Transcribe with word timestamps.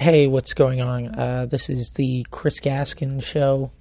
Hey, 0.00 0.28
what's 0.28 0.54
going 0.54 0.80
on? 0.80 1.08
Uh, 1.08 1.46
this 1.46 1.68
is 1.68 1.90
the 1.90 2.24
Chris 2.30 2.60
Gaskin 2.60 3.20
show 3.20 3.72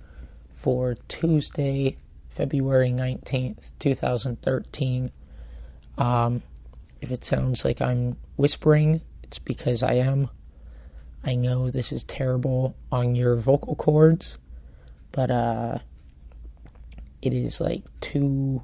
for 0.56 0.96
Tuesday, 1.08 1.98
February 2.32 2.90
19th, 2.90 3.74
2013. 3.78 5.12
Um, 6.00 6.42
if 7.02 7.12
it 7.12 7.24
sounds 7.24 7.64
like 7.64 7.84
I'm 7.84 8.18
whispering, 8.36 9.02
it's 9.22 9.38
because 9.38 9.84
I 9.84 9.94
am. 9.94 10.32
I 11.24 11.36
know 11.36 11.70
this 11.70 11.92
is 11.92 12.04
terrible 12.04 12.76
on 12.92 13.16
your 13.16 13.36
vocal 13.36 13.76
cords, 13.76 14.40
but 15.12 15.30
uh, 15.30 15.78
it 17.22 17.32
is 17.32 17.62
like 17.62 17.84
2 18.02 18.64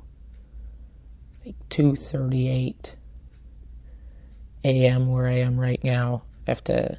like 1.46 1.70
2:38 1.70 2.96
a.m. 4.64 5.12
where 5.12 5.28
I 5.28 5.34
am 5.34 5.60
right 5.60 5.84
now. 5.84 6.24
I 6.48 6.52
have 6.52 6.64
to 6.64 6.98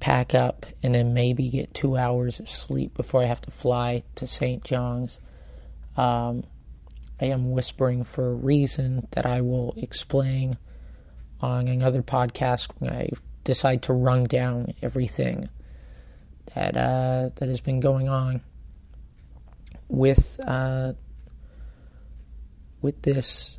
pack 0.00 0.34
up 0.34 0.66
and 0.82 0.94
then 0.94 1.14
maybe 1.14 1.48
get 1.48 1.74
two 1.74 1.96
hours 1.96 2.40
of 2.40 2.48
sleep 2.48 2.94
before 2.94 3.22
I 3.22 3.26
have 3.26 3.40
to 3.42 3.50
fly 3.50 4.04
to 4.16 4.26
St. 4.26 4.62
John's. 4.64 5.20
Um, 5.96 6.44
I 7.20 7.26
am 7.26 7.50
whispering 7.50 8.04
for 8.04 8.30
a 8.30 8.34
reason 8.34 9.08
that 9.12 9.26
I 9.26 9.40
will 9.40 9.74
explain 9.76 10.56
on 11.40 11.68
another 11.68 12.02
podcast 12.02 12.70
when 12.78 12.92
I 12.92 13.10
decide 13.44 13.82
to 13.82 13.92
run 13.92 14.24
down 14.24 14.74
everything 14.82 15.48
that 16.54 16.76
uh, 16.76 17.30
that 17.36 17.48
has 17.48 17.60
been 17.60 17.80
going 17.80 18.08
on 18.08 18.40
with 19.88 20.38
uh, 20.44 20.92
with 22.80 23.02
this. 23.02 23.58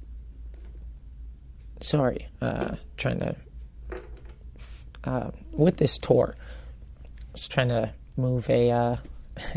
Sorry, 1.82 2.28
uh, 2.42 2.76
trying 2.98 3.20
to 3.20 3.36
uh, 5.04 5.32
with 5.52 5.78
this 5.78 5.98
tour. 5.98 6.36
I 6.38 7.32
was 7.34 7.48
trying 7.48 7.70
to 7.70 7.94
move 8.18 8.50
a. 8.50 8.72
Uh, 8.72 8.96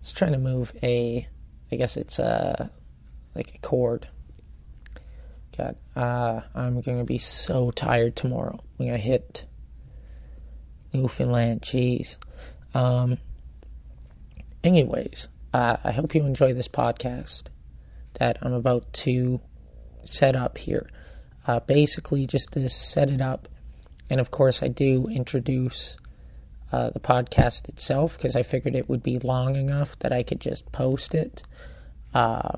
was 0.00 0.12
trying 0.12 0.32
to 0.32 0.38
move 0.38 0.72
a. 0.82 1.26
I 1.70 1.76
guess 1.76 1.96
it's 1.96 2.18
a 2.18 2.62
uh, 2.62 2.68
like 3.34 3.54
a 3.54 3.58
cord. 3.58 4.08
God, 5.56 5.76
uh, 5.94 6.40
I'm 6.54 6.80
gonna 6.80 7.04
be 7.04 7.18
so 7.18 7.70
tired 7.70 8.16
tomorrow 8.16 8.60
when 8.76 8.92
I 8.92 8.98
hit 8.98 9.44
Newfoundland. 10.92 11.62
Jeez. 11.62 12.16
Um. 12.74 13.18
Anyways, 14.62 15.28
uh, 15.54 15.76
I 15.84 15.92
hope 15.92 16.14
you 16.14 16.24
enjoy 16.24 16.52
this 16.52 16.68
podcast 16.68 17.44
that 18.14 18.38
I'm 18.42 18.52
about 18.52 18.92
to 18.94 19.40
set 20.04 20.34
up 20.34 20.58
here 20.58 20.88
uh, 21.46 21.60
basically 21.60 22.26
just 22.26 22.52
to 22.52 22.68
set 22.68 23.10
it 23.10 23.20
up. 23.20 23.48
And 24.10 24.20
of 24.20 24.30
course, 24.30 24.62
I 24.62 24.68
do 24.68 25.08
introduce 25.08 25.96
uh, 26.72 26.90
the 26.90 27.00
podcast 27.00 27.68
itself 27.68 28.16
because 28.16 28.36
I 28.36 28.42
figured 28.42 28.74
it 28.74 28.88
would 28.88 29.02
be 29.02 29.18
long 29.18 29.56
enough 29.56 29.98
that 30.00 30.12
I 30.12 30.22
could 30.22 30.40
just 30.40 30.70
post 30.72 31.14
it. 31.14 31.42
Uh, 32.14 32.56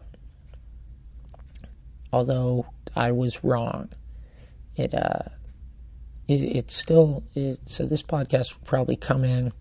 although 2.12 2.66
I 2.94 3.12
was 3.12 3.44
wrong, 3.44 3.90
it 4.76 4.94
uh, 4.94 5.28
it, 6.26 6.42
it 6.42 6.70
still 6.70 7.24
it, 7.34 7.58
so 7.66 7.86
this 7.86 8.02
podcast 8.02 8.54
will 8.54 8.64
probably 8.64 8.96
come 8.96 9.24
in 9.24 9.52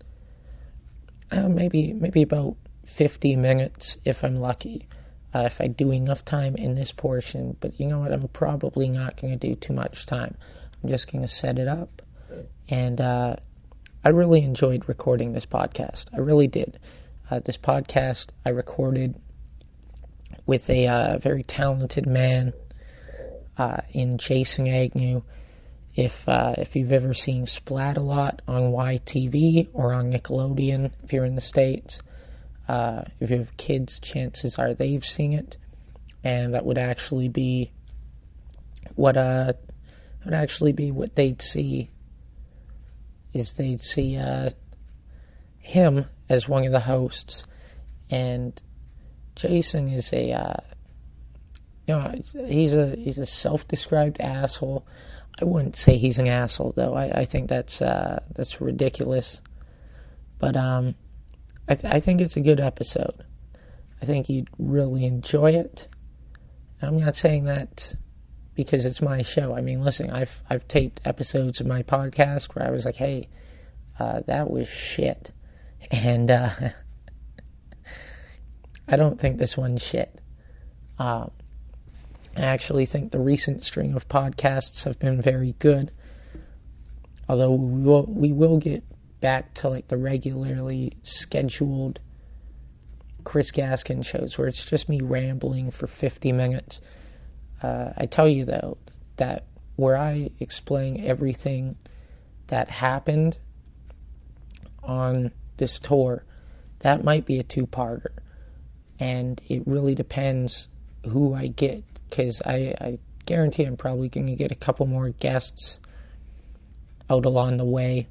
uh, 1.30 1.48
maybe 1.48 1.92
maybe 1.92 2.22
about 2.22 2.56
fifty 2.84 3.36
minutes 3.36 3.98
if 4.04 4.22
I'm 4.24 4.36
lucky 4.36 4.86
uh, 5.34 5.40
if 5.40 5.60
I 5.60 5.66
do 5.66 5.90
enough 5.90 6.24
time 6.24 6.56
in 6.56 6.74
this 6.74 6.92
portion. 6.92 7.56
But 7.60 7.78
you 7.78 7.86
know 7.86 8.00
what? 8.00 8.12
I'm 8.12 8.28
probably 8.28 8.88
not 8.88 9.20
going 9.20 9.38
to 9.38 9.48
do 9.48 9.54
too 9.54 9.72
much 9.72 10.06
time. 10.06 10.36
I'm 10.82 10.88
just 10.88 11.10
going 11.10 11.22
to 11.22 11.28
set 11.28 11.58
it 11.58 11.68
up. 11.68 12.02
And 12.68 13.00
uh, 13.00 13.36
I 14.04 14.10
really 14.10 14.42
enjoyed 14.42 14.88
recording 14.88 15.32
this 15.32 15.46
podcast. 15.46 16.06
I 16.14 16.18
really 16.18 16.46
did. 16.46 16.78
Uh, 17.30 17.40
this 17.40 17.58
podcast 17.58 18.30
I 18.44 18.50
recorded 18.50 19.14
with 20.46 20.70
a 20.70 20.88
uh, 20.88 21.18
very 21.18 21.42
talented 21.42 22.06
man 22.06 22.52
uh, 23.58 23.82
in 23.92 24.18
Jason 24.18 24.66
Agnew. 24.66 25.22
If 25.94 26.28
uh, 26.28 26.54
if 26.56 26.76
you've 26.76 26.92
ever 26.92 27.12
seen 27.12 27.44
Splatalot 27.44 28.40
on 28.46 28.72
YTV 28.72 29.68
or 29.72 29.92
on 29.92 30.12
Nickelodeon, 30.12 30.92
if 31.02 31.12
you're 31.12 31.24
in 31.24 31.34
the 31.34 31.40
states, 31.40 32.00
uh, 32.68 33.04
if 33.20 33.30
you 33.30 33.38
have 33.38 33.56
kids, 33.56 33.98
chances 33.98 34.58
are 34.58 34.74
they've 34.74 35.04
seen 35.04 35.32
it, 35.32 35.56
and 36.22 36.54
that 36.54 36.64
would 36.64 36.78
actually 36.78 37.28
be 37.28 37.72
what 38.94 39.16
uh 39.16 39.52
would 40.24 40.34
actually 40.34 40.72
be 40.72 40.90
what 40.90 41.14
they'd 41.14 41.40
see 41.40 41.90
is 43.32 43.54
they'd 43.54 43.80
see 43.80 44.16
uh, 44.16 44.50
him 45.58 46.06
as 46.28 46.48
one 46.48 46.64
of 46.64 46.72
the 46.72 46.80
hosts, 46.80 47.46
and 48.10 48.60
Jason 49.34 49.88
is 49.88 50.12
a 50.12 50.32
uh, 50.32 50.60
you 51.86 51.94
know 51.94 52.14
he's 52.46 52.74
a 52.74 52.96
he's 52.96 53.18
a 53.18 53.26
self-described 53.26 54.20
asshole. 54.20 54.86
I 55.40 55.44
wouldn't 55.44 55.76
say 55.76 55.96
he's 55.96 56.18
an 56.18 56.26
asshole 56.26 56.72
though. 56.74 56.94
I, 56.94 57.20
I 57.20 57.24
think 57.24 57.48
that's 57.48 57.80
uh, 57.80 58.22
that's 58.34 58.60
ridiculous. 58.60 59.40
But 60.38 60.56
um, 60.56 60.94
I, 61.68 61.74
th- 61.74 61.92
I 61.92 62.00
think 62.00 62.20
it's 62.20 62.36
a 62.36 62.40
good 62.40 62.60
episode. 62.60 63.24
I 64.00 64.06
think 64.06 64.28
you'd 64.28 64.48
really 64.58 65.04
enjoy 65.04 65.52
it. 65.52 65.88
I'm 66.80 66.98
not 66.98 67.16
saying 67.16 67.44
that 67.44 67.96
because 68.54 68.86
it's 68.86 69.02
my 69.02 69.22
show. 69.22 69.54
I 69.54 69.60
mean, 69.60 69.82
listen, 69.82 70.10
I've 70.10 70.42
I've 70.48 70.66
taped 70.66 71.00
episodes 71.04 71.60
of 71.60 71.66
my 71.66 71.82
podcast 71.82 72.54
where 72.54 72.66
I 72.66 72.70
was 72.70 72.84
like, 72.84 72.96
"Hey, 72.96 73.28
uh, 73.98 74.20
that 74.26 74.50
was 74.50 74.68
shit," 74.68 75.32
and 75.90 76.30
uh, 76.30 76.50
I 78.88 78.96
don't 78.96 79.20
think 79.20 79.38
this 79.38 79.56
one's 79.56 79.82
shit. 79.82 80.20
Um, 80.98 81.30
I 82.36 82.42
actually 82.42 82.86
think 82.86 83.10
the 83.10 83.20
recent 83.20 83.64
string 83.64 83.94
of 83.94 84.08
podcasts 84.08 84.84
have 84.84 84.98
been 84.98 85.20
very 85.20 85.54
good. 85.58 85.90
Although 87.28 87.52
we 87.52 87.82
will 87.82 88.06
we 88.06 88.32
will 88.32 88.58
get 88.58 88.84
back 89.20 89.54
to 89.54 89.68
like 89.68 89.88
the 89.88 89.96
regularly 89.96 90.92
scheduled 91.02 92.00
Chris 93.24 93.52
Gaskin 93.52 94.04
shows 94.04 94.38
where 94.38 94.46
it's 94.46 94.64
just 94.64 94.88
me 94.88 95.00
rambling 95.00 95.70
for 95.70 95.86
50 95.86 96.32
minutes. 96.32 96.80
Uh, 97.62 97.92
I 97.96 98.06
tell 98.06 98.28
you 98.28 98.44
though 98.44 98.78
that 99.16 99.44
where 99.76 99.96
I 99.96 100.30
explain 100.40 101.04
everything 101.04 101.76
that 102.48 102.68
happened 102.68 103.38
on 104.82 105.30
this 105.58 105.78
tour, 105.78 106.24
that 106.80 107.04
might 107.04 107.26
be 107.26 107.38
a 107.38 107.42
two 107.42 107.66
parter. 107.66 108.12
And 108.98 109.40
it 109.48 109.62
really 109.66 109.94
depends 109.94 110.68
who 111.08 111.34
I 111.34 111.48
get 111.48 111.84
because 112.08 112.42
I, 112.44 112.74
I 112.80 112.98
guarantee 113.26 113.64
I'm 113.64 113.76
probably 113.76 114.08
going 114.08 114.26
to 114.26 114.34
get 114.34 114.50
a 114.50 114.56
couple 114.56 114.86
more 114.86 115.10
guests 115.10 115.80
out 117.10 117.24
along 117.26 117.58
the 117.58 117.64
way 117.64 118.08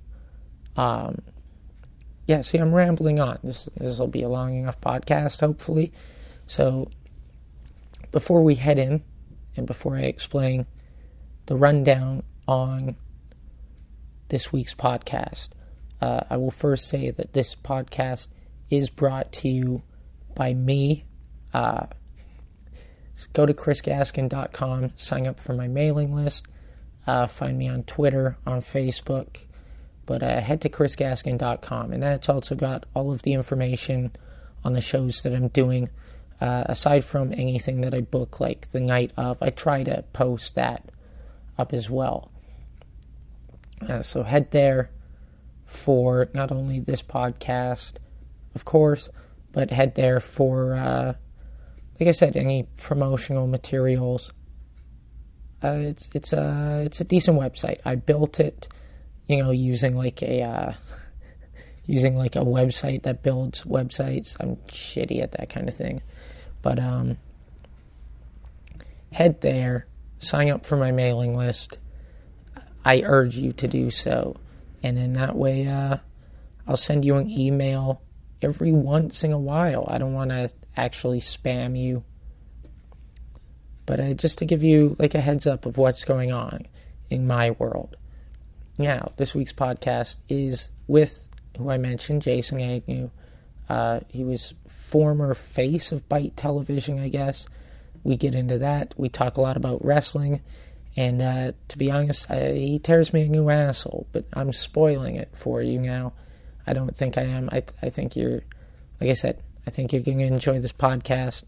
um, 0.78 1.22
yeah, 2.28 2.42
see, 2.42 2.58
I'm 2.58 2.74
rambling 2.74 3.20
on. 3.20 3.40
This 3.44 3.70
this 3.76 4.00
will 4.00 4.08
be 4.08 4.22
a 4.22 4.30
long 4.30 4.58
enough 4.58 4.80
podcast, 4.80 5.40
hopefully. 5.40 5.92
So, 6.46 6.90
before 8.12 8.44
we 8.44 8.56
head 8.56 8.78
in, 8.78 9.04
and 9.56 9.66
before 9.66 9.96
I 9.98 10.02
explain 10.02 10.66
the 11.48 11.56
rundown 11.56 12.24
on 12.48 12.96
this 14.30 14.52
week's 14.52 14.76
podcast, 14.76 15.50
uh, 16.02 16.22
I 16.30 16.38
will 16.38 16.52
first 16.52 16.88
say 16.88 17.12
that 17.12 17.34
this 17.34 17.56
podcast 17.56 18.28
is 18.70 18.90
brought 18.90 19.32
to 19.32 19.50
you 19.50 19.82
by 20.36 20.54
me. 20.54 21.06
Uh, 21.54 21.88
go 23.34 23.46
to 23.46 23.54
chrisgaskin.com, 23.54 24.92
sign 24.96 25.28
up 25.28 25.40
for 25.40 25.54
my 25.54 25.68
mailing 25.68 26.14
list, 26.14 26.46
uh, 27.08 27.26
find 27.26 27.58
me 27.58 27.68
on 27.68 27.84
Twitter, 27.84 28.38
on 28.46 28.62
Facebook, 28.62 29.47
but 30.08 30.24
uh, 30.24 30.40
head 30.42 30.62
to 30.62 30.70
chrisgaskin.com, 30.70 31.92
and 31.92 32.02
that's 32.02 32.30
also 32.30 32.56
got 32.56 32.86
all 32.96 33.12
of 33.12 33.22
the 33.22 33.34
information 33.34 34.12
on 34.64 34.74
the 34.74 34.82
shows 34.82 35.22
that 35.22 35.36
I'm 35.36 35.50
doing. 35.50 35.90
Uh, 36.40 36.64
aside 36.68 37.04
from 37.04 37.34
anything 37.34 37.82
that 37.82 37.94
I 37.94 38.02
book, 38.02 38.40
like 38.40 38.70
the 38.72 38.80
night 38.80 39.12
of, 39.18 39.38
I 39.42 39.50
try 39.50 39.84
to 39.84 40.04
post 40.14 40.56
that 40.56 40.92
up 41.58 41.74
as 41.74 41.90
well. 41.90 42.32
Uh, 43.88 44.02
so 44.02 44.24
head 44.24 44.52
there 44.52 44.92
for 45.66 46.30
not 46.34 46.52
only 46.52 46.80
this 46.80 47.02
podcast, 47.02 47.96
of 48.56 48.66
course, 48.66 49.10
but 49.52 49.72
head 49.72 49.96
there 49.96 50.20
for, 50.20 50.74
uh, 50.76 51.14
like 52.00 52.08
I 52.08 52.12
said, 52.12 52.38
any 52.38 52.64
promotional 52.78 53.48
materials. 53.48 54.32
Uh, 55.64 55.80
it's 55.80 56.08
it's 56.14 56.34
a 56.34 56.84
it's 56.86 57.02
a 57.02 57.04
decent 57.04 57.40
website. 57.40 57.80
I 57.84 57.96
built 57.96 58.40
it 58.40 58.68
you 59.28 59.38
know, 59.38 59.52
using 59.52 59.96
like 59.96 60.22
a 60.22 60.42
uh, 60.42 60.74
using 61.86 62.16
like 62.16 62.36
a 62.36 62.40
website 62.40 63.04
that 63.04 63.24
builds 63.24 63.64
websites. 63.64 64.38
I'm 64.40 64.58
shitty 64.68 65.22
at 65.22 65.34
that 65.34 65.50
kind 65.50 65.68
of 65.68 65.76
thing, 65.76 66.02
but 66.62 66.80
um, 66.80 67.18
head 69.12 69.42
there, 69.42 69.88
sign 70.20 70.50
up 70.50 70.66
for 70.66 70.78
my 70.78 70.92
mailing 70.92 71.36
list. 71.36 71.78
I 72.86 73.02
urge 73.04 73.36
you 73.36 73.52
to 73.54 73.68
do 73.68 73.90
so. 73.90 74.38
And 74.84 74.98
in 74.98 75.14
that 75.14 75.36
way, 75.36 75.68
uh, 75.68 75.98
I'll 76.68 76.78
send 76.78 77.04
you 77.04 77.16
an 77.18 77.30
email 77.30 78.02
every 78.42 78.72
once 78.72 79.24
in 79.24 79.32
a 79.34 79.40
while. 79.40 79.86
I 79.90 79.98
don't 79.98 80.14
want 80.14 80.30
to 80.30 80.50
actually 80.76 81.20
spam 81.20 81.78
you. 81.78 82.04
But 83.86 84.00
uh, 84.00 84.14
just 84.14 84.38
to 84.38 84.46
give 84.46 84.64
you 84.64 84.96
like 85.00 85.16
a 85.16 85.22
heads 85.22 85.48
up 85.48 85.66
of 85.66 85.78
what's 85.78 86.06
going 86.06 86.32
on 86.32 86.68
in 87.10 87.28
my 87.28 87.52
world. 87.52 87.96
Now, 88.78 89.12
this 89.18 89.34
week's 89.34 89.54
podcast 89.54 90.18
is 90.30 90.70
with 90.88 91.28
who 91.58 91.70
I 91.70 91.78
mentioned, 91.78 92.22
Jason 92.22 92.62
Agnew. 92.62 93.10
Uh, 93.68 94.02
he 94.10 94.24
was 94.24 94.54
former 94.68 95.34
face 95.34 95.92
of 95.92 96.08
Bite 96.08 96.38
Television, 96.38 97.00
I 97.00 97.10
guess. 97.10 97.48
We 98.04 98.16
get 98.16 98.36
into 98.36 98.60
that. 98.60 98.94
We 98.98 99.10
talk 99.10 99.38
a 99.38 99.42
lot 99.42 99.58
about 99.58 99.84
wrestling. 99.84 100.42
And 100.96 101.22
uh, 101.22 101.52
to 101.68 101.78
be 101.78 101.92
honest, 101.92 102.30
I, 102.30 102.54
he 102.54 102.80
tears 102.80 103.14
me 103.14 103.26
a 103.26 103.30
new 103.30 103.50
asshole, 103.50 104.08
but 104.12 104.26
I'm 104.34 104.54
spoiling 104.54 105.16
it 105.16 105.30
for 105.36 105.62
you 105.62 105.80
now. 105.80 106.14
I 106.66 106.74
don't 106.74 106.96
think 106.96 107.18
I 107.18 107.24
am. 107.24 107.50
I, 107.52 107.64
I 107.82 107.90
think 107.90 108.16
you're, 108.16 108.42
like 109.02 109.10
I 109.10 109.14
said, 109.14 109.42
I 109.66 109.72
think 109.72 109.92
you're 109.92 110.02
going 110.02 110.20
to 110.20 110.26
enjoy 110.26 110.60
this 110.60 110.74
podcast. 110.74 111.44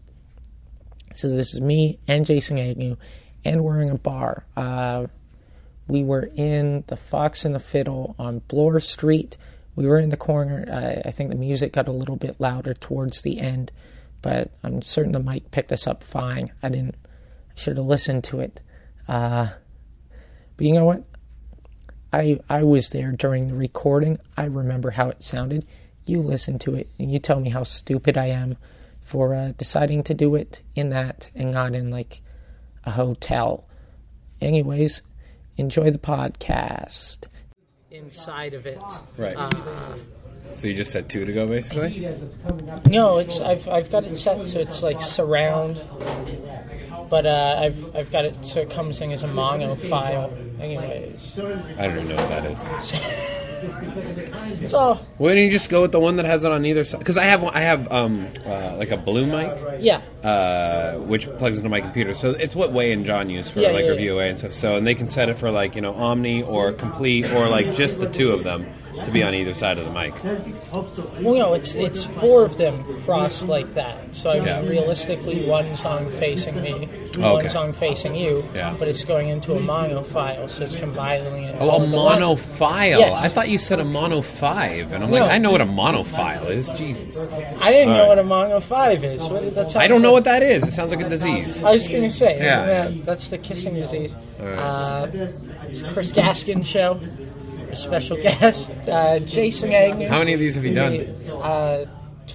So 1.14 1.28
this 1.28 1.54
is 1.54 1.60
me 1.60 1.98
and 2.06 2.26
Jason 2.26 2.58
Agnew, 2.58 2.96
and 3.44 3.64
we're 3.64 3.80
in 3.80 3.90
a 3.90 3.98
bar. 3.98 4.44
Uh, 4.56 5.06
we 5.90 6.04
were 6.04 6.30
in 6.36 6.84
the 6.86 6.96
Fox 6.96 7.44
and 7.44 7.54
the 7.54 7.60
Fiddle 7.60 8.14
on 8.18 8.40
Bloor 8.40 8.80
Street. 8.80 9.36
We 9.74 9.86
were 9.86 9.98
in 9.98 10.10
the 10.10 10.16
corner. 10.16 10.64
I, 10.70 11.08
I 11.08 11.10
think 11.10 11.30
the 11.30 11.36
music 11.36 11.72
got 11.72 11.88
a 11.88 11.92
little 11.92 12.16
bit 12.16 12.40
louder 12.40 12.74
towards 12.74 13.22
the 13.22 13.40
end, 13.40 13.72
but 14.22 14.52
I'm 14.62 14.82
certain 14.82 15.12
the 15.12 15.20
mic 15.20 15.50
picked 15.50 15.72
us 15.72 15.86
up 15.86 16.02
fine. 16.02 16.52
I 16.62 16.68
didn't. 16.68 16.96
I 17.04 17.60
should 17.60 17.76
have 17.76 17.86
listened 17.86 18.24
to 18.24 18.40
it. 18.40 18.62
Uh, 19.08 19.50
but 20.56 20.66
you 20.66 20.74
know 20.74 20.84
what? 20.84 21.04
I 22.12 22.40
I 22.48 22.62
was 22.62 22.90
there 22.90 23.12
during 23.12 23.48
the 23.48 23.54
recording. 23.54 24.18
I 24.36 24.44
remember 24.44 24.90
how 24.90 25.08
it 25.08 25.22
sounded. 25.22 25.66
You 26.06 26.20
listen 26.20 26.58
to 26.60 26.74
it 26.74 26.88
and 26.98 27.10
you 27.10 27.18
tell 27.18 27.40
me 27.40 27.50
how 27.50 27.62
stupid 27.62 28.16
I 28.16 28.26
am 28.26 28.56
for 29.00 29.34
uh, 29.34 29.52
deciding 29.56 30.02
to 30.04 30.14
do 30.14 30.34
it 30.34 30.62
in 30.74 30.90
that 30.90 31.30
and 31.34 31.52
not 31.52 31.74
in 31.74 31.90
like 31.90 32.20
a 32.84 32.92
hotel. 32.92 33.66
Anyways, 34.40 35.02
enjoy 35.60 35.90
the 35.90 35.98
podcast. 35.98 37.26
Inside 37.90 38.54
of 38.54 38.66
it, 38.66 38.80
Right. 39.16 39.36
Uh, 39.36 39.50
So 40.52 40.66
you 40.66 40.74
just 40.74 40.90
said 40.90 41.08
two 41.08 41.24
to 41.24 41.32
go, 41.32 41.46
basically. 41.46 42.08
no, 42.86 43.18
it's 43.18 43.40
I've 43.40 43.68
I've 43.68 43.90
got 43.90 44.04
it 44.04 44.16
set 44.16 44.44
so 44.46 44.58
it's 44.58 44.82
like 44.82 45.00
surround, 45.00 45.80
but 47.08 47.24
uh, 47.26 47.56
I've 47.60 47.94
I've 47.94 48.10
got 48.10 48.24
it 48.24 48.34
so 48.44 48.60
it 48.60 48.70
comes 48.70 49.00
in 49.00 49.12
as 49.12 49.22
a 49.22 49.28
mono 49.28 49.74
file. 49.76 50.32
Anyways, 50.60 51.38
I 51.38 51.42
don't 51.86 51.96
even 51.96 52.08
know 52.08 52.16
what 52.16 52.28
that 52.28 52.44
is. 52.46 52.60
so 54.66 54.94
Why 55.18 55.34
don't 55.34 55.44
you 55.44 55.50
just 55.50 55.68
go 55.68 55.82
with 55.82 55.92
the 55.92 56.00
one 56.00 56.16
that 56.16 56.24
has 56.26 56.44
it 56.44 56.52
on 56.52 56.64
either 56.64 56.84
side? 56.84 56.98
Because 56.98 57.18
I 57.18 57.24
have 57.24 57.44
I 57.44 57.60
have 57.60 57.90
um 57.92 58.28
uh, 58.46 58.76
like 58.76 58.90
a 58.90 58.96
blue 58.96 59.26
mic, 59.26 59.56
yeah, 59.80 60.00
uh, 60.22 60.98
which 60.98 61.26
plugs 61.38 61.58
into 61.58 61.68
my 61.68 61.80
computer. 61.80 62.14
So 62.14 62.30
it's 62.30 62.56
what 62.56 62.72
Way 62.72 62.92
and 62.92 63.04
John 63.04 63.28
use 63.30 63.50
for 63.50 63.60
Yeah, 63.60 63.70
like 63.70 63.84
yeah, 63.84 63.90
review 63.90 64.16
Way 64.16 64.28
and 64.28 64.38
stuff. 64.38 64.52
So 64.52 64.76
and 64.76 64.86
they 64.86 64.94
can 64.94 65.08
set 65.08 65.28
it 65.28 65.36
for 65.36 65.50
like 65.50 65.74
you 65.74 65.82
know 65.82 65.94
Omni 65.94 66.42
or 66.42 66.72
Complete 66.72 67.30
or 67.32 67.48
like 67.48 67.74
just 67.74 68.00
the 68.00 68.08
two 68.08 68.32
of 68.32 68.44
them 68.44 68.66
to 69.04 69.10
be 69.10 69.22
on 69.22 69.34
either 69.34 69.54
side 69.54 69.78
of 69.78 69.86
the 69.86 69.92
mic. 69.92 70.12
well, 71.22 71.34
no, 71.34 71.54
it's 71.54 71.74
it's 71.74 72.04
four 72.04 72.44
of 72.44 72.56
them 72.58 72.84
crossed 73.04 73.46
like 73.48 73.72
that. 73.74 74.14
So 74.14 74.30
I 74.30 74.34
mean, 74.34 74.44
Yeah. 74.46 74.60
realistically, 74.62 75.46
one 75.46 75.76
song 75.76 76.10
facing 76.10 76.60
me, 76.60 76.88
Oh, 77.18 77.34
one 77.34 77.40
okay. 77.40 77.48
song 77.48 77.72
facing 77.72 78.14
you. 78.14 78.44
Yeah. 78.54 78.74
But 78.78 78.88
it's 78.88 79.04
going 79.04 79.28
into 79.28 79.54
a 79.54 79.60
mono 79.60 80.02
file, 80.02 80.48
so 80.48 80.64
it's 80.64 80.76
compiling 80.76 81.44
it. 81.44 81.56
Oh, 81.60 81.70
a 81.70 81.82
into 81.84 81.96
one. 81.96 82.20
mono 82.20 82.36
file. 82.36 82.98
Yes. 83.00 83.24
I 83.24 83.28
thought 83.28 83.48
you 83.48 83.58
said 83.58 83.80
a 83.80 83.84
mono 83.84 84.20
five, 84.22 84.92
and 84.92 85.04
I'm 85.04 85.10
No. 85.10 85.18
like, 85.20 85.30
I 85.30 85.38
know 85.38 85.52
what 85.52 85.60
a 85.60 85.64
mono 85.66 86.02
file 86.02 86.46
is. 86.48 86.68
Jesus, 86.70 87.26
I 87.60 87.70
didn't 87.72 87.88
know 87.90 87.94
All 87.94 87.98
right. 88.00 88.08
what 88.08 88.18
a 88.18 88.24
mono 88.24 88.60
five 88.60 89.04
is. 89.04 89.20
What, 89.28 89.54
that 89.54 89.76
I 89.76 89.86
don't 89.86 90.02
know 90.02 90.08
sounds 90.08 90.12
what 90.12 90.24
that 90.24 90.42
is. 90.42 90.64
It 90.66 90.72
sounds 90.72 90.90
like 90.92 91.00
a 91.04 91.08
disease. 91.08 91.62
I 91.64 91.72
was 91.72 91.86
going 91.88 92.02
to 92.02 92.10
say, 92.10 92.38
Yeah. 92.38 92.84
isn't 92.86 92.96
that, 92.98 93.06
that's 93.06 93.28
the 93.28 93.38
kissing 93.38 93.74
disease. 93.74 94.16
Uh, 94.40 95.06
it's 95.68 95.82
Chris 95.92 96.12
Gaskin 96.12 96.64
show. 96.64 97.00
Special 97.74 98.16
guest, 98.16 98.70
uh, 98.88 99.18
Jason 99.20 99.72
Agnew. 99.72 100.08
How 100.08 100.18
many 100.18 100.34
of 100.34 100.40
these 100.40 100.54
have 100.56 100.64
you 100.64 100.74
done? 100.74 100.94
Uh, 101.30 101.84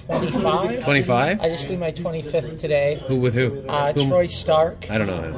25. 0.07 0.83
Twenty-five. 0.83 1.41
I 1.41 1.49
just 1.49 1.67
did 1.67 1.79
my 1.79 1.91
25th 1.91 2.59
today. 2.59 3.01
Who 3.07 3.15
with 3.17 3.33
who? 3.33 3.63
Uh, 3.67 3.93
Whom- 3.93 4.09
Troy 4.09 4.27
Stark. 4.27 4.89
I 4.89 4.97
don't 4.97 5.07
know 5.07 5.21
him. 5.21 5.35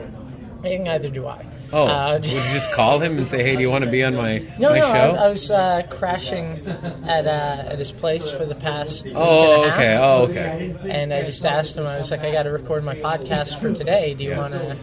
And 0.66 0.84
neither 0.86 1.10
do 1.10 1.26
I. 1.28 1.46
Oh, 1.72 1.86
Uh, 1.86 2.14
would 2.14 2.26
you 2.26 2.40
just 2.54 2.72
call 2.72 3.00
him 3.00 3.18
and 3.18 3.28
say, 3.28 3.44
"Hey, 3.44 3.56
do 3.56 3.62
you 3.62 3.70
want 3.70 3.84
to 3.84 3.92
be 3.92 4.02
on 4.04 4.16
my 4.16 4.38
no, 4.60 4.70
my 4.70 4.80
no, 4.80 4.86
show?" 4.86 5.16
I, 5.20 5.26
I 5.26 5.30
was 5.30 5.52
uh, 5.52 5.84
crashing 5.90 6.66
at 7.06 7.28
uh, 7.28 7.70
at 7.72 7.78
his 7.80 7.92
place 7.92 8.30
for 8.30 8.46
the 8.46 8.56
past. 8.56 9.06
oh, 9.14 9.64
and 9.64 9.74
okay. 9.74 9.98
Oh, 9.98 10.24
okay. 10.30 10.76
And 10.90 11.14
I 11.14 11.24
just 11.24 11.46
asked 11.46 11.76
him. 11.78 11.86
I 11.86 11.98
was 11.98 12.10
like, 12.10 12.22
I 12.22 12.32
got 12.32 12.44
to 12.44 12.52
record 12.52 12.84
my 12.86 12.96
podcast 12.96 13.60
for 13.60 13.74
today. 13.74 14.14
Do 14.14 14.24
you 14.24 14.30
Yeah. 14.32 14.40
want 14.40 14.54
to 14.54 14.78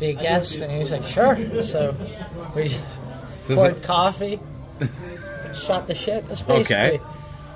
be 0.00 0.06
a 0.10 0.14
guest? 0.14 0.56
And 0.58 0.70
he 0.72 0.78
was 0.78 0.90
like, 0.90 1.04
Sure. 1.04 1.38
So 1.62 1.94
we 2.56 2.64
just 2.68 2.80
So 3.42 3.54
poured 3.56 3.76
it- 3.78 3.82
coffee, 3.82 4.40
shot 5.54 5.86
the 5.86 5.94
shit. 5.94 6.26
That's 6.28 6.42
basically 6.42 6.76
Okay. 6.76 6.96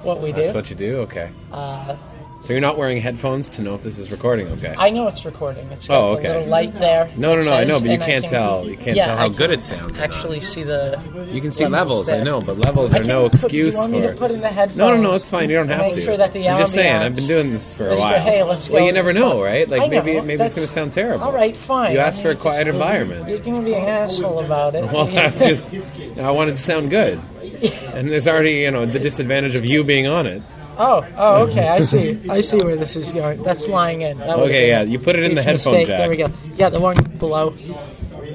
what 0.03 0.21
we 0.21 0.33
do. 0.33 0.41
That's 0.43 0.55
what 0.55 0.71
you 0.71 0.77
do. 0.77 0.97
Okay. 0.99 1.31
uh, 1.53 1.97
So 2.45 2.53
you're 2.53 2.61
not 2.61 2.77
wearing 2.77 3.01
headphones 3.01 3.49
to 3.49 3.63
know 3.63 3.75
if 3.75 3.83
this 3.83 3.97
is 3.97 4.11
recording. 4.11 4.49
Okay. 4.49 4.75
I 4.77 4.91
know 4.91 5.09
it's 5.09 5.25
recording. 5.25 5.67
It's 5.73 5.89
got 5.89 5.99
Oh, 5.99 6.11
the 6.13 6.19
okay. 6.19 6.29
little 6.29 6.47
light 6.49 6.75
there. 6.79 7.11
No, 7.17 7.35
no, 7.37 7.41
it 7.41 7.45
no, 7.47 7.55
I 7.55 7.65
know, 7.65 7.81
but 7.81 7.89
you 7.89 7.97
can't 7.97 8.23
can- 8.23 8.31
tell- 8.33 8.69
you 8.69 8.77
can't 8.77 8.99
yeah, 8.99 9.07
tell 9.07 9.17
how 9.17 9.25
I 9.25 9.29
good 9.31 9.51
it 9.51 9.63
sounds. 9.63 9.99
Actually, 9.99 10.41
see 10.41 10.63
the. 10.63 11.01
you 11.33 11.41
can 11.41 11.51
see 11.51 11.67
levels 11.67 12.07
levels. 12.09 12.11
I 12.11 12.23
know, 12.23 12.43
but 12.43 12.59
levels 12.59 12.93
are 12.93 12.99
can 12.99 13.07
no 13.09 13.31
put- 13.31 13.45
excuse 13.45 13.73
you 13.73 13.81
want 13.81 13.93
me 13.93 14.03
for. 14.03 14.09
to 14.13 14.19
put 14.19 14.31
in 14.31 14.43
the 14.43 14.49
headphones? 14.49 14.77
no, 14.77 14.95
no, 14.95 15.01
no. 15.01 15.15
It's 15.15 15.31
fine. 15.31 15.49
You 15.49 15.57
don't 15.57 15.69
have 15.69 15.81
make 15.81 15.95
to. 15.95 16.03
Sure 16.05 16.19
that 16.19 16.35
the 16.35 16.47
I'm 16.51 16.59
just 16.59 16.75
saying. 16.75 16.95
I've 16.97 17.15
been 17.15 17.27
doing 17.27 17.51
this 17.51 17.73
for 17.73 17.87
a 17.87 17.89
Let's 17.93 18.03
go, 18.03 18.09
while. 18.11 18.21
hey, 18.21 18.43
let's 18.43 18.69
well, 18.69 18.85
you 18.85 18.93
never 18.93 19.15
know, 19.15 19.43
right? 19.43 19.67
Like 19.67 19.81
I 19.81 19.89
maybe 19.89 20.13
know, 20.17 20.23
maybe 20.23 20.43
it's 20.43 20.55
going 20.55 20.67
to 20.67 20.71
sound 20.73 20.93
terrible. 20.93 21.25
All 21.25 21.33
right, 21.33 21.57
fine. 21.57 21.95
You 21.95 22.01
I 22.01 22.03
asked 22.09 22.21
for 22.21 22.31
a 22.31 22.37
quiet 22.37 22.67
just- 22.67 22.75
environment. 22.75 23.27
You're 23.27 23.39
going 23.39 23.61
to 23.61 23.65
be 23.65 23.73
an 23.75 23.85
asshole 23.85 24.41
about 24.41 24.75
it. 24.75 24.85
Well, 24.93 25.09
I 25.09 25.31
just 25.31 25.71
I 26.19 26.31
wanted 26.31 26.57
to 26.57 26.63
sound 26.63 26.91
good, 26.91 27.19
and 27.95 28.11
there's 28.11 28.29
already 28.29 28.57
you 28.57 28.71
know 28.71 28.85
the 28.85 28.99
disadvantage 28.99 29.57
of 29.57 29.65
you 29.65 29.83
being 29.83 30.07
on 30.07 30.27
it. 30.27 30.43
Oh, 30.79 31.07
oh, 31.17 31.47
okay. 31.49 31.69
I 31.69 31.81
see. 31.81 32.19
I 32.29 32.41
see 32.41 32.59
where 32.59 32.77
this 32.77 32.97
is 32.97 33.13
going. 33.13 33.43
That's 33.43 33.67
lying 33.67 34.03
in. 34.03 34.19
That 34.19 34.39
Okay, 34.39 34.69
yeah, 34.69 34.83
you 34.83 34.99
put 34.99 35.17
it 35.17 35.25
in 35.25 35.35
the 35.35 35.43
headphone 35.43 35.73
mistake. 35.75 35.87
jack. 35.89 35.99
There 35.99 36.09
we 36.11 36.17
go. 36.17 36.27
Yeah, 36.57 36.69
the 36.69 36.81
one 36.81 36.97
below. 37.19 37.51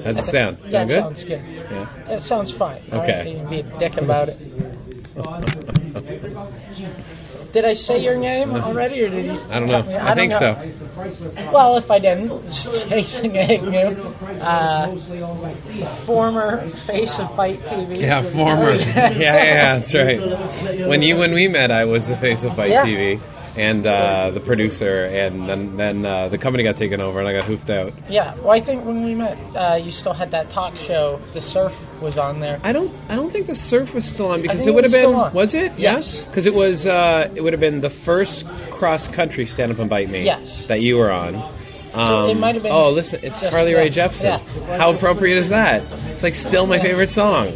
How's 0.04 0.18
it 0.18 0.24
sound? 0.24 0.58
That 0.60 0.88
good? 0.88 0.94
sounds 0.94 1.24
good. 1.24 1.42
Yeah. 1.44 1.86
That 2.06 2.22
sounds 2.22 2.52
fine. 2.52 2.82
I 2.90 2.96
Okay. 2.96 3.06
don't 3.12 3.24
think 3.24 3.28
you 3.34 3.38
can 3.40 3.50
be 3.50 3.60
a 3.60 3.78
dick 3.78 3.96
about 3.98 4.28
it. 4.30 4.38
Did 7.52 7.64
I 7.64 7.74
say 7.74 7.98
your 7.98 8.16
name 8.16 8.54
already, 8.54 9.02
or 9.02 9.08
did 9.08 9.24
you? 9.26 9.40
I 9.50 9.58
don't 9.58 9.68
know. 9.68 9.82
me? 9.82 9.96
I, 9.96 10.14
think 10.14 10.32
don't 10.32 10.38
so. 10.38 10.52
know. 10.54 11.52
Well, 11.52 11.76
if 11.76 11.90
I 11.90 11.98
didn't, 11.98 12.44
Jason 12.88 13.36
Agnew, 13.36 13.96
uh, 14.40 14.96
former 16.04 16.68
face 16.68 17.18
of 17.18 17.34
Bite 17.36 17.58
TV. 17.60 18.00
Yeah, 18.00 18.22
former. 18.22 18.74
Yeah, 18.74 18.84
yeah, 19.10 19.12
yeah, 19.12 19.78
that's 19.78 19.94
right. 19.94 20.88
When 20.88 21.02
you 21.02 21.16
when 21.16 21.32
we 21.32 21.48
met, 21.48 21.70
I 21.70 21.84
was 21.84 22.06
the 22.06 22.16
face 22.16 22.44
of 22.44 22.56
Bite 22.56 22.70
Yeah. 22.70 22.86
TV 22.86 23.20
and 23.60 23.86
uh, 23.86 24.30
the 24.30 24.40
producer, 24.40 25.04
and 25.04 25.48
then 25.48 25.76
then 25.76 26.06
uh, 26.06 26.28
the 26.28 26.38
company 26.38 26.64
got 26.64 26.76
taken 26.76 27.00
over, 27.00 27.18
and 27.20 27.28
I 27.28 27.32
got 27.32 27.44
hoofed 27.44 27.68
out. 27.70 27.92
Yeah, 28.08 28.34
well, 28.36 28.50
I 28.52 28.60
think 28.60 28.84
when 28.84 29.04
we 29.04 29.14
met, 29.14 29.36
uh, 29.54 29.74
you 29.76 29.90
still 29.90 30.14
had 30.14 30.30
that 30.30 30.48
talk 30.50 30.76
show. 30.76 31.20
The 31.34 31.42
surf 31.42 31.74
was 32.00 32.16
on 32.16 32.40
there. 32.40 32.58
I 32.64 32.72
don't 32.72 32.92
I 33.08 33.14
don't 33.16 33.30
think 33.30 33.46
the 33.46 33.54
surf 33.54 33.94
was 33.94 34.04
still 34.06 34.28
on 34.28 34.40
because 34.42 34.66
it 34.66 34.70
it 34.70 34.74
would 34.74 34.84
have 34.84 34.92
been 34.92 35.14
on. 35.14 35.32
was 35.34 35.52
it 35.54 35.72
Yes. 35.78 36.24
because 36.24 36.46
it 36.46 36.54
was 36.54 36.86
uh, 36.86 37.30
it 37.34 37.42
would 37.42 37.52
have 37.52 37.60
been 37.60 37.80
the 37.80 37.90
first 37.90 38.46
cross 38.70 39.06
country 39.08 39.44
stand 39.46 39.70
up 39.72 39.78
and 39.78 39.90
bite 39.90 40.08
me 40.10 40.24
Yes. 40.24 40.66
that 40.66 40.80
you 40.80 40.96
were 40.96 41.10
on. 41.12 41.34
Um, 41.94 42.30
it 42.30 42.36
might 42.36 42.54
have 42.54 42.62
been 42.62 42.72
Oh, 42.72 42.90
listen, 42.90 43.20
it's 43.22 43.40
just- 43.40 43.52
Carly 43.52 43.72
yeah, 43.72 43.78
Rae 43.78 43.90
Jepsen. 43.90 44.22
yeah. 44.22 44.76
How 44.76 44.90
appropriate 44.92 45.36
is 45.38 45.48
that? 45.48 45.82
It's 46.08 46.22
like 46.22 46.34
still 46.34 46.66
my 46.66 46.78
favorite 46.78 47.10
song. 47.10 47.48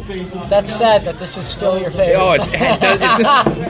That's 0.49 0.75
sad 0.75 1.05
that 1.05 1.19
this 1.19 1.37
is 1.37 1.45
still 1.47 1.79
your 1.79 1.91
favorite. 1.91 2.15
Oh, 2.17 2.33
it, 2.33 2.41
it, 2.41 3.01
it, 3.01 3.17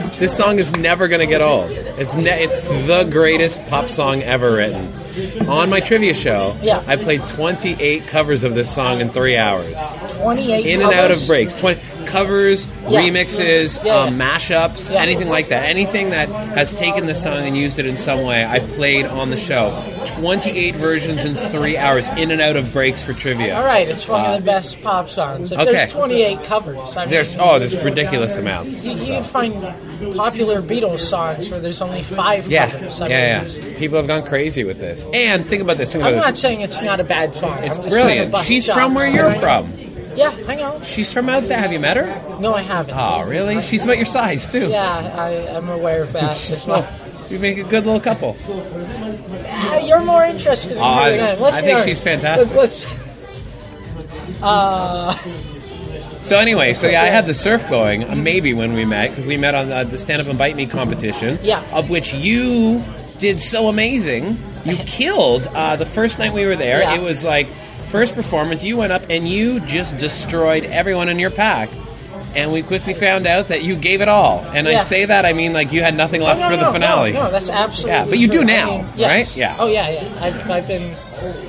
this, 0.08 0.16
this 0.18 0.36
song 0.36 0.58
is 0.58 0.72
never 0.76 1.06
going 1.08 1.20
to 1.20 1.26
get 1.26 1.40
old. 1.42 1.70
It's 1.70 2.14
ne- 2.14 2.42
it's 2.44 2.62
the 2.66 3.06
greatest 3.10 3.64
pop 3.66 3.88
song 3.88 4.22
ever 4.22 4.52
written. 4.52 4.92
On 5.48 5.70
my 5.70 5.80
trivia 5.80 6.14
show, 6.14 6.56
Yeah. 6.62 6.82
I 6.86 6.96
played 6.96 7.26
28 7.28 8.06
covers 8.06 8.44
of 8.44 8.54
this 8.54 8.70
song 8.72 9.00
in 9.00 9.10
three 9.10 9.36
hours. 9.36 9.78
28 10.20 10.66
In 10.66 10.82
and 10.82 10.92
out 10.92 11.10
of 11.10 11.26
breaks. 11.26 11.54
20 11.54 11.80
covers, 12.06 12.66
Yeah. 12.88 13.00
remixes, 13.00 13.84
Yeah, 13.84 14.02
um, 14.02 14.18
mashups, 14.18 14.94
anything 14.94 15.28
like 15.28 15.48
that. 15.48 15.64
Anything 15.64 16.10
that 16.10 16.28
has 16.28 16.72
taken 16.74 17.06
the 17.06 17.14
song 17.14 17.46
and 17.46 17.56
used 17.56 17.78
it 17.78 17.86
in 17.86 17.96
some 17.96 18.22
way, 18.24 18.44
I 18.44 18.60
played 18.60 19.06
on 19.06 19.30
the 19.30 19.36
show. 19.36 19.74
28 20.04 20.76
versions 20.76 21.24
in 21.24 21.34
three 21.34 21.76
hours, 21.76 22.08
in 22.16 22.30
and 22.30 22.40
out 22.40 22.56
of 22.56 22.72
breaks 22.72 23.02
for 23.02 23.12
trivia. 23.12 23.56
All 23.56 23.64
right, 23.64 23.88
it's 23.88 24.06
one 24.08 24.24
of 24.24 24.40
the 24.40 24.44
best 24.46 24.80
pop 24.82 25.08
songs. 25.10 25.52
If 25.52 25.58
Uh, 25.58 25.62
okay. 25.62 25.72
there's 25.72 25.92
28 25.92 26.42
covers, 26.44 26.96
I 26.96 27.00
mean, 27.02 27.10
There's 27.10 27.36
oh, 27.38 27.58
there's 27.58 27.76
ridiculous 27.82 28.36
amounts. 28.38 28.84
you, 28.84 28.92
you 28.92 29.04
can 29.06 29.24
find 29.24 29.52
popular 30.14 30.62
Beatles 30.62 31.00
songs 31.00 31.50
where 31.50 31.60
there's 31.60 31.80
only 31.82 32.02
five 32.02 32.48
Yeah, 32.50 32.70
covers. 32.70 33.00
I 33.00 33.08
yeah, 33.08 33.42
mean, 33.44 33.62
yeah. 33.72 33.78
People 33.78 33.98
have 33.98 34.06
gone 34.06 34.24
crazy 34.24 34.64
with 34.64 34.78
this. 34.78 35.04
And 35.12 35.44
think 35.46 35.62
about 35.62 35.76
this. 35.78 35.92
Think 35.92 36.04
I'm 36.04 36.14
about 36.14 36.24
not 36.26 36.36
saying 36.38 36.60
it's 36.60 36.80
not 36.82 37.00
a 37.00 37.04
bad 37.04 37.34
song. 37.36 37.62
It's 37.64 37.76
I'm 37.76 37.82
just 37.84 37.94
trying 37.94 38.06
to 38.24 38.26
brilliant. 38.30 38.46
She's 38.46 38.66
from 38.70 38.94
where 38.94 39.10
you're 39.10 39.26
right? 39.28 39.40
from. 39.40 39.72
Yeah, 40.16 40.34
I 40.48 40.54
know. 40.54 40.80
She's 40.82 41.12
from 41.12 41.28
out 41.28 41.46
there. 41.48 41.58
Have 41.58 41.72
you 41.72 41.78
met 41.78 41.96
her? 41.98 42.38
No, 42.40 42.54
I 42.54 42.62
haven't. 42.62 42.94
Oh, 42.96 43.24
really? 43.24 43.60
She's 43.62 43.84
about 43.84 43.96
your 43.98 44.06
size 44.06 44.48
too. 44.50 44.68
Yeah, 44.68 44.84
I, 45.14 45.56
I'm 45.56 45.68
aware 45.68 46.02
of 46.02 46.12
that. 46.14 46.36
She's 46.38 46.62
small. 46.62 46.86
You 47.28 47.38
make 47.38 47.58
a 47.58 47.64
good 47.64 47.84
little 47.84 48.00
couple. 48.00 48.36
Ah, 49.48 49.78
you're 49.78 50.00
more 50.00 50.24
interested 50.24 50.72
in 50.72 50.78
Oh, 50.78 50.82
her 50.82 50.88
I- 51.00 51.10
than 51.10 51.20
I 51.20 51.30
am. 51.32 51.40
Let's 51.40 51.56
I 51.56 51.60
think 51.60 51.72
honest. 51.72 51.88
she's 51.88 52.02
fantastic. 52.02 52.54
Let's. 52.54 52.84
let's- 53.96 54.42
uh, 54.42 55.18
So 56.26 56.38
anyway, 56.40 56.74
so 56.74 56.88
yeah, 56.88 57.04
I 57.04 57.06
had 57.06 57.28
the 57.28 57.34
surf 57.34 57.68
going. 57.70 58.02
uh, 58.02 58.16
Maybe 58.16 58.52
when 58.52 58.74
we 58.74 58.84
met 58.84 59.10
because 59.10 59.28
we 59.28 59.36
met 59.36 59.54
on 59.54 59.70
uh, 59.70 59.84
the 59.84 59.96
stand 59.96 60.20
up 60.20 60.26
and 60.26 60.36
bite 60.36 60.56
me 60.56 60.66
competition. 60.66 61.38
Yeah. 61.40 61.62
Of 61.72 61.88
which 61.88 62.12
you 62.12 62.84
did 63.18 63.40
so 63.40 63.68
amazing. 63.68 64.36
You 64.64 64.76
killed 64.86 65.46
uh, 65.46 65.76
the 65.76 65.86
first 65.86 66.18
night 66.18 66.32
we 66.32 66.44
were 66.44 66.56
there. 66.56 66.80
Yeah. 66.80 66.96
It 66.96 67.00
was 67.00 67.24
like 67.24 67.46
first 67.90 68.16
performance. 68.16 68.64
You 68.64 68.76
went 68.76 68.90
up 68.90 69.02
and 69.08 69.28
you 69.28 69.60
just 69.60 69.98
destroyed 69.98 70.64
everyone 70.64 71.08
in 71.08 71.20
your 71.20 71.30
pack. 71.30 71.70
And 72.34 72.52
we 72.52 72.64
quickly 72.64 72.92
found 72.92 73.28
out 73.28 73.46
that 73.46 73.62
you 73.62 73.76
gave 73.76 74.00
it 74.00 74.08
all. 74.08 74.40
And 74.52 74.66
I 74.66 74.82
say 74.82 75.04
that 75.04 75.24
I 75.24 75.32
mean 75.32 75.52
like 75.52 75.70
you 75.70 75.80
had 75.80 75.94
nothing 75.94 76.22
left 76.22 76.40
no, 76.40 76.50
for 76.50 76.56
the 76.56 76.62
no, 76.62 76.72
finale. 76.72 77.12
No, 77.12 77.26
no, 77.26 77.30
that's 77.30 77.50
absolutely. 77.50 77.92
Yeah, 77.92 78.04
but 78.04 78.18
you 78.18 78.26
do 78.26 78.42
true. 78.42 78.52
I 78.52 78.56
now, 78.56 78.78
mean, 78.78 78.88
yes. 78.96 79.28
right? 79.28 79.36
Yeah. 79.36 79.56
Oh 79.60 79.68
yeah, 79.68 79.90
yeah. 79.90 80.24
I've, 80.24 80.50
I've 80.50 80.66
been. 80.66 80.92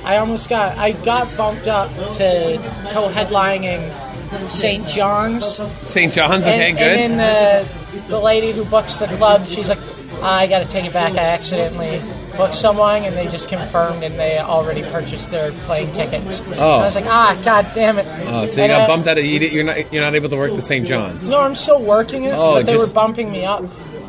I 0.04 0.18
almost 0.18 0.48
got. 0.48 0.78
I 0.78 0.92
got 0.92 1.36
bumped 1.36 1.66
up 1.66 1.90
to 2.14 2.58
co-headlining 2.90 4.07
St. 4.48 4.86
John's. 4.86 5.60
St. 5.84 6.12
John's, 6.12 6.46
okay, 6.46 6.70
and, 6.70 6.78
good. 6.78 6.98
And 6.98 7.20
then 7.20 7.66
the, 7.96 8.02
the 8.08 8.20
lady 8.20 8.52
who 8.52 8.64
books 8.64 8.96
the 8.98 9.06
club, 9.06 9.46
she's 9.46 9.68
like, 9.68 9.78
I 10.22 10.46
got 10.46 10.60
to 10.60 10.68
take 10.68 10.84
it 10.84 10.92
back. 10.92 11.12
I 11.12 11.24
accidentally 11.26 12.02
booked 12.36 12.54
someone, 12.54 13.04
and 13.04 13.16
they 13.16 13.26
just 13.28 13.48
confirmed, 13.48 14.02
and 14.02 14.18
they 14.18 14.38
already 14.38 14.82
purchased 14.82 15.30
their 15.30 15.52
plane 15.52 15.92
tickets. 15.92 16.42
Oh. 16.56 16.78
I 16.78 16.84
was 16.84 16.94
like, 16.96 17.06
ah, 17.06 17.40
god 17.44 17.70
damn 17.74 17.98
it. 17.98 18.06
oh, 18.26 18.46
so 18.46 18.56
you 18.56 18.62
And, 18.64 18.70
got 18.70 18.82
uh, 18.82 18.86
bumped 18.88 19.06
out 19.08 19.18
of 19.18 19.24
you, 19.24 19.38
you're 19.40 19.64
not 19.64 19.92
you're 19.92 20.02
not 20.02 20.14
able 20.14 20.28
to 20.28 20.36
work 20.36 20.54
the 20.54 20.62
St. 20.62 20.86
John's. 20.86 21.28
No, 21.28 21.40
I'm 21.40 21.54
still 21.54 21.82
working 21.82 22.24
it, 22.24 22.32
Oh, 22.34 22.54
but 22.54 22.66
they 22.66 22.72
just- 22.72 22.88
were 22.88 22.94
bumping 22.94 23.30
me 23.30 23.44
up 23.44 23.64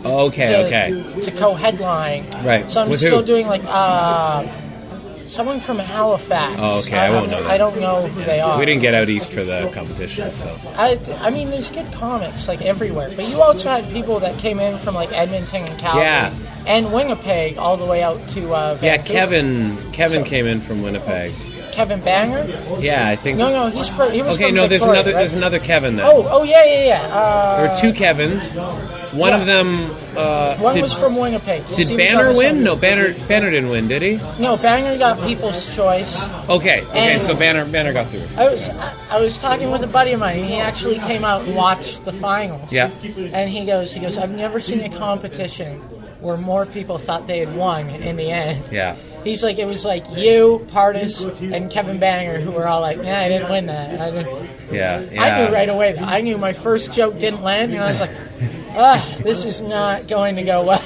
Okay, 0.05 0.45
to, 0.47 0.65
okay. 0.65 1.21
to 1.21 1.31
co-headline. 1.31 2.29
Right. 2.43 2.71
So 2.71 2.81
I'm 2.81 2.89
With 2.89 2.99
still 2.99 3.19
who? 3.19 3.25
doing 3.25 3.47
like 3.47 3.63
uh, 3.65 4.43
someone 5.29 5.59
from 5.59 5.79
Halifax. 5.79 6.59
Oh, 6.59 6.79
okay, 6.79 6.97
I 6.97 7.09
won't 7.09 7.29
know 7.29 7.41
that. 7.43 7.51
I 7.51 7.57
don't 7.57 7.79
know 7.79 8.07
who 8.07 8.23
they 8.23 8.39
are. 8.39 8.57
We 8.59 8.65
didn't 8.65 8.81
get 8.81 8.93
out 8.93 9.09
east 9.09 9.31
for 9.31 9.43
the 9.43 9.69
competition, 9.73 10.31
so 10.31 10.57
I, 10.75 10.99
I 11.21 11.29
mean, 11.29 11.49
there's 11.51 11.71
good 11.71 11.91
comics 11.93 12.47
like 12.47 12.61
everywhere, 12.61 13.11
but 13.15 13.27
you 13.29 13.41
also 13.41 13.69
had 13.69 13.89
people 13.91 14.19
that 14.19 14.37
came 14.39 14.59
in 14.59 14.77
from 14.77 14.95
like 14.95 15.11
Edmonton 15.13 15.65
and 15.69 15.79
Calgary 15.79 16.03
Yeah. 16.03 16.33
and 16.67 16.91
Winnipeg 16.91 17.57
all 17.57 17.77
the 17.77 17.85
way 17.85 18.03
out 18.03 18.27
to 18.29 18.53
uh, 18.53 18.77
yeah. 18.81 18.97
Vancouver. 18.97 19.13
Kevin 19.13 19.91
Kevin 19.91 20.23
came 20.23 20.45
in 20.47 20.59
from 20.61 20.81
Winnipeg. 20.81 21.33
Kevin 21.71 22.01
Banner. 22.01 22.45
Yeah, 22.81 23.07
I 23.07 23.15
think. 23.15 23.37
No, 23.37 23.49
no, 23.51 23.67
he's 23.69 23.87
from. 23.87 24.11
He 24.11 24.21
was 24.21 24.35
Okay, 24.35 24.47
from 24.47 24.55
no, 24.55 24.67
there's 24.67 24.83
another 24.83 25.11
right? 25.11 25.19
there's 25.19 25.33
another 25.33 25.59
Kevin 25.59 25.95
then. 25.95 26.05
Oh, 26.05 26.27
oh 26.29 26.43
yeah, 26.43 26.65
yeah, 26.65 26.83
yeah. 26.87 27.15
Uh, 27.15 27.57
there 27.61 27.69
were 27.69 27.75
two 27.75 27.93
Kevins. 27.93 28.53
One 29.11 29.29
yeah. 29.29 29.39
of 29.39 29.45
them. 29.45 29.91
Uh, 30.15 30.55
One 30.57 30.75
did, 30.75 30.81
was 30.81 30.93
from 30.93 31.15
Winnipeg. 31.15 31.65
did 31.75 31.87
He 31.87 31.97
Banner 31.97 32.33
win? 32.35 32.63
No, 32.63 32.75
Banner 32.75 33.13
Banner 33.27 33.49
didn't 33.49 33.69
win, 33.69 33.87
did 33.87 34.01
he? 34.01 34.17
No, 34.39 34.57
Banner 34.57 34.97
got 34.97 35.19
People's 35.25 35.73
Choice. 35.75 36.21
Okay, 36.49 36.83
okay, 36.85 37.13
And- 37.13 37.21
so 37.21 37.35
Banner 37.35 37.65
Banner 37.65 37.93
got 37.93 38.09
through. 38.09 38.23
I 38.37 38.49
was 38.49 38.69
I, 38.69 38.93
I 39.11 39.19
was 39.19 39.37
talking 39.37 39.71
with 39.71 39.83
a 39.83 39.87
buddy 39.87 40.13
of 40.13 40.19
mine. 40.19 40.43
He 40.43 40.55
actually 40.55 40.99
came 40.99 41.23
out 41.23 41.41
and 41.43 41.55
watched 41.55 42.05
the 42.05 42.13
finals. 42.13 42.71
Yeah. 42.71 42.91
And 43.33 43.49
he 43.49 43.65
goes, 43.65 43.93
he 43.93 43.99
goes, 43.99 44.17
I've 44.17 44.31
never 44.31 44.59
seen 44.59 44.81
a 44.81 44.95
competition 44.95 45.77
where 46.21 46.37
more 46.37 46.65
people 46.65 46.97
thought 46.97 47.27
they 47.27 47.39
had 47.39 47.55
won 47.55 47.89
in 47.89 48.17
the 48.17 48.29
end. 48.29 48.63
Yeah. 48.71 48.95
He's 49.23 49.43
like, 49.43 49.57
it 49.57 49.65
was 49.65 49.85
like 49.85 50.05
you, 50.15 50.65
Pardis, 50.69 51.25
and 51.53 51.69
Kevin 51.69 51.99
Banner 51.99 52.39
who 52.39 52.51
were 52.51 52.67
all 52.67 52.81
like, 52.81 52.97
nah, 52.97 53.19
I 53.19 53.27
didn't 53.29 53.49
win 53.51 53.65
that. 53.67 53.99
I, 53.99 54.11
didn't. 54.11 54.49
Yeah, 54.71 55.01
yeah. 55.01 55.21
I 55.21 55.45
knew 55.45 55.53
right 55.53 55.69
away. 55.69 55.93
That 55.93 56.03
I 56.03 56.21
knew 56.21 56.37
my 56.37 56.53
first 56.53 56.93
joke 56.93 57.19
didn't 57.19 57.43
land, 57.43 57.73
and 57.73 57.83
I 57.83 57.89
was 57.89 57.99
like, 57.99 58.11
ah, 58.71 59.17
this 59.23 59.45
is 59.45 59.61
not 59.61 60.07
going 60.07 60.35
to 60.35 60.43
go 60.43 60.65
well. 60.65 60.83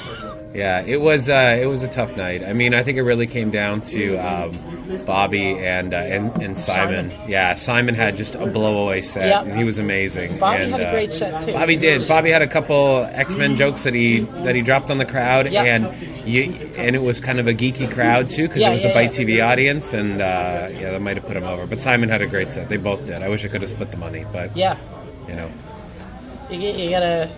Yeah, 0.54 0.82
it 0.86 1.00
was 1.00 1.28
uh, 1.28 1.58
it 1.60 1.66
was 1.66 1.82
a 1.82 1.88
tough 1.88 2.16
night. 2.16 2.44
I 2.44 2.52
mean, 2.52 2.74
I 2.74 2.84
think 2.84 2.96
it 2.96 3.02
really 3.02 3.26
came 3.26 3.50
down 3.50 3.80
to 3.82 4.16
um, 4.18 4.73
Bobby 5.06 5.58
and, 5.58 5.94
uh, 5.94 5.96
and 5.98 6.30
and 6.42 6.56
Simon. 6.58 7.10
Simon. 7.10 7.28
Yeah, 7.30 7.54
Simon 7.54 7.94
had 7.94 8.16
just 8.16 8.34
a 8.34 8.38
blowaway 8.40 9.02
set, 9.02 9.28
Yep. 9.28 9.46
and 9.46 9.56
he 9.56 9.64
was 9.64 9.78
amazing. 9.78 10.38
Bobby 10.38 10.64
and, 10.64 10.72
had 10.72 10.80
a 10.82 10.88
uh, 10.88 10.92
great 10.92 11.12
set, 11.12 11.42
too. 11.42 11.52
Bobby 11.52 11.76
did. 11.76 12.06
Bobby 12.06 12.30
had 12.30 12.42
a 12.42 12.46
couple 12.46 13.08
X 13.12 13.34
Men 13.36 13.56
jokes 13.56 13.82
that 13.84 13.94
he 13.94 14.20
that 14.44 14.54
he 14.54 14.62
dropped 14.62 14.90
on 14.90 14.98
the 14.98 15.04
crowd, 15.06 15.50
Yep. 15.50 15.66
and 15.66 16.28
you, 16.28 16.42
and 16.76 16.94
it 16.94 17.02
was 17.02 17.20
kind 17.20 17.38
of 17.40 17.46
a 17.46 17.54
geeky 17.54 17.90
crowd 17.90 18.28
too 18.28 18.46
because 18.48 18.60
Yeah, 18.60 18.70
it 18.70 18.72
was 18.74 18.82
yeah, 18.82 18.88
the 18.88 18.94
Bite. 18.94 19.10
TV 19.10 19.40
audience, 19.44 19.92
and 19.94 20.20
uh, 20.20 20.68
yeah, 20.72 20.90
that 20.90 21.00
might 21.00 21.16
have 21.16 21.26
put 21.26 21.36
him 21.36 21.44
over. 21.44 21.66
But 21.66 21.78
Simon 21.78 22.08
had 22.08 22.20
a 22.22 22.26
great 22.26 22.50
set. 22.52 22.68
They 22.68 22.76
both 22.76 23.06
did. 23.06 23.22
I 23.22 23.28
wish 23.28 23.44
I 23.44 23.48
could 23.48 23.62
have 23.62 23.70
split 23.70 23.90
the 23.90 23.96
money, 23.96 24.24
but 24.32 24.54
Yeah, 24.56 24.76
you 25.28 25.34
know. 25.34 25.50
you, 26.50 26.58
you 26.58 26.90
gotta 26.90 27.30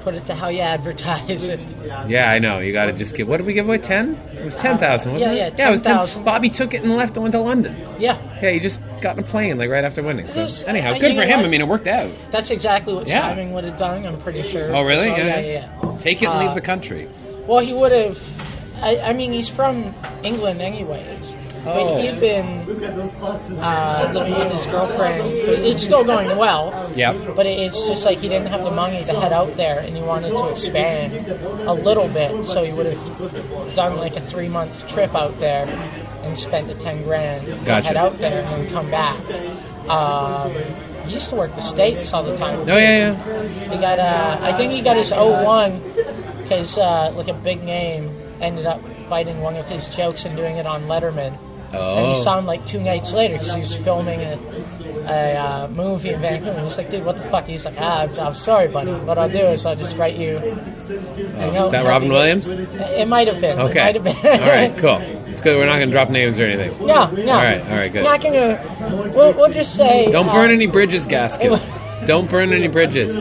put 0.00 0.14
it 0.14 0.26
to 0.26 0.34
how 0.34 0.48
you 0.48 0.60
advertise 0.60 1.46
it. 1.48 1.60
Yeah, 2.08 2.30
I 2.30 2.38
know. 2.38 2.58
You 2.58 2.72
got 2.72 2.86
to 2.86 2.92
just 2.92 3.14
give. 3.14 3.28
What 3.28 3.36
did 3.38 3.46
we 3.46 3.52
give 3.52 3.66
away? 3.66 3.78
Ten? 3.78 4.14
It 4.34 4.44
was 4.44 4.56
ten 4.56 4.78
thousand, 4.78 5.12
wasn't 5.12 5.34
yeah, 5.34 5.46
it? 5.46 5.54
yeah, 5.58 5.68
it 5.68 5.72
was 5.72 5.82
10,000. 5.82 6.24
Bobby 6.24 6.48
took 6.50 6.74
it 6.74 6.82
and 6.82 6.96
left 6.96 7.16
and 7.16 7.22
went 7.22 7.32
to 7.32 7.40
London. 7.40 7.76
Yeah, 7.98 8.18
Yeah, 8.42 8.50
he 8.50 8.58
just 8.60 8.80
got 9.00 9.16
in 9.18 9.24
a 9.24 9.26
plane 9.26 9.58
like 9.58 9.70
right 9.70 9.84
after 9.84 10.02
winning. 10.02 10.28
So 10.28 10.46
anyhow, 10.66 10.98
good 10.98 11.14
for 11.16 11.22
him. 11.22 11.40
I 11.40 11.48
mean, 11.48 11.60
it 11.60 11.68
worked 11.68 11.86
out. 11.86 12.10
that's 12.30 12.50
exactly 12.50 12.94
what 12.94 13.08
Yeah. 13.08 13.28
Simon 13.30 13.52
would 13.52 13.64
have 13.64 13.76
done. 13.78 14.04
I'm 14.06 14.20
pretty 14.20 14.42
sure. 14.42 14.74
Oh, 14.74 14.82
really? 14.82 15.08
So, 15.08 15.16
Yeah. 15.16 15.26
yeah, 15.26 15.40
yeah. 15.40 15.82
yeah. 15.82 15.98
Take 15.98 16.22
it 16.22 16.26
and 16.28 16.38
leave 16.40 16.50
Uh, 16.50 16.54
the 16.54 16.60
country. 16.60 17.08
Well, 17.46 17.60
he 17.60 17.72
would 17.72 17.92
have. 17.92 18.22
I, 18.82 18.98
I 19.00 19.12
mean, 19.12 19.32
he's 19.32 19.48
from 19.48 19.94
England, 20.22 20.62
anyways. 20.62 21.36
But 21.64 21.76
Oh. 21.76 21.98
he 21.98 22.06
had 22.06 22.20
been 22.20 22.60
uh, 23.60 24.10
living 24.14 24.34
with 24.38 24.52
his 24.52 24.66
girlfriend. 24.66 25.26
It's 25.30 25.82
still 25.82 26.04
going 26.04 26.36
well. 26.38 26.90
Yep. 26.96 27.36
But 27.36 27.46
it's 27.46 27.86
just 27.86 28.04
like 28.06 28.18
he 28.18 28.28
didn't 28.28 28.48
have 28.48 28.64
the 28.64 28.70
money 28.70 29.04
to 29.04 29.12
head 29.12 29.32
out 29.32 29.56
there, 29.56 29.80
and 29.80 29.96
he 29.96 30.02
wanted 30.02 30.30
to 30.30 30.48
expand 30.48 31.12
a 31.66 31.72
little 31.72 32.08
bit. 32.08 32.46
So 32.46 32.64
he 32.64 32.72
would 32.72 32.86
have 32.86 33.74
done 33.74 33.96
like 33.96 34.16
a 34.16 34.20
three 34.20 34.48
month 34.48 34.86
trip 34.88 35.14
out 35.14 35.38
there 35.40 35.66
and 36.22 36.38
spent 36.38 36.66
the 36.68 36.74
ten 36.74 37.02
grand 37.04 37.46
to 37.46 37.54
Gotcha. 37.64 37.88
head 37.88 37.96
out 37.96 38.16
there 38.18 38.42
and 38.42 38.64
then 38.64 38.70
come 38.72 38.90
back. 38.90 39.18
Um, 39.88 40.52
he 41.06 41.14
used 41.14 41.30
to 41.30 41.36
work 41.36 41.54
the 41.56 41.62
states 41.62 42.12
all 42.12 42.22
the 42.22 42.36
time. 42.36 42.60
Oh 42.60 42.76
yeah, 42.76 43.14
yeah. 43.14 43.42
He 43.70 43.76
got, 43.78 43.98
uh, 43.98 44.38
I 44.40 44.52
think 44.52 44.72
he 44.72 44.82
got 44.82 44.96
his 44.96 45.10
01 45.10 45.80
because, 46.42 46.78
uh, 46.78 47.12
like, 47.16 47.28
a 47.28 47.32
big 47.34 47.62
name 47.64 48.16
ended 48.40 48.66
up 48.66 48.80
biting 49.08 49.40
one 49.40 49.56
of 49.56 49.66
his 49.66 49.88
jokes 49.88 50.24
and 50.24 50.36
doing 50.36 50.56
it 50.56 50.66
on 50.66 50.84
Letterman. 50.84 51.36
And 51.72 52.06
he 52.06 52.12
Oh. 52.12 52.14
saw 52.14 52.38
him 52.38 52.46
like 52.46 52.64
two 52.66 52.80
nights 52.80 53.12
later 53.12 53.34
because 53.34 53.54
he 53.54 53.60
was 53.60 53.74
filming 53.76 54.20
a, 54.20 54.38
a 55.08 55.36
uh, 55.36 55.68
movie 55.68 56.10
in 56.10 56.20
Vancouver. 56.20 56.50
And 56.50 56.62
he's 56.66 56.76
like, 56.78 56.90
dude, 56.90 57.04
what 57.04 57.16
the 57.16 57.22
fuck? 57.24 57.46
He's 57.46 57.64
like, 57.64 57.76
ah, 57.80 58.00
I'm, 58.02 58.18
I'm 58.18 58.34
sorry, 58.34 58.68
buddy. 58.68 58.92
What 58.92 59.18
I'll 59.18 59.28
do 59.28 59.38
is 59.38 59.64
I'll 59.64 59.76
just 59.76 59.96
write 59.96 60.16
you. 60.16 60.36
a 60.38 61.52
note 61.52 61.66
Is 61.66 61.70
that 61.72 61.84
Robin 61.86 62.08
you." 62.08 62.14
Williams? 62.14 62.48
It 62.48 63.06
might 63.08 63.28
have 63.28 63.40
been. 63.40 63.58
Okay. 63.58 63.84
might 63.84 63.94
have 63.94 64.04
been. 64.04 64.16
all 64.16 64.48
right, 64.48 64.76
cool. 64.78 64.98
It's 65.30 65.40
good. 65.40 65.56
We're 65.56 65.66
not 65.66 65.78
gonna 65.78 65.92
drop 65.92 66.10
names 66.10 66.38
or 66.40 66.44
anything. 66.44 66.72
No, 66.84 67.06
no. 67.10 67.32
All 67.32 67.38
right, 67.42 67.60
all 67.62 67.68
right, 67.76 67.92
good. 67.92 68.02
We're 68.02 68.10
Not 68.10 68.20
gonna. 68.20 69.12
We'll, 69.14 69.32
we'll 69.34 69.52
just 69.52 69.76
say. 69.76 70.10
Don't 70.10 70.28
uh, 70.28 70.32
burn 70.32 70.50
any 70.50 70.66
bridges, 70.66 71.06
Gaskin. 71.06 71.60
Don't 72.06 72.28
burn 72.28 72.52
any 72.52 72.66
bridges. 72.66 73.16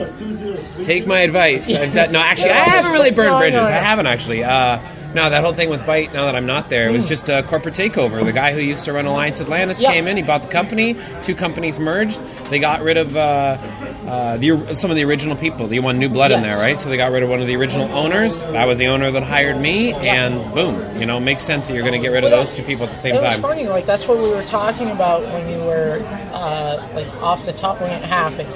Take 0.86 1.06
my 1.06 1.20
advice. 1.20 1.70
I've 1.72 1.94
done, 1.94 2.12
no, 2.14 2.20
actually, 2.20 2.52
I 2.52 2.64
haven't 2.64 2.94
really 2.94 3.12
burned 3.12 3.34
no, 3.34 3.40
bridges. 3.40 3.58
no. 3.60 3.66
I 3.76 3.78
haven't 3.80 4.08
actually. 4.08 4.44
Uh, 4.44 4.80
no, 5.14 5.30
that 5.30 5.44
whole 5.44 5.54
thing 5.54 5.70
with 5.70 5.86
Bite. 5.86 6.14
Now 6.14 6.26
that 6.26 6.36
I'm 6.36 6.46
not 6.46 6.70
there, 6.70 6.88
it 6.88 6.92
was 6.92 7.08
just 7.08 7.30
a 7.30 7.44
corporate 7.44 7.74
takeover. 7.76 8.24
The 8.24 8.32
guy 8.32 8.54
who 8.54 8.60
used 8.60 8.86
to 8.86 8.94
run 8.94 9.06
Alliance 9.06 9.42
Atlantis 9.42 9.82
Yeah. 9.82 9.92
came 9.92 10.08
in. 10.08 10.18
He 10.18 10.24
bought 10.24 10.42
the 10.44 10.48
company. 10.50 10.96
Two 11.24 11.36
companies 11.36 11.80
merged. 11.80 12.22
They 12.50 12.60
got 12.60 12.82
rid 12.82 12.98
of 12.98 13.16
uh, 13.16 13.58
uh, 14.08 14.38
the, 14.38 14.76
some 14.76 14.90
of 14.92 14.96
the 14.98 15.04
original 15.04 15.36
people. 15.36 15.68
They 15.68 15.80
want 15.80 15.98
new 15.98 16.10
blood 16.10 16.32
in 16.32 16.42
there, 16.42 16.58
right? 16.58 16.80
So 16.80 16.90
they 16.90 16.98
got 16.98 17.12
rid 17.12 17.24
of 17.24 17.30
one 17.30 17.42
of 17.42 17.48
the 17.48 17.56
original 17.56 17.92
owners. 17.92 18.42
That 18.44 18.68
was 18.68 18.78
the 18.78 18.88
owner 18.88 19.10
that 19.12 19.24
hired 19.24 19.58
me, 19.60 19.94
and 19.94 20.54
boom, 20.54 21.00
you 21.00 21.06
know, 21.06 21.20
makes 21.20 21.44
sense 21.44 21.68
that 21.68 21.74
you're 21.74 21.84
going 21.84 22.00
to 22.00 22.06
get 22.06 22.14
rid 22.14 22.24
of 22.24 22.32
those 22.32 22.54
two 22.54 22.64
people 22.64 22.86
at 22.86 22.90
the 22.92 22.96
same 22.98 23.16
It 23.16 23.22
time. 23.22 23.42
funny, 23.42 23.68
like 23.68 23.86
that's 23.86 24.08
what 24.08 24.18
we 24.22 24.30
were 24.30 24.44
talking 24.44 24.90
about 24.90 25.24
when 25.24 25.50
you 25.50 25.60
were 25.60 26.02
uh, 26.34 26.88
like 26.94 27.08
off 27.16 27.46
the 27.46 27.54
top 27.54 27.82
when 27.82 27.92
it 27.92 28.04
happened, 28.04 28.50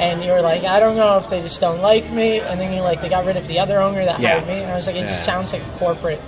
and 0.00 0.24
you 0.24 0.32
were 0.32 0.40
like, 0.40 0.64
I 0.64 0.80
don't 0.80 0.96
know 0.96 1.16
if 1.18 1.28
they 1.28 1.40
just 1.42 1.60
don't 1.60 1.80
like 1.80 2.10
me, 2.10 2.40
and 2.40 2.60
then 2.60 2.72
you're 2.72 2.82
like, 2.82 3.00
they 3.00 3.08
got 3.08 3.24
rid 3.26 3.36
of 3.36 3.46
the 3.46 3.58
other 3.58 3.80
owner 3.80 4.04
that 4.04 4.20
Yeah. 4.20 4.34
hired 4.40 4.48
me, 4.48 4.54
and 4.62 4.70
I 4.70 4.74
was 4.74 4.86
like, 4.86 4.96
it 4.96 5.06
just 5.06 5.24
sounds 5.24 5.52
like 5.52 5.62
a 5.62 5.78
corporate 5.78 6.20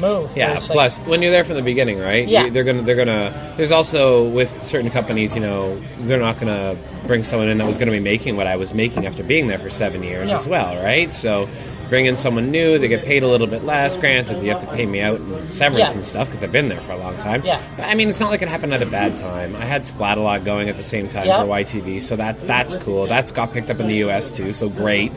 move. 0.00 0.30
Yeah. 0.36 0.54
it's 0.54 0.68
like- 0.68 0.74
Plus, 0.76 0.98
when 1.00 1.22
you're 1.22 1.32
there 1.32 1.44
from 1.44 1.56
the 1.56 1.62
beginning, 1.62 1.98
right? 1.98 2.26
Yeah. 2.26 2.44
you- 2.44 2.50
they're 2.50 2.64
gonna. 2.64 2.82
They're 2.82 2.94
gonna. 2.96 3.54
There's 3.56 3.72
also 3.72 4.24
with 4.28 4.62
certain 4.62 4.90
companies, 4.90 5.34
you 5.34 5.40
know, 5.40 5.80
they're 6.00 6.20
not 6.20 6.38
gonna 6.38 6.76
bring 7.06 7.24
someone 7.24 7.48
in 7.48 7.58
that 7.58 7.66
was 7.66 7.78
gonna 7.78 7.90
be 7.90 7.98
making 8.00 8.36
what 8.36 8.46
I 8.46 8.56
was 8.56 8.72
making 8.74 9.06
after 9.06 9.22
being 9.22 9.48
there 9.48 9.58
for 9.58 9.70
seven 9.70 10.02
years 10.02 10.30
No. 10.30 10.36
as 10.36 10.46
well, 10.46 10.76
right? 10.82 11.12
So. 11.12 11.48
Bring 11.88 12.06
in 12.06 12.16
someone 12.16 12.50
new. 12.50 12.78
They 12.78 12.88
get 12.88 13.04
paid 13.04 13.22
a 13.22 13.26
little 13.28 13.46
bit 13.46 13.64
less. 13.64 13.96
Granted, 13.96 14.42
you 14.42 14.50
have 14.50 14.60
to 14.60 14.66
pay 14.68 14.84
me 14.86 15.00
out 15.00 15.18
in 15.20 15.48
severance 15.50 15.90
Yeah. 15.92 15.96
and 15.96 16.04
stuff 16.06 16.28
because 16.28 16.44
I've 16.44 16.52
been 16.52 16.68
there 16.68 16.80
for 16.80 16.92
a 16.92 16.98
long 16.98 17.16
time. 17.16 17.42
Yeah. 17.44 17.60
But, 17.76 17.86
I 17.86 17.94
mean, 17.94 18.08
it's 18.08 18.20
not 18.20 18.30
like 18.30 18.42
it 18.42 18.48
happened 18.48 18.74
at 18.74 18.82
a 18.82 18.86
bad 18.86 19.16
time. 19.16 19.56
I 19.56 19.64
had 19.64 19.82
Splatalot 19.82 20.44
going 20.44 20.68
at 20.68 20.76
the 20.76 20.82
same 20.82 21.08
time 21.08 21.26
Yeah. 21.26 21.40
for 21.42 21.46
YTV, 21.48 22.00
so 22.00 22.16
that 22.16 22.46
that's 22.46 22.74
cool. 22.76 23.06
That's 23.06 23.32
got 23.32 23.52
picked 23.52 23.70
up 23.70 23.80
in 23.80 23.86
the 23.88 23.96
U.S. 23.96 24.30
too, 24.30 24.52
so 24.52 24.68
great. 24.68 25.12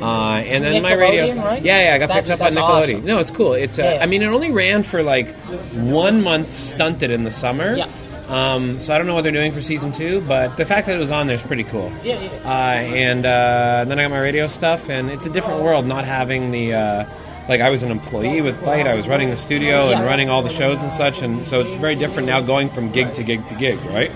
Uh, 0.00 0.42
and 0.44 0.62
then 0.64 0.82
my 0.82 0.92
radio, 0.94 1.26
right? 1.42 1.62
yeah, 1.62 1.88
yeah, 1.90 1.94
I 1.94 1.98
got 1.98 2.08
That's- 2.08 2.28
picked 2.28 2.40
up 2.40 2.46
on 2.46 2.52
Nickelodeon. 2.54 2.94
awesome. 2.96 3.04
No, 3.06 3.18
it's 3.20 3.30
cool. 3.30 3.52
It's 3.54 3.78
uh, 3.78 3.82
Yeah. 3.82 3.98
I 4.02 4.06
mean, 4.06 4.22
it 4.22 4.26
only 4.26 4.50
ran 4.50 4.82
for 4.82 5.02
like 5.04 5.34
one 5.72 6.22
month 6.22 6.52
stunted 6.52 7.10
in 7.12 7.22
the 7.24 7.30
summer. 7.30 7.76
Yeah. 7.76 7.86
Um, 8.28 8.80
so 8.80 8.94
I 8.94 8.98
don't 8.98 9.06
know 9.06 9.14
what 9.14 9.22
they're 9.22 9.32
doing 9.32 9.52
for 9.52 9.60
season 9.60 9.92
two, 9.92 10.20
but 10.22 10.56
the 10.56 10.64
fact 10.64 10.86
that 10.86 10.96
it 10.96 11.00
was 11.00 11.10
on 11.10 11.26
there 11.26 11.36
is 11.36 11.42
pretty 11.42 11.64
cool. 11.64 11.92
Yeah, 12.02 12.20
yeah. 12.22 12.30
Uh, 12.44 12.48
and 12.94 13.26
uh, 13.26 13.84
then 13.86 13.98
I 13.98 14.02
got 14.04 14.10
my 14.12 14.18
radio 14.18 14.46
stuff, 14.46 14.88
and 14.88 15.10
it's 15.10 15.26
a 15.26 15.30
different 15.30 15.62
world 15.62 15.86
not 15.86 16.04
having 16.04 16.50
the. 16.50 16.74
Uh, 16.74 17.06
like 17.46 17.60
I 17.60 17.68
was 17.68 17.82
an 17.82 17.90
employee 17.90 18.40
with 18.40 18.58
Bite, 18.64 18.86
I 18.86 18.94
was 18.94 19.06
running 19.06 19.28
the 19.28 19.36
studio 19.36 19.90
and 19.90 20.02
running 20.02 20.30
all 20.30 20.40
the 20.40 20.48
shows 20.48 20.80
and 20.80 20.90
such, 20.90 21.20
and 21.20 21.46
so 21.46 21.60
it's 21.60 21.74
very 21.74 21.94
different 21.94 22.26
now 22.26 22.40
going 22.40 22.70
from 22.70 22.90
gig 22.90 23.12
to 23.14 23.22
gig 23.22 23.46
to 23.48 23.54
gig, 23.54 23.78
right? 23.84 24.10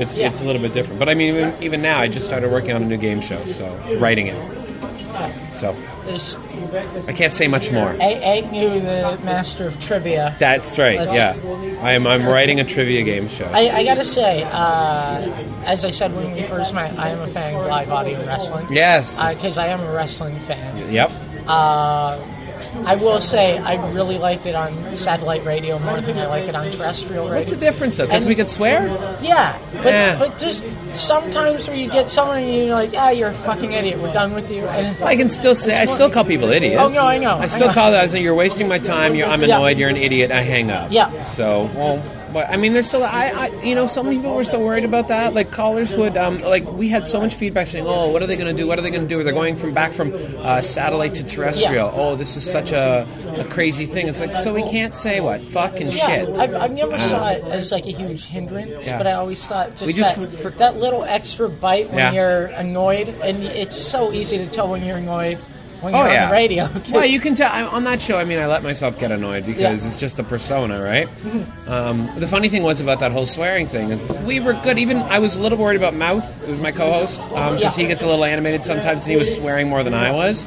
It's, 0.00 0.14
Yeah. 0.14 0.28
it's 0.28 0.40
a 0.40 0.44
little 0.44 0.62
bit 0.62 0.72
different. 0.74 1.00
But 1.00 1.08
I 1.08 1.14
mean, 1.14 1.34
even, 1.34 1.60
even 1.60 1.82
now, 1.82 1.98
I 1.98 2.06
just 2.06 2.24
started 2.24 2.52
working 2.52 2.70
on 2.70 2.82
a 2.84 2.86
new 2.86 2.96
game 2.96 3.20
show, 3.20 3.44
so 3.46 3.74
writing 3.98 4.28
it. 4.28 4.36
So 5.54 5.76
This 6.06 6.36
I 7.08 7.12
can't 7.12 7.34
say 7.34 7.48
much 7.48 7.70
more. 7.70 7.90
A- 7.92 8.38
Agnew, 8.38 8.80
the 8.80 9.18
master 9.24 9.66
of 9.66 9.78
trivia. 9.80 10.34
That's 10.38 10.78
right. 10.78 10.98
Let's- 10.98 11.14
Yeah, 11.14 11.36
I 11.82 11.92
am. 11.92 12.06
I'm 12.06 12.26
writing 12.26 12.60
a 12.60 12.64
trivia 12.64 13.02
game 13.02 13.28
show. 13.28 13.44
I, 13.52 13.68
I 13.70 13.84
gotta 13.84 14.04
say, 14.04 14.42
uh, 14.44 15.28
as 15.66 15.84
I 15.84 15.90
said 15.90 16.14
when 16.14 16.32
we 16.34 16.42
first 16.44 16.72
met, 16.74 16.98
I 16.98 17.10
am 17.10 17.20
a 17.20 17.28
fan 17.28 17.54
of 17.54 17.66
live 17.66 17.90
audio 17.90 18.24
wrestling. 18.24 18.66
yes. 18.72 19.18
Because 19.34 19.58
I 19.58 19.66
am 19.66 19.80
a 19.80 19.92
wrestling 19.92 20.38
fan. 20.40 20.90
yep. 20.92 21.10
Uh, 21.46 22.18
I 22.86 22.94
will 22.94 23.20
say 23.20 23.58
I 23.58 23.74
really 23.92 24.18
liked 24.18 24.46
it 24.46 24.54
on 24.54 24.94
satellite 24.94 25.44
radio 25.44 25.78
more 25.78 26.00
than 26.00 26.16
I 26.18 26.26
like 26.26 26.44
it 26.48 26.54
on 26.54 26.70
terrestrial 26.70 27.24
radio. 27.24 27.36
What's 27.38 27.50
the 27.50 27.56
difference 27.56 27.96
though? 27.96 28.06
Because 28.06 28.24
we 28.24 28.34
could 28.34 28.48
swear. 28.48 28.86
Yeah, 29.20 29.58
but, 29.74 29.86
Yeah. 29.86 30.18
but 30.18 30.38
just 30.38 30.62
sometimes 30.94 31.68
when 31.68 31.78
you 31.78 31.90
get 31.90 32.08
someone 32.08 32.42
and 32.42 32.54
you're 32.66 32.74
like, 32.74 32.92
ah, 32.96 33.10
you're 33.10 33.28
a 33.30 33.34
fucking 33.34 33.72
idiot, 33.72 33.98
we're 34.00 34.12
done 34.12 34.34
with 34.34 34.50
you. 34.50 34.62
And 34.66 35.02
I 35.02 35.16
can 35.16 35.28
still 35.28 35.54
say. 35.54 35.76
I 35.78 35.84
still 35.84 36.10
call 36.10 36.24
people 36.24 36.48
idiots. 36.50 36.80
Oh, 36.82 36.88
no, 36.88 37.04
I 37.06 37.18
know, 37.18 37.36
I 37.36 37.42
I 37.42 37.46
still 37.46 37.68
know. 37.68 37.74
call 37.74 37.90
that. 37.92 38.02
I 38.04 38.06
say 38.06 38.22
you're 38.22 38.34
wasting 38.34 38.68
my 38.68 38.78
time. 38.78 39.14
You're, 39.14 39.28
I'm 39.28 39.42
Yeah. 39.42 39.56
annoyed. 39.56 39.78
You're 39.78 39.90
an 39.90 39.96
idiot. 39.96 40.30
I 40.30 40.42
hang 40.42 40.70
up. 40.70 40.90
Yeah. 40.90 41.22
So 41.22 41.70
well. 41.74 42.02
But 42.32 42.50
I 42.50 42.56
mean, 42.56 42.72
there's 42.72 42.86
still, 42.86 43.04
I, 43.04 43.28
I, 43.28 43.62
you 43.62 43.74
know, 43.74 43.86
so 43.86 44.02
many 44.02 44.16
people 44.16 44.34
were 44.34 44.44
so 44.44 44.64
worried 44.64 44.84
about 44.84 45.08
that. 45.08 45.34
Like 45.34 45.50
callers 45.50 45.94
would, 45.94 46.16
um, 46.16 46.40
like 46.40 46.70
we 46.70 46.88
had 46.88 47.06
so 47.06 47.20
much 47.20 47.34
feedback 47.34 47.66
saying, 47.66 47.86
"Oh, 47.86 48.08
what 48.08 48.22
are 48.22 48.26
they 48.26 48.36
going 48.36 48.54
to 48.54 48.62
do? 48.62 48.66
What 48.66 48.78
are 48.78 48.82
they 48.82 48.90
going 48.90 49.02
to 49.02 49.08
do? 49.08 49.20
Are 49.20 49.24
They're 49.24 49.32
going 49.32 49.56
from 49.56 49.72
back 49.74 49.92
from 49.92 50.12
uh, 50.38 50.60
satellite 50.60 51.14
to 51.14 51.24
terrestrial. 51.24 51.88
Yeah. 51.88 51.92
Oh, 51.94 52.16
this 52.16 52.36
is 52.36 52.48
such 52.48 52.72
a, 52.72 53.06
a 53.38 53.44
crazy 53.44 53.86
thing." 53.86 54.08
It's 54.08 54.20
like, 54.20 54.36
so 54.36 54.52
we 54.54 54.62
can't 54.62 54.94
say 54.94 55.20
what 55.20 55.44
fucking 55.46 55.88
yeah, 55.92 56.06
shit. 56.06 56.36
I've, 56.36 56.54
I've 56.54 56.72
never 56.72 56.94
I 56.94 56.98
saw 56.98 57.30
it 57.30 57.44
as 57.44 57.72
like 57.72 57.86
a 57.86 57.92
huge 57.92 58.24
hindrance, 58.24 58.86
Yeah. 58.86 58.98
but 58.98 59.06
I 59.06 59.12
always 59.12 59.46
thought 59.46 59.76
just, 59.76 59.96
just 59.96 60.16
that, 60.16 60.38
for- 60.38 60.50
that 60.50 60.76
little 60.76 61.04
extra 61.04 61.48
bite 61.48 61.88
when 61.88 61.98
Yeah. 61.98 62.12
you're 62.12 62.46
annoyed, 62.46 63.08
and 63.08 63.42
it's 63.42 63.76
so 63.76 64.12
easy 64.12 64.38
to 64.38 64.46
tell 64.48 64.68
when 64.68 64.84
you're 64.84 64.98
annoyed 64.98 65.38
when 65.80 65.94
you're 65.94 66.02
Oh 66.02 66.06
on 66.06 66.12
yeah, 66.12 66.26
the 66.28 66.32
radio. 66.32 66.70
well, 66.90 67.04
you 67.04 67.20
can 67.20 67.34
tell 67.34 67.50
I, 67.50 67.62
on 67.62 67.84
that 67.84 68.00
show. 68.02 68.18
I 68.18 68.24
mean, 68.24 68.38
I 68.38 68.46
let 68.46 68.62
myself 68.62 68.98
get 68.98 69.12
annoyed 69.12 69.46
because 69.46 69.60
Yeah. 69.62 69.72
It's 69.88 69.96
just 69.96 70.16
the 70.16 70.24
persona, 70.24 70.82
right? 70.82 71.08
Um, 71.68 72.10
the 72.18 72.26
funny 72.26 72.48
thing 72.48 72.62
was 72.62 72.80
about 72.80 73.00
that 73.00 73.12
whole 73.12 73.26
swearing 73.26 73.66
thing 73.66 73.90
is 73.90 74.00
we 74.24 74.40
were 74.40 74.54
good. 74.64 74.78
Even 74.78 74.96
I 75.02 75.18
was 75.18 75.36
a 75.36 75.42
little 75.42 75.58
worried 75.58 75.76
about 75.76 75.92
Mouth, 75.92 76.24
who's 76.46 76.58
my 76.58 76.72
co-host, 76.72 77.20
because 77.20 77.60
Yeah. 77.60 77.70
he 77.70 77.86
gets 77.86 78.02
a 78.02 78.06
little 78.06 78.24
animated 78.24 78.64
sometimes, 78.64 79.02
and 79.02 79.10
he 79.12 79.18
was 79.18 79.34
swearing 79.34 79.68
more 79.68 79.84
than 79.84 79.92
I 79.92 80.10
was. 80.10 80.46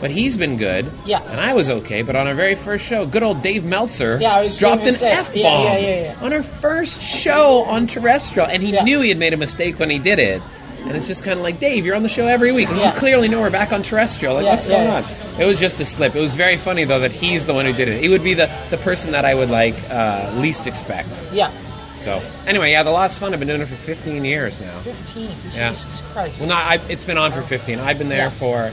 But 0.00 0.10
he's 0.12 0.34
been 0.38 0.56
good, 0.56 0.90
Yeah. 1.04 1.20
and 1.30 1.38
I 1.42 1.52
was 1.52 1.68
okay. 1.68 2.00
But 2.00 2.16
on 2.16 2.26
our 2.26 2.32
very 2.32 2.54
first 2.54 2.86
show, 2.86 3.04
good 3.04 3.22
old 3.22 3.42
Dave 3.42 3.64
Meltzer 3.66 4.16
Yeah, 4.18 4.48
dropped 4.58 4.86
an 4.86 4.94
f 5.02 5.28
bomb 5.28 5.36
yeah, 5.36 5.62
yeah, 5.62 5.76
yeah, 5.78 6.02
yeah. 6.04 6.24
on 6.24 6.32
our 6.32 6.42
first 6.42 7.02
show 7.02 7.64
on 7.64 7.86
terrestrial, 7.86 8.48
and 8.48 8.62
he 8.62 8.72
knew 8.80 9.02
he 9.02 9.10
had 9.10 9.18
made 9.18 9.34
a 9.34 9.36
mistake 9.36 9.78
when 9.78 9.90
he 9.90 9.98
did 9.98 10.18
it. 10.18 10.40
And 10.84 10.96
it's 10.96 11.06
just 11.06 11.24
kind 11.24 11.38
of 11.38 11.42
like, 11.44 11.58
Dave, 11.60 11.86
you're 11.86 11.94
on 11.94 12.02
the 12.02 12.08
show 12.08 12.26
every 12.26 12.52
week. 12.52 12.68
Yeah. 12.68 12.92
You 12.92 12.98
clearly 12.98 13.28
know 13.28 13.40
we're 13.40 13.50
back 13.50 13.72
on 13.72 13.82
terrestrial. 13.82 14.34
Like, 14.34 14.44
Yeah, 14.44 14.54
what's 14.54 14.66
going 14.66 14.88
on? 14.88 15.04
It 15.40 15.44
was 15.46 15.58
just 15.58 15.80
a 15.80 15.84
slip. 15.84 16.14
It 16.16 16.20
was 16.20 16.34
very 16.34 16.56
funny 16.56 16.84
though 16.84 17.00
that 17.00 17.12
he's 17.12 17.46
the 17.46 17.54
one 17.54 17.64
who 17.66 17.72
did 17.72 17.88
it. 17.88 18.02
He 18.02 18.08
would 18.08 18.22
be 18.24 18.34
the, 18.34 18.50
the 18.70 18.76
person 18.78 19.12
that 19.12 19.24
I 19.24 19.34
would 19.34 19.48
like 19.50 19.74
uh, 19.90 20.32
least 20.36 20.66
expect. 20.66 21.24
yeah, 21.32 21.50
So 21.96 22.20
anyway, 22.46 22.72
yeah, 22.72 22.82
the 22.82 22.90
law's 22.90 23.16
fun. 23.16 23.32
I've 23.32 23.38
been 23.38 23.48
doing 23.48 23.60
it 23.62 23.68
for 23.68 23.76
15 23.76 24.24
years 24.24 24.60
now. 24.60 24.78
15. 24.80 25.30
Yeah. 25.54 25.70
Jesus 25.70 26.02
Christ. 26.12 26.40
Well, 26.40 26.48
not. 26.48 26.66
I, 26.66 26.74
it's 26.88 27.04
been 27.04 27.16
on 27.18 27.32
for 27.32 27.42
15. 27.42 27.78
I've 27.78 27.98
been 27.98 28.08
there 28.08 28.30
for 28.30 28.70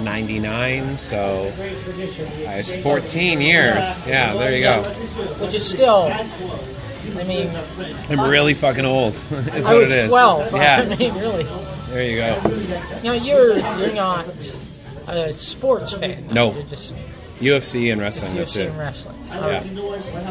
99, 0.00 0.98
so 0.98 1.52
uh, 1.58 1.62
it's 2.52 2.76
14 2.82 3.40
years. 3.40 4.06
Yeah, 4.06 4.34
there 4.34 4.56
you 4.56 4.62
go. 4.62 4.82
Which 5.44 5.54
is 5.54 5.68
still, 5.68 6.08
I 7.16 7.24
mean, 7.24 7.50
I'm 8.10 8.28
really 8.30 8.54
fucking 8.54 8.84
old. 8.84 9.14
is 9.54 9.66
I 9.66 9.72
what 9.72 9.80
was 9.82 9.92
it 9.92 9.98
is. 10.00 10.08
12. 10.08 10.54
I 10.54 10.58
Yeah, 10.58 10.96
mean, 10.96 11.14
really. 11.14 11.44
there 11.88 12.04
you 12.04 12.16
go. 12.18 13.00
Now 13.04 13.12
you're 13.12 13.56
you're 13.78 13.92
not 13.94 14.26
a 15.08 15.32
sports 15.34 15.92
fan. 15.94 16.26
No. 16.32 16.52
You're 16.54 16.62
just 16.64 16.94
UFC 17.40 17.90
and 17.92 18.00
wrestling. 18.00 18.34
That's 18.36 18.54
UFC 18.56 18.60
it. 18.62 18.68
and 18.70 18.78
wrestling. 18.78 19.18
Yeah. 19.26 19.62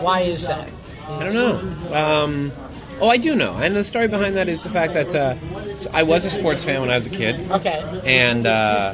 Why 0.02 0.22
is 0.22 0.46
that? 0.48 0.70
I 1.10 1.24
don't 1.24 1.34
know. 1.34 1.96
Um, 1.96 2.52
oh, 3.00 3.08
I 3.10 3.18
do 3.18 3.36
know. 3.36 3.56
And 3.56 3.76
the 3.76 3.84
story 3.84 4.08
behind 4.08 4.36
that 4.36 4.50
is 4.50 4.63
the 4.63 4.70
fact 4.70 4.94
that 4.94 5.16
uh, 5.16 5.36
I 5.94 6.04
was 6.04 6.26
a 6.26 6.30
sports 6.30 6.63
fan 6.66 6.82
when 6.82 6.90
I 6.90 6.96
was 6.96 7.08
a 7.08 7.12
kid. 7.12 7.50
Okay. 7.50 8.02
and 8.06 8.46
uh, 8.46 8.94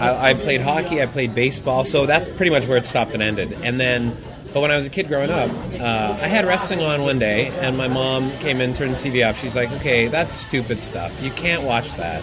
I, 0.00 0.30
I 0.30 0.34
played 0.34 0.60
hockey, 0.60 1.00
I 1.00 1.06
played 1.06 1.34
baseball, 1.34 1.84
so 1.84 2.04
that's 2.04 2.28
pretty 2.28 2.50
much 2.50 2.66
where 2.66 2.76
it 2.78 2.84
stopped 2.84 3.14
and 3.14 3.22
ended. 3.22 3.52
And 3.62 3.78
then, 3.80 4.14
but 4.56 4.62
when 4.62 4.70
I 4.70 4.76
was 4.78 4.86
a 4.86 4.88
kid 4.88 5.08
growing 5.08 5.28
up, 5.28 5.50
uh, 5.78 6.16
I 6.18 6.28
had 6.28 6.46
wrestling 6.46 6.80
on 6.80 7.02
one 7.02 7.18
day, 7.18 7.48
and 7.48 7.76
my 7.76 7.88
mom 7.88 8.30
came 8.38 8.62
in, 8.62 8.72
turned 8.72 8.94
the 8.94 8.98
TV 8.98 9.28
off. 9.28 9.38
She's 9.38 9.54
like, 9.54 9.70
"Okay, 9.70 10.06
that's 10.06 10.34
stupid 10.34 10.82
stuff. 10.82 11.12
You 11.22 11.30
can't 11.32 11.62
watch 11.62 11.92
that." 11.96 12.22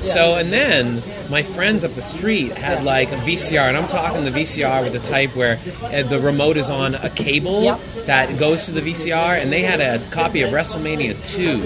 So, 0.00 0.34
and 0.34 0.52
then 0.52 1.00
my 1.30 1.42
friends 1.44 1.84
up 1.84 1.94
the 1.94 2.02
street 2.02 2.58
had 2.58 2.82
like 2.82 3.12
a 3.12 3.16
VCR, 3.18 3.68
and 3.68 3.76
I'm 3.76 3.86
talking 3.86 4.24
the 4.24 4.32
VCR 4.32 4.82
with 4.82 4.92
the 4.92 4.98
type 4.98 5.36
where 5.36 5.60
uh, 5.84 6.02
the 6.02 6.18
remote 6.18 6.56
is 6.56 6.68
on 6.68 6.96
a 6.96 7.10
cable 7.10 7.62
Yep. 7.62 7.80
that 8.06 8.38
goes 8.40 8.64
to 8.66 8.72
the 8.72 8.80
VCR, 8.80 9.40
and 9.40 9.52
they 9.52 9.62
had 9.62 9.80
a 9.80 10.04
copy 10.10 10.42
of 10.42 10.50
WrestleMania 10.50 11.14
2, 11.32 11.62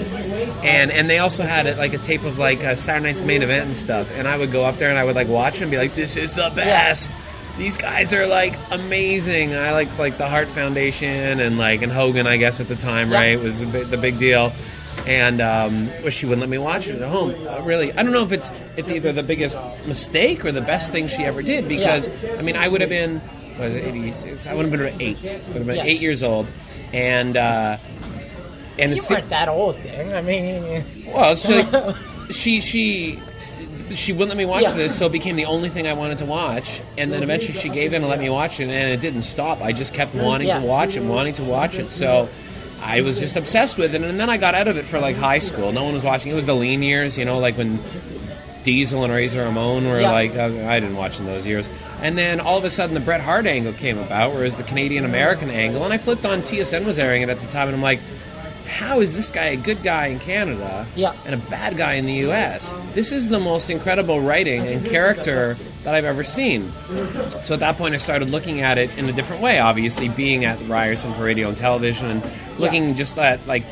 and 0.63 0.91
and 0.91 1.09
they 1.09 1.17
also 1.17 1.41
had 1.41 1.65
uh, 1.65 1.73
like 1.79 1.95
a 1.95 1.97
tape 1.97 2.23
of 2.23 2.37
like 2.37 2.63
uh, 2.63 2.75
Saturday 2.75 3.07
Night's 3.13 3.23
main 3.23 3.41
event 3.41 3.65
and 3.65 3.75
stuff. 3.75 4.11
And 4.15 4.27
I 4.27 4.37
would 4.37 4.51
go 4.51 4.63
up 4.63 4.77
there 4.77 4.91
and 4.91 4.99
I 4.99 5.05
would 5.05 5.15
like 5.15 5.27
watch 5.27 5.59
and 5.61 5.71
be 5.71 5.77
like, 5.77 5.95
"This 5.95 6.17
is 6.17 6.35
the 6.35 6.51
best." 6.55 7.11
These 7.57 7.77
guys 7.77 8.13
are 8.13 8.25
like 8.25 8.55
amazing. 8.71 9.53
I 9.55 9.71
like 9.71 9.95
like 9.99 10.17
the 10.17 10.27
Hart 10.27 10.47
Foundation 10.47 11.39
and 11.39 11.57
like 11.57 11.81
and 11.83 11.91
Hogan, 11.91 12.25
I 12.27 12.37
guess 12.37 12.59
at 12.59 12.67
the 12.67 12.75
time, 12.75 13.11
Yeah. 13.11 13.17
right? 13.17 13.39
Was 13.39 13.59
the 13.59 13.67
big, 13.67 13.87
the 13.87 13.97
big 13.97 14.17
deal. 14.19 14.51
And 15.05 15.41
um, 15.41 15.87
well, 16.01 16.09
she 16.09 16.25
wouldn't 16.25 16.41
let 16.41 16.49
me 16.49 16.57
watch 16.57 16.87
it 16.87 17.01
at 17.01 17.07
home. 17.09 17.35
Uh, 17.47 17.61
really, 17.61 17.91
I 17.93 18.03
don't 18.03 18.11
know 18.13 18.23
if 18.23 18.31
it's 18.31 18.49
it's 18.77 18.89
either 18.89 19.11
the 19.11 19.23
biggest 19.23 19.59
mistake 19.85 20.43
or 20.45 20.51
the 20.51 20.61
best 20.61 20.91
thing 20.91 21.07
she 21.07 21.23
ever 21.23 21.41
did. 21.41 21.67
Because 21.67 22.07
I 22.37 22.41
mean, 22.41 22.55
I 22.55 22.67
would 22.67 22.81
have 22.81 22.89
been 22.89 23.19
what, 23.57 23.69
86, 23.69 24.47
I 24.47 24.53
would 24.55 24.65
have 24.69 24.71
been 24.79 25.01
eight. 25.01 25.21
Would 25.21 25.57
have 25.57 25.65
been 25.67 25.75
Yes. 25.75 25.85
eight 25.85 26.01
years 26.01 26.23
old, 26.23 26.47
and 26.93 27.35
uh, 27.37 27.77
and 28.79 28.91
You 28.91 28.97
it's 28.97 29.09
weren't 29.09 29.29
that 29.29 29.47
old, 29.49 29.75
thing. 29.77 30.13
I 30.13 30.21
mean, 30.21 31.05
well, 31.13 31.35
so 31.35 31.95
she 32.31 32.61
she 32.61 33.19
she 33.93 34.11
wouldn't 34.13 34.29
let 34.29 34.37
me 34.37 34.45
watch 34.45 34.63
Yeah. 34.63 34.73
this, 34.73 34.95
so 34.97 35.05
it 35.07 35.11
became 35.11 35.35
the 35.35 35.45
only 35.45 35.69
thing 35.69 35.87
I 35.87 35.93
wanted 35.93 36.17
to 36.19 36.25
watch. 36.25 36.81
And 36.97 37.11
then 37.11 37.23
eventually 37.23 37.57
she 37.57 37.69
gave 37.69 37.93
in 37.93 38.01
and 38.01 38.09
let 38.09 38.19
me 38.19 38.29
watch 38.29 38.59
it, 38.59 38.63
and 38.69 38.91
it 38.91 38.99
didn't 38.99 39.23
stop. 39.23 39.61
I 39.61 39.71
just 39.71 39.93
kept 39.93 40.15
wanting 40.15 40.47
Yeah. 40.47 40.59
to 40.59 40.65
watch 40.65 40.95
it, 40.97 41.03
wanting 41.03 41.33
to 41.35 41.43
watch 41.43 41.77
it. 41.77 41.91
So 41.91 42.27
I 42.81 43.01
was 43.01 43.19
just 43.19 43.35
obsessed 43.35 43.77
with 43.77 43.95
it, 43.95 44.01
and 44.01 44.19
then 44.19 44.29
I 44.29 44.37
got 44.37 44.55
out 44.55 44.67
of 44.67 44.77
it 44.77 44.85
for 44.85 44.99
like 44.99 45.15
high 45.15 45.39
school. 45.39 45.71
No 45.71 45.83
one 45.83 45.93
was 45.93 46.03
watching. 46.03 46.31
It 46.31 46.35
was 46.35 46.45
the 46.45 46.55
lean 46.55 46.83
years, 46.83 47.17
you 47.17 47.25
know, 47.25 47.39
like 47.39 47.57
when 47.57 47.79
Diesel 48.63 49.03
and 49.03 49.11
Razor 49.11 49.43
Ramon 49.43 49.87
were 49.87 49.99
Yeah. 49.99 50.11
like, 50.11 50.35
uh, 50.37 50.49
I 50.67 50.79
didn't 50.79 50.95
watch 50.95 51.19
in 51.19 51.25
those 51.25 51.45
years. 51.45 51.69
And 52.01 52.17
then 52.17 52.39
all 52.39 52.57
of 52.57 52.63
a 52.63 52.69
sudden 52.69 52.93
the 52.93 52.99
Bret 53.01 53.21
Hart 53.21 53.45
angle 53.45 53.73
came 53.73 53.97
about, 53.97 54.33
whereas 54.33 54.55
the 54.55 54.63
Canadian 54.63 55.03
American 55.05 55.49
angle, 55.49 55.83
and 55.83 55.93
I 55.93 55.97
flipped 55.97 56.25
on 56.25 56.41
TSN 56.43 56.85
was 56.85 56.97
airing 56.99 57.21
it 57.21 57.29
at 57.29 57.39
the 57.41 57.47
time, 57.47 57.67
and 57.67 57.75
I'm 57.75 57.81
like, 57.81 57.99
how 58.73 58.99
is 58.99 59.13
this 59.13 59.29
guy 59.29 59.45
a 59.45 59.55
good 59.55 59.83
guy 59.83 60.07
in 60.07 60.19
Canada 60.19 60.85
Yeah. 60.95 61.13
and 61.25 61.33
a 61.35 61.37
bad 61.49 61.77
guy 61.77 61.93
in 61.93 62.05
the 62.05 62.13
U.S.? 62.27 62.73
This 62.93 63.11
is 63.11 63.29
the 63.29 63.39
most 63.39 63.69
incredible 63.69 64.19
writing 64.19 64.67
and 64.67 64.85
character 64.85 65.55
that 65.83 65.93
I've 65.95 66.05
ever 66.05 66.23
seen. 66.23 66.71
So 67.43 67.53
at 67.53 67.59
that 67.59 67.77
point, 67.77 67.93
I 67.93 67.97
started 67.97 68.29
looking 68.29 68.61
at 68.61 68.77
it 68.77 68.95
in 68.97 69.07
a 69.07 69.13
different 69.13 69.41
way. 69.41 69.59
Obviously, 69.59 70.09
being 70.09 70.45
at 70.45 70.59
Ryerson 70.67 71.13
for 71.13 71.23
radio 71.23 71.49
and 71.49 71.57
television, 71.57 72.09
and 72.09 72.23
looking 72.59 72.95
just 72.95 73.17
at 73.17 73.45
like 73.47 73.63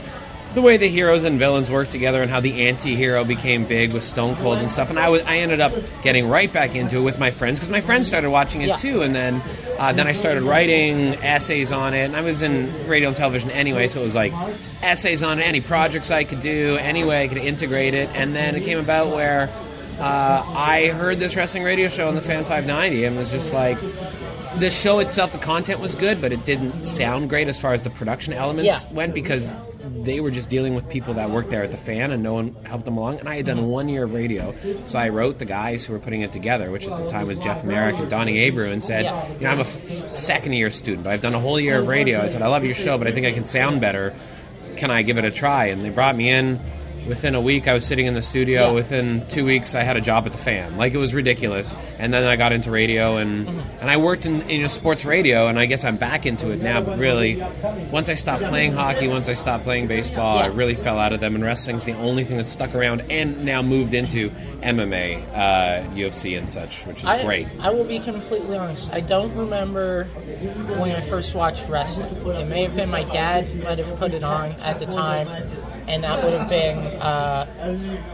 the 0.54 0.62
way 0.62 0.78
the 0.78 0.88
heroes 0.88 1.24
and 1.24 1.40
villains 1.40 1.72
work 1.72 1.88
together, 1.88 2.22
and 2.22 2.30
how 2.30 2.40
the 2.42 2.68
anti-hero 2.68 3.24
became 3.24 3.66
big 3.66 3.94
with 3.94 4.04
Stone 4.04 4.36
Cold 4.38 4.58
and 4.58 4.70
stuff. 4.70 4.90
And 4.90 5.00
I 5.00 5.10
was 5.10 5.22
I 5.24 5.38
ended 5.38 5.62
up 5.62 5.74
getting 6.04 6.28
right 6.28 6.52
back 6.52 6.76
into 6.76 6.98
it 6.98 7.02
with 7.02 7.20
my 7.20 7.32
friends 7.32 7.60
because 7.60 7.70
my 7.70 7.82
friends 7.82 8.08
started 8.08 8.30
watching 8.30 8.62
it 8.62 8.68
Yeah. 8.68 8.76
too, 8.76 9.02
and 9.02 9.16
then 9.16 9.42
uh, 9.80 9.94
then 9.94 10.08
I 10.08 10.12
started 10.14 10.44
writing 10.44 11.16
essays 11.24 11.72
on 11.72 11.94
it. 11.94 12.02
And 12.04 12.16
I 12.16 12.22
was 12.22 12.42
in 12.42 12.72
radio 12.88 13.08
and 13.10 13.16
television 13.18 13.50
anyway, 13.52 13.88
so 13.88 14.02
it 14.02 14.04
was 14.04 14.16
like 14.16 14.34
essays 14.82 15.24
on 15.24 15.40
it, 15.40 15.44
any 15.44 15.62
projects 15.62 16.12
I 16.12 16.24
could 16.24 16.40
do, 16.42 16.78
any 16.80 17.04
way 17.04 17.24
I 17.24 17.28
could 17.28 17.38
integrate 17.40 17.94
it. 17.94 18.10
And 18.14 18.36
then 18.36 18.56
it 18.56 18.64
came 18.64 18.78
about 18.80 19.16
where 19.16 19.50
uh, 20.00 20.44
I 20.56 20.88
heard 20.90 21.20
this 21.20 21.36
wrestling 21.36 21.64
radio 21.64 21.88
show 21.90 22.08
on 22.08 22.16
the 22.16 22.22
Fan 22.22 22.44
590 22.44 23.06
and 23.06 23.18
was 23.18 23.32
just 23.32 23.54
like, 23.54 23.78
the 24.60 24.70
show 24.70 25.00
itself, 25.00 25.32
the 25.32 25.38
content 25.38 25.80
was 25.80 25.96
good, 25.96 26.20
but 26.20 26.32
it 26.34 26.44
didn't 26.46 26.86
sound 26.86 27.30
great 27.30 27.48
as 27.48 27.60
far 27.60 27.74
as 27.74 27.84
the 27.84 27.90
production 27.90 28.34
elements 28.34 28.68
Yeah. 28.68 28.94
went 28.94 29.14
because 29.14 29.52
they 30.04 30.20
were 30.20 30.32
just 30.32 30.50
dealing 30.50 30.76
with 30.76 30.90
people 30.90 31.14
that 31.16 31.30
worked 31.30 31.50
there 31.50 31.64
at 31.64 31.72
the 31.72 31.78
fan 31.78 32.12
and 32.12 32.22
no 32.24 32.34
one 32.34 32.56
helped 32.64 32.86
them 32.86 32.98
along. 32.98 33.20
And 33.20 33.28
I 33.30 33.36
had 33.38 33.46
done 33.46 33.66
one 33.68 33.90
year 33.90 34.04
of 34.04 34.14
radio, 34.14 34.56
so 34.84 35.00
I 35.00 35.10
wrote 35.10 35.40
the 35.40 35.46
guys 35.46 35.86
who 35.86 35.94
were 35.94 36.00
putting 36.00 36.22
it 36.22 36.32
together, 36.32 36.72
which 36.72 36.88
at 36.88 36.98
the 36.98 37.08
time 37.10 37.28
was 37.28 37.40
Jeff 37.40 37.64
Marek 37.64 37.98
and 37.98 38.10
Donnie 38.10 38.38
Abreu, 38.50 38.72
and 38.72 38.84
said, 38.84 39.06
you 39.40 39.46
know, 39.46 39.52
I'm 39.52 39.60
a 39.60 39.62
f- 39.62 40.10
second 40.12 40.54
year 40.54 40.70
student, 40.70 41.04
but 41.04 41.14
I've 41.14 41.22
done 41.22 41.34
a 41.36 41.40
whole 41.40 41.60
year 41.60 41.80
of 41.80 41.88
radio. 41.88 42.22
I 42.22 42.28
said, 42.28 42.42
I 42.42 42.48
love 42.48 42.64
your 42.64 42.76
show, 42.76 42.98
but 42.98 43.08
I 43.08 43.12
think 43.12 43.26
I 43.26 43.32
can 43.32 43.44
sound 43.44 43.82
better 43.82 44.14
"Can 44.78 44.90
I 44.92 45.02
give 45.02 45.18
it 45.18 45.26
a 45.26 45.32
try?" 45.32 45.66
And 45.68 45.84
they 45.84 45.90
brought 45.90 46.16
me 46.16 46.30
in. 46.30 46.60
Within 47.08 47.36
a 47.36 47.42
week, 47.42 47.68
I 47.68 47.74
was 47.74 47.86
sitting 47.86 48.06
in 48.06 48.14
the 48.14 48.22
studio. 48.22 48.68
Yeah. 48.68 48.72
Within 48.72 49.28
two 49.28 49.46
weeks, 49.46 49.76
I 49.76 49.84
had 49.84 49.98
a 49.98 50.02
job 50.02 50.26
at 50.26 50.32
the 50.32 50.38
fan. 50.38 50.78
Like 50.78 50.94
it 50.94 50.98
was 50.98 51.14
ridiculous. 51.14 51.74
And 52.00 52.14
then 52.14 52.28
I 52.28 52.36
got 52.36 52.52
into 52.54 52.72
radio, 52.72 53.18
and 53.18 53.32
Mm-hmm. 53.48 53.60
and 53.82 53.90
I 53.90 53.98
worked 53.98 54.26
in 54.26 54.40
know 54.62 54.68
sports 54.68 55.04
radio, 55.06 55.48
and 55.48 55.58
I 55.60 55.66
guess 55.66 55.84
I'm 55.84 55.98
back 55.98 56.26
into 56.26 56.52
it 56.52 56.62
now. 56.62 56.82
But 56.82 57.00
really, 57.00 57.44
once 57.92 58.10
I 58.10 58.14
stopped 58.14 58.44
playing 58.44 58.74
hockey, 58.74 59.08
once 59.08 59.28
I 59.30 59.34
stopped 59.34 59.64
playing 59.64 59.88
baseball, 59.88 60.38
I 60.38 60.48
really 60.48 60.76
fell 60.76 61.00
out 61.00 61.14
of 61.14 61.20
them. 61.20 61.36
And 61.36 61.44
wrestling's 61.44 61.86
the 61.86 61.94
only 61.94 62.24
thing 62.24 62.38
that 62.38 62.48
stuck 62.48 62.76
around, 62.76 63.02
and 63.10 63.44
now 63.44 63.62
moved 63.62 63.94
into 63.94 64.30
MMA, 64.62 65.24
uh, 65.34 65.84
UFC, 65.96 66.38
and 66.38 66.48
such, 66.48 66.86
which 66.86 67.00
is 67.00 67.06
I, 67.06 67.24
great. 67.24 67.48
I 67.60 67.70
will 67.72 67.84
be 67.84 68.00
completely 68.00 68.58
honest. 68.58 68.92
I 68.94 69.00
don't 69.00 69.34
remember 69.36 70.06
when 70.78 70.92
I 70.92 71.02
first 71.02 71.34
watched 71.36 71.68
wrestling. 71.68 72.16
It 72.36 72.48
may 72.48 72.64
have 72.64 72.76
been 72.76 72.90
my 72.90 73.04
dad 73.04 73.54
might 73.64 73.80
have 73.80 73.98
put 73.98 74.14
it 74.14 74.24
on 74.24 74.52
at 74.62 74.80
the 74.80 74.86
time, 74.86 75.28
and 75.92 76.04
that 76.04 76.24
would 76.24 76.34
have 76.34 76.48
been 76.50 76.78
uh, 77.02 77.46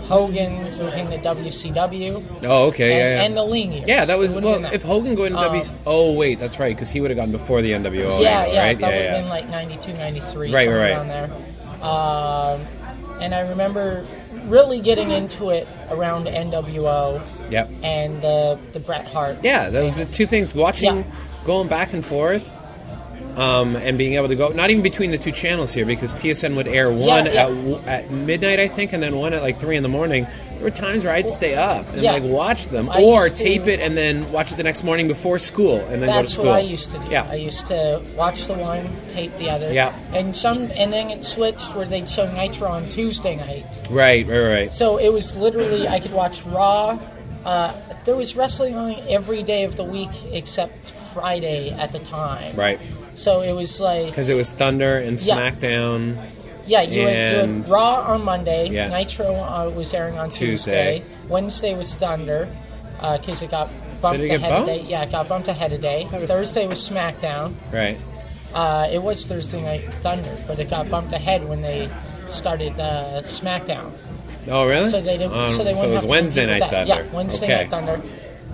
Hogan 0.03 0.63
moving 0.77 1.09
to 1.11 1.17
WCW 1.19 2.23
Oh, 2.43 2.65
okay, 2.67 2.91
and, 2.91 2.99
yeah, 2.99 3.15
yeah. 3.15 3.23
and 3.23 3.37
the 3.37 3.43
lean 3.43 3.71
years. 3.71 3.87
Yeah, 3.87 4.05
that 4.05 4.17
was 4.17 4.31
It 4.31 4.35
would 4.35 4.43
have 4.43 4.49
well. 4.51 4.53
been 4.55 4.63
that. 4.63 4.73
If 4.73 4.83
Hogan 4.83 5.15
going 5.15 5.33
to 5.33 5.39
Um, 5.39 5.61
oh 5.85 6.13
wait, 6.13 6.39
that's 6.39 6.59
right, 6.59 6.75
because 6.75 6.89
he 6.89 7.01
would 7.01 7.11
have 7.11 7.17
gone 7.17 7.31
before 7.31 7.61
the 7.61 7.71
NWO. 7.73 8.21
yeah, 8.21 8.41
anyway, 8.41 8.53
yeah, 8.55 8.63
right? 8.63 8.79
that 8.79 8.89
yeah, 8.91 8.97
would 8.97 9.03
yeah. 9.03 9.13
have 9.13 9.21
been 9.23 9.29
like 9.29 9.49
92, 9.49 9.93
93, 9.93 10.51
Right, 10.53 10.65
somewhere 10.65 10.81
right. 10.81 10.91
around 10.91 11.07
there. 11.07 11.31
Um, 11.81 12.67
and 13.21 13.33
I 13.35 13.41
remember 13.49 14.05
really 14.45 14.79
getting 14.79 15.11
into 15.11 15.49
it 15.49 15.67
around 15.89 16.25
NWO 16.27 17.21
Yep. 17.51 17.69
and 17.83 18.21
the 18.21 18.59
the 18.73 18.79
Bret 18.79 19.07
Hart. 19.07 19.37
Yeah, 19.43 19.69
those 19.69 19.99
are 19.99 20.05
the 20.05 20.11
two 20.13 20.25
things. 20.25 20.53
Watching, 20.55 20.97
Yeah. 20.97 21.03
going 21.45 21.67
back 21.67 21.93
and 21.93 22.03
forth, 22.05 22.43
um, 23.37 23.75
and 23.75 23.97
being 23.97 24.15
able 24.15 24.27
to 24.27 24.35
go 24.35 24.49
not 24.49 24.71
even 24.71 24.81
between 24.81 25.11
the 25.11 25.17
two 25.17 25.31
channels 25.31 25.71
here 25.71 25.85
because 25.85 26.13
TSN 26.15 26.55
would 26.55 26.67
air 26.67 26.91
one 26.91 27.27
yeah. 27.27 27.47
At, 27.47 27.87
at 27.87 28.11
midnight, 28.11 28.59
I 28.59 28.67
think, 28.67 28.91
and 28.93 29.01
then 29.01 29.15
one 29.15 29.33
at 29.33 29.41
like 29.43 29.59
three 29.59 29.77
in 29.77 29.83
the 29.83 29.89
morning. 29.89 30.25
There 30.55 30.63
were 30.63 30.71
times 30.71 31.03
where 31.03 31.13
I'd 31.13 31.29
stay 31.29 31.53
up 31.53 31.87
and 31.93 32.01
Yeah. 32.01 32.13
like 32.13 32.23
watch 32.23 32.67
them, 32.69 32.89
I 32.89 32.99
or 33.01 33.25
used 33.27 33.37
to- 33.37 33.43
tape 33.43 33.67
it 33.67 33.79
and 33.79 33.95
then 33.95 34.31
watch 34.31 34.51
it 34.51 34.57
the 34.57 34.63
next 34.63 34.83
morning 34.83 35.07
before 35.07 35.37
school, 35.37 35.75
and 35.81 36.01
then 36.01 36.09
go 36.09 36.21
to 36.23 36.27
school. 36.27 36.45
That's 36.45 36.51
what 36.53 36.57
I 36.57 36.59
used 36.61 36.91
to 36.93 36.97
do. 36.97 37.05
Yeah. 37.11 37.27
I 37.29 37.35
used 37.35 37.67
to 37.67 38.01
watch 38.15 38.47
the 38.47 38.55
one, 38.55 38.89
tape 39.09 39.37
the 39.37 39.51
other. 39.51 39.71
Yeah. 39.71 39.95
And 40.15 40.35
some, 40.35 40.71
and 40.75 40.91
then 40.91 41.11
it 41.11 41.23
switched 41.23 41.75
where 41.75 41.85
they'd 41.85 42.09
show 42.09 42.25
Nitro 42.33 42.67
on 42.69 42.89
Tuesday 42.89 43.35
night. 43.35 43.65
right, 43.91 44.27
right, 44.27 44.39
right. 44.39 44.73
So 44.73 44.97
it 44.97 45.13
was 45.13 45.35
literally 45.35 45.87
I 45.87 45.99
could 45.99 46.11
watch 46.11 46.43
Raw. 46.43 46.97
Uh, 47.45 47.73
there 48.03 48.15
was 48.15 48.35
wrestling 48.35 48.75
on 48.75 48.95
every 49.07 49.43
day 49.43 49.63
of 49.63 49.75
the 49.75 49.83
week 49.83 50.09
except 50.31 50.89
Friday 51.13 51.69
at 51.69 51.91
the 51.91 51.99
time. 51.99 52.55
Right, 52.55 52.79
So 53.17 53.41
it 53.41 53.51
was 53.51 53.81
like 53.81 54.05
because 54.05 54.29
it 54.29 54.35
was 54.35 54.51
Thunder 54.51 54.97
and. 54.97 55.17
SmackDown. 55.17 56.23
yeah, 56.67 56.81
you 56.83 57.01
had, 57.01 57.11
you 57.11 57.39
and- 57.41 57.63
had 57.63 57.69
Raw 57.71 58.13
on 58.13 58.23
Monday. 58.23 58.69
Yeah. 58.69 58.89
Nitro 58.89 59.33
uh, 59.35 59.69
was 59.69 59.93
airing 59.93 60.17
on 60.19 60.29
Tuesday. 60.29 60.99
Tuesday. 60.99 61.03
Wednesday 61.27 61.75
was 61.75 61.95
Thunder 61.95 62.47
because 63.01 63.41
it 63.41 63.49
got 63.49 63.69
bumped 64.01 64.21
it 64.21 64.29
ahead 64.35 64.49
bumped? 64.49 64.69
of 64.69 64.77
day. 64.77 64.81
Yeah, 64.87 65.03
it 65.03 65.11
got 65.11 65.27
bumped 65.27 65.47
ahead 65.47 65.73
of 65.73 65.81
day. 65.81 66.07
Was- 66.13 66.25
Thursday 66.25 66.67
was 66.67 66.87
SmackDown. 66.87 67.55
Right. 67.73 67.97
Uh, 68.53 68.87
it 68.91 69.01
was 69.01 69.25
Thursday 69.25 69.61
Night 69.61 69.91
Thunder, 70.01 70.37
but 70.47 70.59
it 70.59 70.69
got 70.69 70.89
bumped 70.89 71.11
ahead 71.11 71.47
when 71.49 71.61
they 71.61 71.89
started 72.27 72.79
uh, 72.79 73.21
SmackDown. 73.23 73.91
Oh, 74.47 74.65
really? 74.65 74.89
So 74.89 75.01
they 75.01 75.17
didn't. 75.17 75.33
Um, 75.33 75.53
so 75.53 75.63
they 75.63 75.73
so 75.73 75.89
it 75.89 75.93
was 75.93 76.05
Wednesday 76.05 76.45
Night. 76.45 76.61
Thunder. 76.61 76.83
Yeah, 76.85 77.11
Wednesday 77.11 77.45
okay. 77.47 77.57
Night 77.63 77.69
Thunder. 77.71 78.01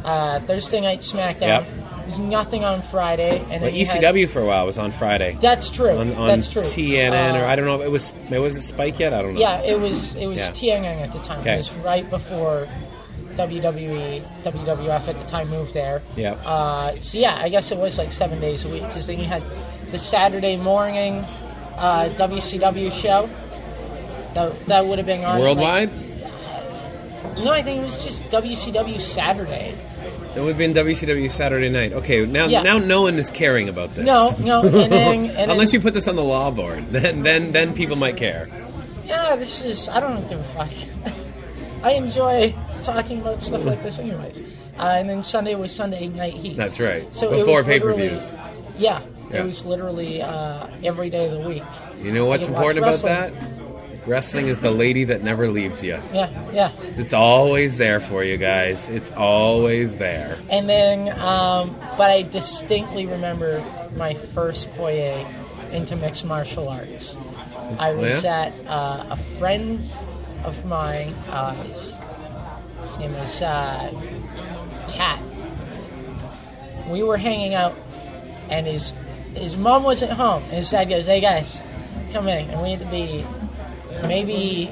Uh, 0.03 0.39
Thursday 0.39 0.81
Night 0.81 0.99
SmackDown. 0.99 1.41
Yep. 1.41 1.67
There's 2.05 2.19
nothing 2.19 2.63
on 2.65 2.81
Friday, 2.81 3.39
and 3.49 3.61
Well, 3.63 3.71
you 3.71 3.85
had- 3.85 4.03
ECW 4.03 4.27
for 4.29 4.41
a 4.41 4.45
while 4.45 4.65
was 4.65 4.77
on 4.77 4.91
Friday. 4.91 5.37
that's 5.39 5.69
true. 5.69 5.91
on, 5.91 6.13
on 6.15 6.27
that's 6.27 6.49
true. 6.49 6.61
TNN 6.63 7.35
or 7.39 7.45
Uh, 7.45 7.49
I 7.49 7.55
don't 7.55 7.65
know. 7.65 7.81
It 7.81 7.89
was 7.91 8.11
it 8.29 8.39
was 8.39 8.55
it 8.57 8.63
Spike 8.63 8.99
yet? 8.99 9.13
I 9.13 9.21
don't 9.21 9.35
know. 9.35 9.39
Yeah, 9.39 9.61
it 9.61 9.79
was. 9.79 10.15
It 10.15 10.27
was 10.27 10.37
Yeah. 10.37 10.49
TNN 10.51 11.01
at 11.01 11.13
the 11.13 11.19
time. 11.19 11.39
Okay. 11.41 11.53
It 11.53 11.57
was 11.57 11.71
right 11.75 12.09
before 12.09 12.67
WWE, 13.35 14.21
WWF 14.43 15.07
at 15.07 15.17
the 15.17 15.25
time 15.25 15.49
moved 15.49 15.73
there. 15.73 16.01
Yep. 16.17 16.45
Uh, 16.45 16.99
so 16.99 17.17
yeah, 17.17 17.39
I 17.41 17.49
guess 17.49 17.71
it 17.71 17.77
was 17.77 17.97
like 17.97 18.11
seven 18.11 18.39
days 18.39 18.63
a 18.65 18.67
week 18.69 18.83
because 18.87 19.07
then 19.07 19.19
you 19.19 19.25
had 19.25 19.41
the 19.91 19.97
Saturday 19.99 20.55
morning 20.57 21.25
uh, 21.77 22.09
WCW 22.17 22.91
show. 22.91 23.29
That, 24.35 24.65
that 24.67 24.85
would 24.87 24.97
have 24.97 25.05
been 25.07 25.23
on 25.23 25.35
like- 25.35 25.41
Worldwide, 25.41 25.91
no, 27.37 27.51
I 27.51 27.61
think 27.63 27.79
it 27.81 27.83
was 27.83 27.97
just 28.03 28.23
WCW 28.29 28.99
Saturday. 28.99 29.75
It 30.35 30.39
would 30.39 30.49
have 30.49 30.57
been 30.57 30.73
WCW 30.73 31.29
Saturday 31.29 31.69
Night. 31.69 31.93
Okay, 31.93 32.25
now 32.25 32.47
Yeah. 32.47 32.61
now 32.63 32.77
no 32.77 33.03
one 33.03 33.17
is 33.19 33.29
caring 33.29 33.69
about 33.69 33.93
this. 33.95 34.05
No, 34.05 34.35
no, 34.39 34.61
and 34.63 34.73
then, 34.73 34.91
and 34.91 35.29
then 35.35 35.49
Unless 35.51 35.73
you 35.73 35.79
put 35.79 35.93
this 35.93 36.07
on 36.07 36.15
the 36.15 36.23
law 36.23 36.51
board, 36.51 36.89
then 36.91 37.23
then 37.23 37.51
then 37.51 37.73
people 37.73 37.95
might 37.95 38.17
care. 38.17 38.49
yeah, 39.05 39.35
this 39.35 39.61
is 39.61 39.87
I 39.89 39.99
don't 39.99 40.27
give 40.29 40.39
a 40.39 40.43
fuck. 40.43 40.69
I 41.83 41.93
enjoy 41.93 42.55
talking 42.81 43.19
about 43.21 43.41
stuff 43.41 43.65
like 43.65 43.83
this, 43.83 43.99
anyways. 43.99 44.41
Uh, 44.77 44.95
and 44.97 45.09
then 45.09 45.21
Sunday 45.21 45.53
was 45.55 45.71
Sunday 45.71 46.07
Night 46.07 46.33
Heat. 46.33 46.57
That's 46.57 46.79
right. 46.79 47.05
So 47.15 47.29
Before 47.29 47.63
pay 47.63 47.79
per 47.79 47.93
views. 47.93 48.33
Yeah, 48.77 49.01
Yeah. 49.29 49.41
it 49.41 49.45
was 49.45 49.65
literally 49.65 50.21
uh, 50.21 50.67
every 50.83 51.09
day 51.09 51.25
of 51.25 51.31
the 51.33 51.47
week. 51.47 51.63
You 52.01 52.11
know 52.11 52.25
what's 52.25 52.47
important 52.47 52.79
about 52.79 53.01
that? 53.03 53.33
Wrestling 54.05 54.47
is 54.47 54.59
the 54.59 54.71
lady 54.71 55.05
that 55.05 55.23
never 55.23 55.47
leaves 55.49 55.81
you. 55.83 55.97
Yeah, 56.13 56.51
yeah. 56.51 56.71
It's 56.83 57.13
always 57.13 57.77
there 57.77 57.99
for 58.01 58.23
you 58.23 58.37
guys. 58.37 58.89
It's 58.89 59.09
always 59.11 59.97
there. 59.97 60.37
And 60.49 60.67
then, 60.69 61.17
um, 61.19 61.75
but 61.97 62.09
I 62.09 62.23
distinctly 62.23 63.05
remember 63.05 63.63
my 63.95 64.13
first 64.13 64.67
foyer 64.71 65.25
into 65.71 65.95
mixed 65.95 66.25
martial 66.25 66.67
arts. 66.69 67.15
I 67.79 67.93
was 67.93 68.23
Yeah? 68.23 68.51
at 68.51 68.53
uh, 68.67 69.05
a 69.11 69.17
friend 69.39 69.81
of 70.43 70.65
mine. 70.65 71.13
Uh, 71.29 71.53
his, 71.63 72.97
name 72.99 73.11
is 73.11 73.41
uh, 73.41 73.89
Cat. 74.89 75.19
We 76.89 77.01
were 77.03 77.17
hanging 77.17 77.53
out, 77.53 77.73
and 78.49 78.67
his 78.67 78.93
his 79.35 79.55
mom 79.57 79.83
wasn't 79.83 80.11
home. 80.11 80.43
And 80.43 80.53
his 80.53 80.69
dad 80.69 80.89
goes, 80.89 81.05
"Hey 81.07 81.21
guys, 81.21 81.63
come 82.11 82.27
in." 82.27 82.49
And 82.49 82.61
we 82.61 82.71
had 82.71 82.79
to 82.81 82.85
be 82.87 83.25
maybe 84.07 84.69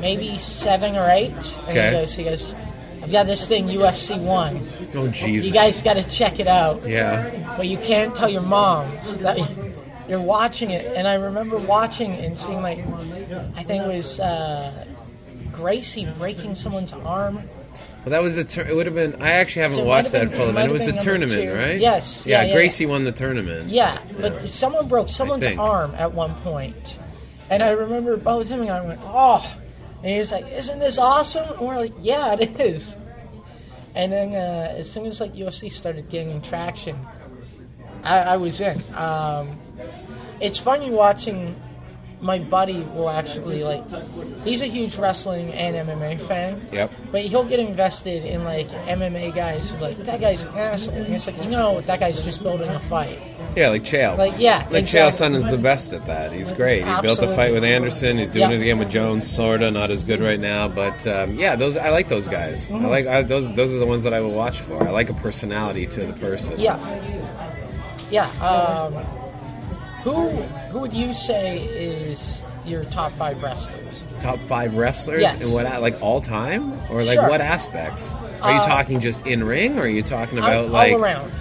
maybe 0.00 0.38
seven 0.38 0.96
or 0.96 1.08
eight. 1.10 1.32
And 1.32 1.68
Okay. 1.70 1.86
he 1.86 1.90
goes, 1.92 2.14
he 2.14 2.24
goes, 2.24 2.54
I've 3.02 3.10
got 3.12 3.26
this 3.26 3.48
thing 3.48 3.66
UFC 3.66 4.20
one. 4.22 4.66
Oh 4.94 5.08
Jesus. 5.08 5.46
You 5.46 5.52
guys 5.52 5.82
got 5.82 5.94
to 5.94 6.04
check 6.08 6.38
it 6.40 6.46
out, 6.46 6.86
Yeah. 6.86 7.54
but 7.56 7.66
you 7.66 7.76
can't 7.78 8.14
tell 8.14 8.28
your 8.28 8.42
mom 8.42 8.92
that 9.20 9.38
you're 10.08 10.20
watching 10.20 10.70
it. 10.70 10.84
And 10.96 11.06
I 11.08 11.14
remember 11.14 11.56
watching 11.58 12.12
and 12.12 12.36
seeing 12.38 12.62
like, 12.62 12.78
I 13.56 13.62
think 13.62 13.84
it 13.84 13.88
was 13.96 14.20
uh, 14.20 14.84
Gracie 15.52 16.06
breaking 16.18 16.54
someone's 16.54 16.92
arm. 16.92 17.36
Well, 18.04 18.10
that 18.10 18.22
was 18.22 18.34
the. 18.34 18.42
Tur- 18.44 18.66
it 18.68 18.74
would 18.74 18.86
have 18.86 18.96
been. 18.96 19.22
I 19.22 19.30
actually 19.30 19.62
haven't 19.62 19.76
So 19.78 19.84
watched 19.84 20.10
that 20.10 20.28
full 20.32 20.56
it. 20.56 20.64
It 20.64 20.70
was 20.72 20.84
the 20.84 20.92
tournament, 20.92 21.42
two. 21.42 21.54
right? 21.54 21.78
Yes. 21.78 22.26
Yeah. 22.26 22.42
Yeah, 22.42 22.48
yeah, 22.48 22.54
Gracie 22.54 22.84
won 22.84 23.04
the 23.04 23.12
tournament. 23.12 23.68
Yeah, 23.68 23.98
but 24.20 24.48
someone 24.48 24.88
broke 24.88 25.08
someone's 25.08 25.46
arm 25.46 25.94
at 25.96 26.12
one 26.12 26.34
point, 26.40 26.98
and 27.50 27.62
I 27.62 27.70
remember 27.70 28.16
both 28.16 28.48
him 28.48 28.60
and 28.60 28.70
I 28.70 28.80
went, 28.80 29.00
"Oh," 29.02 29.44
and 30.02 30.10
he 30.10 30.18
was 30.18 30.32
like, 30.32 30.46
"Isn't 30.50 30.78
this 30.78 30.98
awesome?" 30.98 31.48
And 31.50 31.60
we're 31.60 31.76
like, 31.76 31.94
"Yeah, 32.00 32.34
it 32.34 32.60
is." 32.60 32.96
And 33.94 34.12
then 34.12 34.34
uh, 34.34 34.74
as 34.76 34.90
soon 34.90 35.06
as 35.06 35.20
like 35.20 35.34
UFC 35.34 35.70
started 35.70 36.08
gaining 36.08 36.40
traction, 36.40 36.98
I, 38.02 38.18
I 38.18 38.36
was 38.36 38.60
in. 38.60 38.82
Um, 38.94 39.58
it's 40.40 40.58
funny 40.58 40.90
watching. 40.90 41.54
My 42.22 42.38
buddy 42.38 42.84
will 42.94 43.10
actually 43.10 43.64
like. 43.64 43.84
He's 44.44 44.62
a 44.62 44.66
huge 44.66 44.96
wrestling 44.96 45.52
and 45.52 45.74
MMA 45.88 46.20
fan. 46.26 46.66
Yep. 46.70 46.92
But 47.10 47.22
he'll 47.22 47.44
get 47.44 47.58
invested 47.58 48.24
in 48.24 48.44
like 48.44 48.68
MMA 48.68 49.34
guys 49.34 49.70
who 49.70 49.76
like 49.78 49.96
that 49.98 50.20
guy's 50.20 50.44
an 50.44 50.56
asshole. 50.56 50.94
And 50.94 51.12
it's 51.14 51.26
like 51.26 51.36
you 51.42 51.50
know 51.50 51.80
that 51.80 51.98
guy's 51.98 52.24
just 52.24 52.40
building 52.42 52.70
a 52.70 52.78
fight. 52.78 53.20
Yeah, 53.56 53.70
like 53.70 53.82
Chael. 53.82 54.16
Like, 54.16 54.34
yeah, 54.38 54.66
like 54.70 54.84
exactly. 54.84 55.26
Chael 55.26 55.32
Sonnen 55.32 55.34
is 55.36 55.50
the 55.50 55.58
best 55.58 55.92
at 55.92 56.06
that. 56.06 56.32
He's 56.32 56.52
great. 56.52 56.86
He 56.86 57.00
built 57.02 57.18
a 57.18 57.34
fight 57.34 57.52
with 57.52 57.64
Anderson. 57.64 58.18
He's 58.18 58.30
doing 58.30 58.50
Yeah. 58.50 58.56
it 58.56 58.62
again 58.62 58.78
with 58.78 58.90
Jones. 58.90 59.28
Sorta, 59.28 59.70
not 59.70 59.90
as 59.90 60.04
good 60.04 60.20
right 60.20 60.40
now, 60.40 60.68
but 60.68 61.04
um, 61.06 61.34
yeah, 61.34 61.56
those 61.56 61.76
I 61.76 61.90
like 61.90 62.08
those 62.08 62.28
guys. 62.28 62.68
Mm-hmm. 62.68 62.86
I 62.86 62.88
like 62.88 63.06
I, 63.06 63.22
those. 63.22 63.52
Those 63.52 63.74
are 63.74 63.78
the 63.78 63.86
ones 63.86 64.04
that 64.04 64.14
I 64.14 64.20
will 64.20 64.32
watch 64.32 64.60
for. 64.60 64.80
I 64.82 64.90
like 64.90 65.10
a 65.10 65.14
personality 65.14 65.86
to 65.88 66.06
the 66.06 66.12
person. 66.14 66.58
Yeah. 66.58 66.78
Yeah. 68.10 68.26
Um, 68.40 68.94
who 70.02 70.28
who 70.70 70.78
would 70.80 70.92
you 70.92 71.12
say 71.12 71.60
is 71.64 72.44
your 72.64 72.84
top 72.84 73.12
five 73.14 73.42
wrestlers? 73.42 74.04
Top 74.20 74.38
five 74.46 74.76
wrestlers 74.76 75.22
Yes. 75.22 75.42
and 75.42 75.52
what 75.52 75.64
like 75.82 76.00
all 76.00 76.20
time 76.20 76.72
or 76.90 77.02
like 77.02 77.18
Sure. 77.18 77.28
what 77.28 77.40
aspects? 77.40 78.14
Are 78.40 78.52
you 78.52 78.58
Uh, 78.60 78.66
talking 78.66 79.00
just 79.00 79.24
in 79.26 79.44
ring, 79.44 79.78
or 79.78 79.82
are 79.82 79.88
you 79.88 80.02
talking 80.02 80.38
about 80.38 80.64
all, 80.64 80.66
like? 80.66 80.92
all 80.92 81.00
around. 81.02 81.32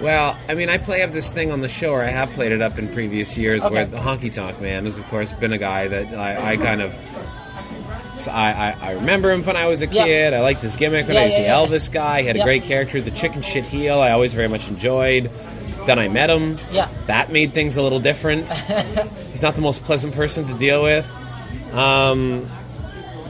Well, 0.00 0.36
I 0.48 0.52
mean, 0.54 0.68
I 0.68 0.76
play 0.76 1.02
up 1.02 1.12
this 1.12 1.30
thing 1.30 1.50
on 1.50 1.62
the 1.62 1.68
show, 1.68 1.90
or 1.92 2.02
I 2.04 2.08
have 2.10 2.30
played 2.32 2.52
it 2.52 2.60
up 2.60 2.78
in 2.78 2.88
previous 2.92 3.38
years, 3.38 3.62
Okay. 3.64 3.74
where 3.74 3.84
the 3.86 3.96
Honky 3.96 4.30
Tonk 4.32 4.60
Man 4.60 4.84
has, 4.84 4.98
of 4.98 5.08
course, 5.08 5.32
been 5.32 5.54
a 5.54 5.58
guy 5.58 5.88
that 5.88 6.14
I, 6.14 6.52
I 6.52 6.56
kind 6.58 6.82
of. 6.82 6.94
So 8.18 8.30
I, 8.30 8.50
I, 8.50 8.88
I 8.88 8.90
remember 8.92 9.30
him 9.30 9.42
when 9.42 9.56
I 9.56 9.66
was 9.66 9.80
a 9.82 9.86
Yeah. 9.86 10.04
kid. 10.04 10.34
I 10.34 10.40
liked 10.40 10.60
his 10.62 10.76
gimmick 10.76 11.06
when 11.06 11.14
Yeah, 11.14 11.22
I 11.22 11.24
was 11.24 11.32
yeah, 11.34 11.60
the. 11.66 11.76
Elvis 11.76 11.90
guy. 11.92 12.20
He 12.22 12.26
had 12.26 12.36
a 12.36 12.42
great 12.42 12.64
character, 12.64 13.00
the 13.00 13.10
chicken 13.10 13.40
shit 13.42 13.64
heel. 13.66 14.00
I 14.00 14.10
always 14.10 14.32
very 14.34 14.48
much 14.48 14.68
enjoyed. 14.68 15.30
Then 15.86 15.98
I 15.98 16.08
met 16.08 16.28
him. 16.30 16.58
Yeah. 16.72 16.88
That 17.06 17.30
made 17.32 17.52
things 17.54 17.76
a 17.76 17.82
little 17.82 18.00
different. 18.00 18.48
He's 19.30 19.42
not 19.42 19.54
the 19.54 19.62
most 19.62 19.82
pleasant 19.84 20.14
person 20.14 20.46
to 20.48 20.54
deal 20.54 20.82
with. 20.82 21.08
Um, 21.72 22.50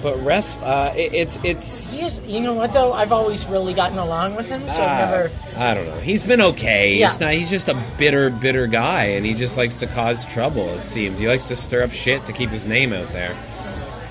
but 0.03 0.17
rest, 0.25 0.61
uh, 0.63 0.93
it, 0.97 1.13
it's 1.15 1.39
it's. 1.43 1.91
He 1.93 2.05
is, 2.05 2.19
you 2.29 2.41
know 2.41 2.53
what 2.55 2.73
though? 2.73 2.93
I've 2.93 3.13
always 3.13 3.45
really 3.47 3.73
gotten 3.75 3.99
along 3.99 4.37
with 4.37 4.49
him, 4.49 4.61
so 4.63 4.69
uh, 4.83 4.85
I've 4.85 5.11
never. 5.11 5.31
I 5.57 5.75
don't 5.75 5.87
know. 5.87 5.99
He's 6.01 6.23
been 6.23 6.41
okay. 6.41 6.95
Yeah. 6.97 7.09
He's 7.09 7.19
not. 7.21 7.33
He's 7.33 7.51
just 7.51 7.69
a 7.69 7.83
bitter, 7.99 8.31
bitter 8.31 8.67
guy, 8.67 9.05
and 9.05 9.25
he 9.27 9.35
just 9.35 9.57
likes 9.57 9.75
to 9.77 9.87
cause 9.89 10.25
trouble. 10.27 10.69
It 10.79 10.85
seems 10.85 11.19
he 11.19 11.27
likes 11.27 11.49
to 11.49 11.57
stir 11.57 11.83
up 11.83 11.93
shit 11.93 12.25
to 12.27 12.33
keep 12.33 12.51
his 12.51 12.65
name 12.67 12.93
out 12.93 13.09
there. 13.13 13.37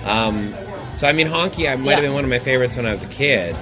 Um, 0.04 0.54
so 0.96 1.08
I 1.08 1.14
mean, 1.14 1.28
Honky, 1.28 1.72
I 1.72 1.76
might 1.76 1.86
Yeah. 1.92 1.96
have 1.98 2.04
been 2.04 2.14
one 2.14 2.24
of 2.24 2.30
my 2.30 2.40
favorites 2.40 2.78
when 2.78 2.86
I 2.86 2.92
was 2.92 3.04
a 3.04 3.08
kid. 3.08 3.56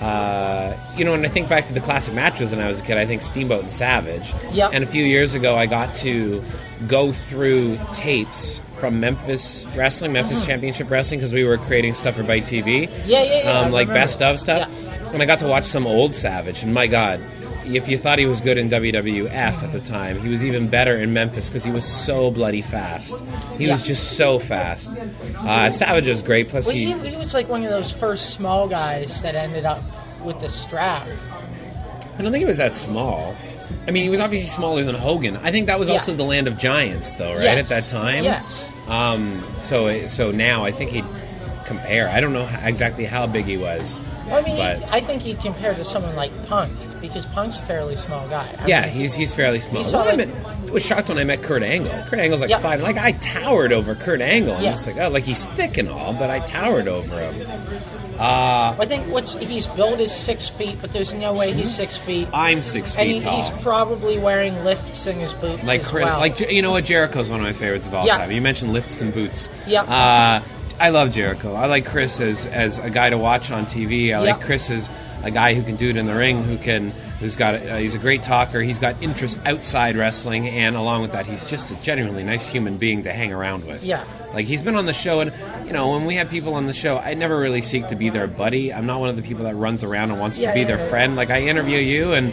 Uh, 0.00 0.74
you 0.96 1.04
know, 1.04 1.10
when 1.12 1.24
I 1.24 1.28
think 1.28 1.48
back 1.48 1.66
to 1.66 1.72
the 1.72 1.80
classic 1.80 2.14
matches 2.14 2.52
when 2.52 2.60
I 2.60 2.68
was 2.68 2.80
a 2.80 2.82
kid, 2.82 2.96
I 2.96 3.04
think 3.06 3.20
Steamboat 3.22 3.62
and 3.64 3.72
Savage. 3.72 4.32
Yep. 4.52 4.70
And 4.72 4.82
a 4.84 4.86
few 4.86 5.04
years 5.04 5.34
ago, 5.34 5.56
I 5.56 5.66
got 5.66 5.94
to 5.96 6.42
go 6.88 7.12
through 7.12 7.78
tapes 7.92 8.60
from 8.78 8.98
Memphis 8.98 9.66
Wrestling, 9.76 10.12
Memphis 10.14 10.44
Championship 10.46 10.90
Wrestling, 10.90 11.20
because 11.20 11.34
we 11.34 11.44
were 11.44 11.58
creating 11.58 11.94
stuff 11.94 12.16
for 12.16 12.22
Bite 12.22 12.44
TV. 12.44 12.88
Uh-huh. 12.88 12.96
Yeah, 13.04 13.22
yeah, 13.22 13.42
yeah, 13.44 13.50
Um, 13.60 13.72
like 13.72 13.88
remember. 13.88 14.06
best 14.06 14.22
of 14.22 14.38
stuff. 14.40 14.70
Yeah. 14.70 15.10
And 15.12 15.22
I 15.22 15.26
got 15.26 15.40
to 15.40 15.46
watch 15.46 15.66
some 15.66 15.86
old 15.86 16.14
Savage, 16.14 16.62
and 16.62 16.72
my 16.72 16.86
God, 16.86 17.20
if 17.66 17.88
you 17.88 17.98
thought 17.98 18.18
he 18.18 18.26
was 18.26 18.40
good 18.40 18.58
in 18.58 18.68
WWF 18.68 19.30
at 19.62 19.72
the 19.72 19.80
time, 19.80 20.20
he 20.20 20.28
was 20.28 20.42
even 20.44 20.68
better 20.68 20.96
in 20.96 21.12
Memphis 21.12 21.48
because 21.48 21.64
he 21.64 21.70
was 21.70 21.84
so 21.84 22.30
bloody 22.30 22.62
fast. 22.62 23.14
He 23.58 23.68
was 23.70 23.82
just 23.82 24.16
so 24.16 24.38
fast. 24.38 24.88
Uh, 25.36 25.70
Savage 25.70 26.06
was 26.08 26.22
great. 26.22 26.48
Plus, 26.48 26.66
Well, 26.66 26.74
he 26.74 26.92
he, 26.92 27.10
he 27.10 27.16
was 27.16 27.34
like 27.34 27.48
one 27.48 27.62
of 27.62 27.70
those 27.70 27.90
first 27.90 28.30
small 28.30 28.68
guys 28.68 29.22
that 29.22 29.34
ended 29.34 29.64
up 29.64 29.82
with 30.22 30.40
the 30.40 30.48
strap. 30.48 31.06
I 32.18 32.22
don't 32.22 32.32
think 32.32 32.42
he 32.42 32.48
was 32.48 32.58
that 32.58 32.74
small. 32.74 33.34
I 33.86 33.92
mean, 33.92 34.04
he 34.04 34.10
was 34.10 34.20
obviously 34.20 34.48
smaller 34.50 34.84
than 34.84 34.94
Hogan. 34.94 35.36
I 35.38 35.50
think 35.50 35.66
that 35.68 35.78
was 35.78 35.88
Yeah. 35.88 35.94
also 35.94 36.14
the 36.14 36.24
land 36.24 36.48
of 36.48 36.58
giants, 36.58 37.14
though, 37.14 37.32
right? 37.34 37.44
Yes. 37.44 37.58
At 37.58 37.68
that 37.68 37.88
time. 37.88 38.24
Yes. 38.24 38.68
Um, 38.88 39.42
so, 39.60 40.06
so 40.08 40.30
now 40.30 40.64
I 40.64 40.70
think 40.72 40.90
he'd 40.90 41.04
compare. 41.64 42.08
I 42.08 42.20
don't 42.20 42.32
know 42.32 42.48
exactly 42.62 43.04
how 43.04 43.26
big 43.26 43.46
he 43.46 43.56
was. 43.56 44.00
Well, 44.26 44.38
I 44.38 44.42
mean, 44.42 44.56
he- 44.56 44.62
But- 44.62 44.82
I 44.92 45.00
think 45.00 45.22
he'd 45.22 45.40
compare 45.40 45.72
to 45.74 45.84
someone 45.84 46.14
like 46.14 46.30
Punk 46.46 46.72
because 47.00 47.24
Punk's 47.26 47.56
a 47.56 47.62
fairly 47.62 47.96
small 47.96 48.28
guy. 48.28 48.48
I 48.60 48.66
Yeah, 48.66 48.82
mean, 48.82 48.90
he's 48.92 49.14
he's 49.14 49.34
fairly 49.34 49.60
small. 49.60 49.82
Well, 49.82 50.08
I, 50.08 50.16
met, 50.16 50.28
I 50.46 50.70
was 50.70 50.84
shocked 50.84 51.08
when 51.08 51.18
I 51.18 51.24
met 51.24 51.42
Kurt 51.42 51.62
Angle. 51.62 51.92
Kurt 52.06 52.18
Angle's 52.20 52.40
like 52.40 52.50
Yeah. 52.50 52.58
five. 52.60 52.80
Like 52.80 52.96
I 52.98 53.12
towered 53.12 53.72
over 53.72 53.94
Kurt 53.94 54.20
Angle. 54.20 54.54
I'm 54.56 54.62
Yeah. 54.62 54.70
just 54.72 54.86
like, 54.86 54.96
oh, 54.98 55.08
like 55.08 55.24
he's 55.24 55.46
thick 55.46 55.78
and 55.78 55.88
all, 55.88 56.12
but 56.12 56.30
I 56.30 56.40
towered 56.40 56.88
over 56.88 57.18
him. 57.30 57.46
Uh, 58.18 58.76
I 58.78 58.84
think 58.86 59.06
what's 59.06 59.32
he's 59.34 59.66
built 59.66 59.98
is 59.98 60.12
six 60.12 60.46
feet, 60.46 60.76
but 60.82 60.92
there's 60.92 61.14
no 61.14 61.32
way 61.32 61.52
he's 61.54 61.74
six 61.74 61.96
feet. 61.96 62.28
I'm 62.34 62.60
six 62.62 62.94
and 62.94 63.06
feet 63.06 63.14
he, 63.14 63.20
tall. 63.20 63.40
he's 63.40 63.48
probably 63.62 64.18
wearing 64.18 64.62
lifts 64.62 65.06
in 65.06 65.18
his 65.18 65.32
boots 65.32 65.64
like 65.64 65.84
as 65.84 65.92
well. 65.92 66.18
like 66.20 66.38
you 66.40 66.60
know 66.60 66.72
what 66.72 66.84
Jericho's 66.84 67.30
one 67.30 67.40
of 67.40 67.46
my 67.46 67.54
favorites 67.54 67.86
of 67.86 67.94
all 67.94 68.04
Yeah. 68.06 68.18
time. 68.18 68.30
You 68.30 68.42
mentioned 68.42 68.74
lifts 68.74 69.00
and 69.00 69.14
boots. 69.14 69.48
Yeah. 69.66 69.82
Uh, 69.84 70.42
I 70.78 70.90
love 70.90 71.10
Jericho. 71.12 71.54
I 71.54 71.64
like 71.66 71.86
Chris 71.86 72.20
as 72.20 72.46
as 72.46 72.76
a 72.78 72.90
guy 72.90 73.08
to 73.08 73.16
watch 73.16 73.50
on 73.50 73.64
TV. 73.64 74.12
I 74.14 74.18
like. 74.20 74.40
Chris 74.42 74.68
as 74.68 74.90
a 75.22 75.30
guy 75.30 75.54
who 75.54 75.62
can 75.62 75.76
do 75.76 75.88
it 75.90 75.96
in 75.96 76.06
the 76.06 76.14
ring, 76.14 76.42
who 76.42 76.56
can 76.58 76.90
who's 77.20 77.36
got 77.36 77.54
uh, 77.54 77.76
he's 77.76 77.94
a 77.94 77.98
great 77.98 78.22
talker. 78.22 78.60
He's 78.60 78.78
got 78.78 79.02
interest 79.02 79.38
outside 79.44 79.96
wrestling, 79.96 80.48
and 80.48 80.76
along 80.76 81.02
with 81.02 81.12
that, 81.12 81.26
he's 81.26 81.44
just 81.44 81.70
a 81.70 81.74
genuinely 81.76 82.24
nice 82.24 82.46
human 82.46 82.76
being 82.78 83.02
to 83.02 83.12
hang 83.12 83.32
around 83.32 83.64
with. 83.66 83.84
Yeah. 83.84 84.04
Like 84.32 84.46
he's 84.46 84.62
been 84.62 84.76
on 84.76 84.86
the 84.86 84.92
show, 84.92 85.20
and 85.20 85.32
you 85.66 85.72
know 85.72 85.90
when 85.90 86.04
we 86.06 86.14
have 86.16 86.30
people 86.30 86.54
on 86.54 86.66
the 86.66 86.72
show, 86.72 86.98
I 86.98 87.14
never 87.14 87.38
really 87.38 87.62
seek 87.62 87.88
to 87.88 87.96
be 87.96 88.08
their 88.10 88.26
buddy. 88.26 88.72
I'm 88.72 88.86
not 88.86 89.00
one 89.00 89.08
of 89.10 89.16
the 89.16 89.22
people 89.22 89.44
that 89.44 89.54
runs 89.56 89.82
around 89.84 90.10
and 90.10 90.20
wants 90.20 90.38
Yeah, 90.38 90.48
to 90.48 90.54
be 90.54 90.60
yeah, 90.60 90.66
their 90.68 90.78
yeah. 90.78 90.88
friend. 90.88 91.16
Like 91.16 91.30
I 91.30 91.42
interview 91.42 91.78
you 91.78 92.12
and 92.12 92.32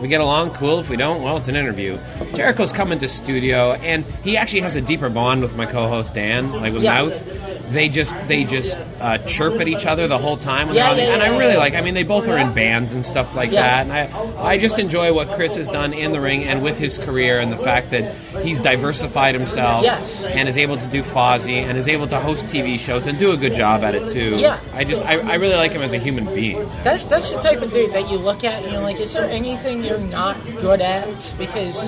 we 0.00 0.08
get 0.08 0.20
along, 0.20 0.50
cool. 0.54 0.80
If 0.80 0.88
we 0.90 0.96
don't, 0.96 1.22
well, 1.22 1.36
it's 1.36 1.46
an 1.46 1.54
interview. 1.54 1.96
Jericho's 2.34 2.72
coming 2.72 2.98
to 2.98 3.08
studio, 3.08 3.74
and 3.74 4.04
he 4.24 4.36
actually 4.36 4.62
has 4.62 4.74
a 4.74 4.80
deeper 4.80 5.08
bond 5.08 5.42
with 5.42 5.54
my 5.54 5.64
co-host 5.64 6.12
Dan, 6.12 6.50
like 6.52 6.72
with 6.72 6.82
Yeah. 6.82 7.02
Mouth. 7.04 7.41
They 7.70 7.88
just 7.88 8.14
they 8.26 8.44
just 8.44 8.76
uh, 9.00 9.18
chirp 9.18 9.60
at 9.60 9.66
each 9.68 9.86
other 9.86 10.06
the 10.08 10.18
whole 10.18 10.36
time, 10.36 10.66
when 10.68 10.76
Yeah, 10.76 10.82
they're 10.82 10.90
on 10.92 10.96
the- 10.96 11.02
yeah, 11.04 11.14
and 11.14 11.22
I 11.22 11.38
really 11.38 11.56
like. 11.56 11.74
I 11.74 11.80
mean, 11.80 11.94
they 11.94 12.02
both 12.02 12.28
are 12.28 12.36
in 12.36 12.52
bands 12.52 12.92
and 12.92 13.04
stuff 13.06 13.34
like 13.34 13.50
Yeah. 13.50 13.62
that, 13.62 13.82
and 13.86 13.92
I 13.92 14.52
I 14.52 14.58
just 14.58 14.78
enjoy 14.78 15.12
what 15.14 15.30
Chris 15.32 15.56
has 15.56 15.68
done 15.68 15.92
in 15.94 16.12
the 16.12 16.20
ring 16.20 16.44
and 16.44 16.62
with 16.62 16.78
his 16.78 16.98
career, 16.98 17.40
and 17.40 17.50
the 17.50 17.56
fact 17.56 17.90
that 17.92 18.14
he's 18.42 18.60
diversified 18.60 19.34
himself 19.34 19.84
Yes. 19.84 20.24
and 20.24 20.48
is 20.48 20.56
able 20.58 20.76
to 20.76 20.86
do 20.86 21.02
Fozzy 21.02 21.62
and 21.62 21.78
is 21.78 21.88
able 21.88 22.06
to 22.08 22.18
host 22.20 22.46
TV 22.46 22.78
shows 22.78 23.06
and 23.06 23.18
do 23.18 23.32
a 23.32 23.36
good 23.36 23.54
job 23.54 23.82
at 23.84 23.94
it 23.94 24.08
too. 24.10 24.36
Yeah. 24.38 24.58
I 24.74 24.84
just 24.84 25.00
I, 25.02 25.18
I 25.18 25.34
really 25.36 25.56
like 25.56 25.72
him 25.72 25.82
as 25.82 25.94
a 25.94 25.98
human 25.98 26.26
being. 26.34 26.68
That's 26.84 27.04
that's 27.04 27.30
the 27.30 27.40
type 27.40 27.62
of 27.62 27.72
dude 27.72 27.92
that 27.92 28.10
you 28.10 28.18
look 28.18 28.44
at 28.44 28.62
and 28.62 28.72
you're 28.72 28.82
like, 28.82 29.00
is 29.00 29.12
there 29.14 29.24
anything 29.30 29.82
you're 29.84 29.98
not 29.98 30.36
good 30.60 30.80
at? 30.82 31.06
Because 31.38 31.78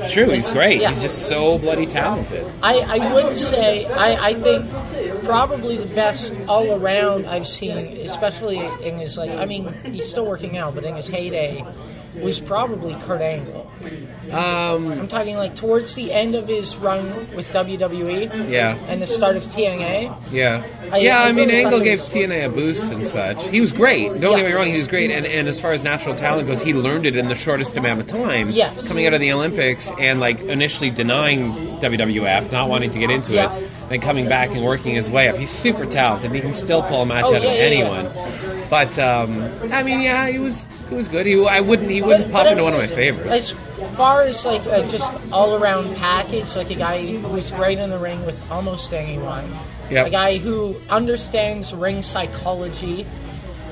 It's 0.00 0.12
true. 0.12 0.28
He's 0.30 0.50
great. 0.50 0.80
Yeah. 0.80 0.88
He's 0.90 1.02
just 1.02 1.28
so 1.28 1.58
bloody 1.58 1.86
talented. 1.86 2.46
I, 2.62 2.78
I 2.80 3.14
would 3.14 3.36
say 3.36 3.86
I, 3.86 4.28
I 4.28 4.34
think 4.34 4.70
probably 5.24 5.76
the 5.76 5.94
best 5.94 6.38
all 6.48 6.72
around 6.72 7.26
I've 7.26 7.46
seen, 7.46 7.76
especially 7.98 8.58
in 8.58 8.98
his 8.98 9.16
like 9.16 9.30
I 9.30 9.46
mean 9.46 9.72
he's 9.84 10.08
still 10.08 10.26
working 10.26 10.56
out, 10.56 10.74
but 10.74 10.84
in 10.84 10.96
his 10.96 11.08
heyday 11.08 11.64
was 12.14 12.40
probably 12.40 12.94
Kurt 13.02 13.20
Angle. 13.20 13.70
Um, 14.30 14.92
I'm 14.92 15.08
talking 15.08 15.36
like 15.36 15.54
towards 15.54 15.94
the 15.94 16.12
end 16.12 16.34
of 16.34 16.46
his 16.48 16.76
run 16.76 17.32
with 17.34 17.48
WWE 17.52 18.48
yeah. 18.50 18.74
and 18.88 19.00
the 19.00 19.06
start 19.06 19.36
of 19.36 19.44
TNA. 19.44 20.14
Yeah, 20.32 20.64
I- 20.92 20.98
yeah. 20.98 21.20
I 21.22 21.28
I, 21.28 21.32
mean, 21.32 21.48
really 21.48 21.64
Angle 21.64 21.80
gave 21.80 22.00
was- 22.00 22.12
TNA 22.12 22.46
a 22.46 22.48
boost 22.48 22.82
and 22.84 23.06
such. 23.06 23.46
He 23.48 23.60
was 23.60 23.72
great. 23.72 24.20
Don't 24.20 24.32
Yeah. 24.36 24.42
get 24.44 24.46
me 24.50 24.52
wrong, 24.52 24.66
he 24.66 24.76
was 24.76 24.86
great. 24.88 25.10
And, 25.10 25.24
and 25.26 25.48
as 25.48 25.60
far 25.60 25.72
as 25.72 25.82
natural 25.84 26.14
talent 26.14 26.46
goes, 26.48 26.60
he 26.62 26.74
learned 26.74 27.06
it 27.06 27.16
in 27.16 27.28
the 27.28 27.34
shortest 27.34 27.76
amount 27.76 28.00
of 28.00 28.06
time. 28.06 28.50
Yes. 28.50 28.86
coming 28.88 29.06
out 29.06 29.14
of 29.14 29.20
the 29.20 29.32
Olympics 29.32 29.90
and 29.98 30.20
like 30.20 30.40
initially 30.42 30.90
denying 30.90 31.52
WWF, 31.80 32.50
not 32.52 32.68
wanting 32.68 32.90
to 32.90 32.98
get 32.98 33.10
into 33.10 33.32
Yeah. 33.34 33.54
it, 33.56 33.70
then 33.88 34.00
coming 34.00 34.28
back 34.28 34.50
and 34.50 34.62
working 34.64 34.94
his 34.94 35.08
way 35.08 35.28
up. 35.28 35.36
He's 35.36 35.50
super 35.50 35.86
talented. 35.86 36.26
and 36.26 36.34
He 36.34 36.40
can 36.40 36.52
still 36.54 36.82
pull 36.82 37.02
a 37.02 37.06
match 37.06 37.24
Oh, 37.26 37.34
out 37.36 37.42
yeah, 37.42 37.50
of 37.50 37.56
anyone. 37.58 38.06
But 38.70 38.96
um, 39.00 39.50
I 39.72 39.82
mean, 39.82 40.00
yeah, 40.00 40.28
he 40.28 40.38
was 40.38 40.68
he 40.88 40.94
was 40.94 41.08
good. 41.08 41.26
He 41.26 41.44
I 41.46 41.60
wouldn't 41.60 41.90
he 41.90 42.00
wouldn't 42.02 42.26
But- 42.26 42.32
pop 42.32 42.44
but 42.44 42.52
into 42.52 42.62
one 42.64 42.72
of 42.74 42.78
my 42.78 42.86
favorites. 42.86 43.30
As 43.30 43.50
far 43.96 44.22
as 44.22 44.46
like 44.46 44.64
a 44.66 44.86
just 44.86 45.12
all 45.32 45.56
around 45.56 45.96
package, 45.96 46.54
like 46.54 46.70
a 46.70 46.74
guy 46.76 47.04
who's 47.04 47.50
great 47.50 47.78
in 47.78 47.90
the 47.90 47.98
ring 47.98 48.24
with 48.24 48.40
almost 48.50 48.92
anyone, 48.94 49.50
Yep. 49.90 50.06
a 50.06 50.10
guy 50.10 50.38
who 50.38 50.76
understands 50.88 51.74
ring 51.74 52.02
psychology, 52.04 53.06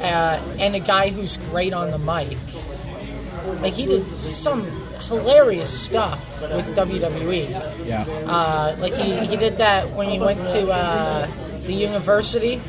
uh, 0.02 0.40
and 0.58 0.74
a 0.74 0.80
guy 0.80 1.10
who's 1.10 1.36
great 1.50 1.72
on 1.72 1.92
the 1.92 1.98
mic. 1.98 2.36
Like 3.62 3.74
he 3.74 3.86
did 3.86 4.06
some 4.08 4.62
hilarious 5.08 5.70
stuff 5.78 6.20
with 6.42 6.74
WWE. 6.76 7.48
Yeah. 7.86 8.02
Uh, 8.26 8.76
like 8.78 8.94
he, 8.94 9.14
he 9.26 9.36
did 9.36 9.56
that 9.58 9.90
when 9.92 10.08
he 10.10 10.18
went 10.18 10.46
to 10.48 10.68
uh, 10.70 11.28
the 11.60 11.72
university. 11.72 12.60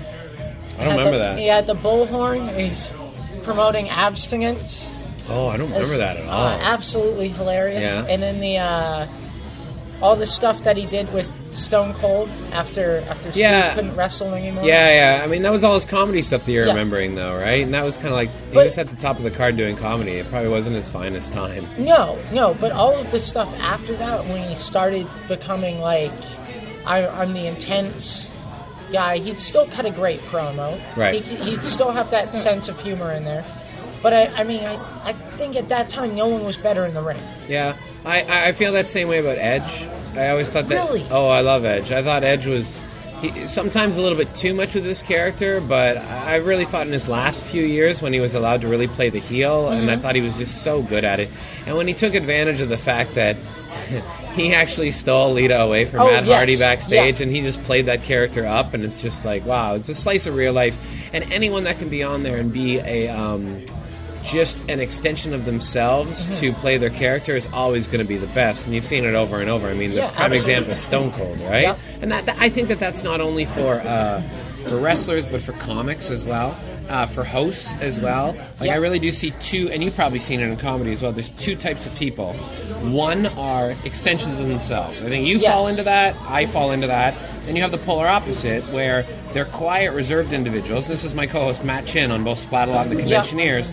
I 0.79 0.83
don't 0.85 0.97
remember 0.97 1.11
the- 1.11 1.17
that. 1.35 1.39
Yeah, 1.41 1.61
the 1.61 1.73
bullhorn. 1.75 2.57
He's 2.57 2.91
promoting 3.43 3.89
abstinence. 3.89 4.89
Oh, 5.27 5.47
I 5.47 5.57
don't 5.57 5.69
remember 5.71 5.97
that 5.97 6.17
at 6.17 6.25
all. 6.25 6.45
Uh, 6.47 6.57
absolutely 6.61 7.29
hilarious. 7.29 7.81
Yeah. 7.83 8.05
And 8.07 8.23
then 8.23 8.39
the 8.39 8.57
uh, 8.57 9.07
all 10.01 10.15
the 10.15 10.25
stuff 10.25 10.63
that 10.63 10.77
he 10.77 10.85
did 10.85 11.11
with 11.13 11.29
Stone 11.53 11.93
Cold 11.95 12.29
after 12.51 13.03
after 13.09 13.29
Steve 13.31 13.41
Yeah. 13.41 13.73
couldn't 13.75 13.95
wrestle 13.95 14.33
anymore. 14.33 14.63
Yeah, 14.63 15.17
yeah. 15.17 15.23
I 15.23 15.27
mean, 15.27 15.41
that 15.43 15.51
was 15.51 15.63
all 15.63 15.73
his 15.75 15.85
comedy 15.85 16.21
stuff 16.21 16.45
that 16.45 16.51
you're 16.51 16.63
Yeah. 16.65 16.71
remembering, 16.71 17.15
though, 17.15 17.35
right? 17.35 17.63
And 17.63 17.73
that 17.73 17.83
was 17.83 17.95
kind 17.97 18.07
of 18.07 18.13
like 18.13 18.29
he 18.29 18.53
But- 18.55 18.65
was 18.65 18.77
at 18.77 18.87
the 18.87 18.95
top 18.95 19.17
of 19.17 19.23
the 19.23 19.31
card 19.31 19.57
doing 19.57 19.75
comedy. 19.75 20.13
It 20.13 20.29
probably 20.29 20.49
wasn't 20.49 20.77
his 20.77 20.87
finest 20.89 21.33
time. 21.33 21.67
No, 21.77 22.17
no, 22.31 22.53
but 22.55 22.71
all 22.71 22.95
of 22.97 23.11
the 23.11 23.19
stuff 23.19 23.53
after 23.59 23.93
that, 23.97 24.25
when 24.27 24.47
he 24.47 24.55
started 24.55 25.05
becoming 25.27 25.79
like, 25.81 26.11
I, 26.87 27.05
I'm 27.07 27.33
the 27.33 27.45
intense 27.45 28.28
guy, 28.91 29.17
he'd 29.17 29.39
still 29.39 29.67
cut 29.67 29.85
a 29.85 29.91
great 29.91 30.19
promo. 30.21 30.79
Right. 30.97 31.23
He, 31.23 31.35
he'd 31.35 31.61
still 31.63 31.91
have 31.91 32.11
that 32.11 32.35
sense 32.47 32.67
of 32.69 32.79
humor 32.81 33.11
in 33.11 33.23
there. 33.23 33.43
But 34.01 34.13
I, 34.13 34.25
I 34.27 34.43
mean, 34.43 34.63
I, 34.63 34.75
I 35.09 35.13
think 35.13 35.55
at 35.57 35.67
that 35.69 35.89
time, 35.89 36.15
no 36.15 36.27
one 36.27 36.43
was 36.45 36.55
better 36.57 36.85
in 36.85 36.93
the 36.93 37.01
ring. 37.01 37.19
Yeah, 37.49 37.75
I, 38.05 38.47
I 38.47 38.51
feel 38.53 38.71
that 38.73 38.87
same 38.87 39.07
way 39.09 39.19
about 39.19 39.37
Edge. 39.37 39.87
I 40.15 40.29
always 40.29 40.49
thought 40.49 40.67
that. 40.69 40.75
Really? 40.75 41.05
Oh, 41.11 41.27
I 41.27 41.41
love 41.41 41.65
Edge. 41.65 41.91
I 41.91 42.01
thought 42.01 42.23
Edge 42.23 42.47
was 42.47 42.81
he, 43.19 43.45
sometimes 43.45 43.97
a 43.97 44.01
little 44.01 44.17
bit 44.17 44.33
too 44.33 44.53
much 44.53 44.73
with 44.73 44.85
this 44.85 45.01
character, 45.01 45.59
but 45.59 45.97
I 45.97 46.35
really 46.37 46.63
thought 46.63 46.87
in 46.87 46.93
his 46.93 47.09
last 47.09 47.43
few 47.43 47.63
years 47.65 48.01
when 48.01 48.13
he 48.13 48.21
was 48.21 48.33
allowed 48.35 48.61
to 48.61 48.69
really 48.69 48.87
play 48.87 49.09
the 49.09 49.19
heel, 49.19 49.67
and 49.69 49.89
I 49.89 49.93
Mm-hmm. 49.95 50.01
thought 50.01 50.15
he 50.15 50.21
was 50.21 50.33
just 50.37 50.61
so 50.63 50.81
good 50.81 51.03
at 51.03 51.19
it. 51.19 51.29
And 51.65 51.75
when 51.75 51.87
he 51.89 51.93
took 51.93 52.13
advantage 52.15 52.61
of 52.61 52.69
the 52.69 52.77
fact 52.77 53.15
that. 53.15 53.35
He 54.39 54.53
actually 54.53 54.91
stole 54.91 55.33
Lita 55.33 55.59
away 55.61 55.85
from 55.85 56.01
Oh, 56.01 56.11
Matt 56.11 56.25
yes. 56.25 56.35
Hardy 56.35 56.57
backstage, 56.57 57.19
Yeah. 57.19 57.23
and 57.23 57.35
he 57.35 57.41
just 57.41 57.61
played 57.63 57.87
that 57.87 58.03
character 58.03 58.45
up, 58.45 58.73
and 58.73 58.83
it's 58.83 59.01
just 59.01 59.25
like, 59.25 59.45
wow, 59.45 59.75
it's 59.75 59.89
a 59.89 59.95
slice 59.95 60.25
of 60.27 60.35
real 60.35 60.53
life. 60.53 60.77
And 61.13 61.29
anyone 61.31 61.65
that 61.65 61.77
can 61.79 61.89
be 61.89 62.03
on 62.03 62.23
there 62.23 62.37
and 62.37 62.51
be 62.53 62.77
a 62.79 63.09
um, 63.09 63.65
just 64.23 64.57
an 64.69 64.79
extension 64.79 65.33
of 65.33 65.45
themselves 65.45 66.27
Mm-hmm. 66.29 66.33
to 66.35 66.53
play 66.53 66.77
their 66.77 66.89
character 66.89 67.35
is 67.35 67.47
always 67.51 67.87
going 67.87 67.99
to 67.99 68.05
be 68.07 68.17
the 68.17 68.27
best, 68.27 68.65
and 68.65 68.73
you've 68.75 68.85
seen 68.85 69.03
it 69.05 69.15
over 69.15 69.39
and 69.41 69.49
over. 69.49 69.67
I 69.69 69.73
mean, 69.73 69.89
the 69.91 69.97
Yeah, 69.97 70.11
prime 70.11 70.33
example 70.33 70.71
is 70.73 70.79
Stone 70.79 71.11
Cold, 71.13 71.39
right? 71.41 71.63
Yeah. 71.63 71.75
And 72.01 72.11
that, 72.11 72.25
that- 72.27 72.37
I 72.39 72.49
think 72.49 72.67
that 72.69 72.79
that's 72.79 73.03
not 73.03 73.19
only 73.21 73.45
for 73.45 73.79
uh, 73.81 74.21
for 74.67 74.77
wrestlers 74.77 75.25
but 75.25 75.41
for 75.41 75.53
comics 75.53 76.09
as 76.11 76.25
well. 76.27 76.57
Uh, 76.89 77.05
for 77.05 77.23
hosts 77.23 77.73
as 77.81 77.99
well. 77.99 78.35
Like 78.59 78.67
Yeah. 78.69 78.73
I 78.73 78.77
really 78.77 78.97
do 78.97 79.11
see 79.11 79.29
two, 79.39 79.69
and 79.71 79.83
you've 79.83 79.93
probably 79.95 80.17
seen 80.17 80.39
it 80.39 80.47
in 80.47 80.57
comedy 80.57 80.91
as 80.91 81.03
well. 81.03 81.11
There's 81.11 81.29
two 81.29 81.55
types 81.55 81.85
of 81.85 81.93
people. 81.93 82.33
One 82.81 83.27
are 83.27 83.75
extensions 83.85 84.39
of 84.39 84.47
themselves. 84.47 85.03
I 85.03 85.05
think 85.07 85.27
you 85.27 85.37
Yes. 85.37 85.51
fall 85.53 85.67
into 85.67 85.83
that. 85.83 86.15
I 86.27 86.47
fall 86.47 86.71
into 86.71 86.87
that. 86.87 87.15
Then 87.45 87.55
you 87.55 87.61
have 87.61 87.69
the 87.71 87.77
polar 87.77 88.07
opposite, 88.07 88.63
where 88.73 89.05
they're 89.33 89.45
quiet, 89.45 89.91
reserved 89.93 90.33
individuals. 90.33 90.87
This 90.87 91.03
is 91.03 91.13
my 91.13 91.27
co-host 91.27 91.63
Matt 91.63 91.85
Chin 91.85 92.09
on 92.09 92.23
both 92.23 92.43
Splatalot 92.49 92.81
and 92.83 92.91
the. 92.91 92.95
Conventioneers. 92.95 93.71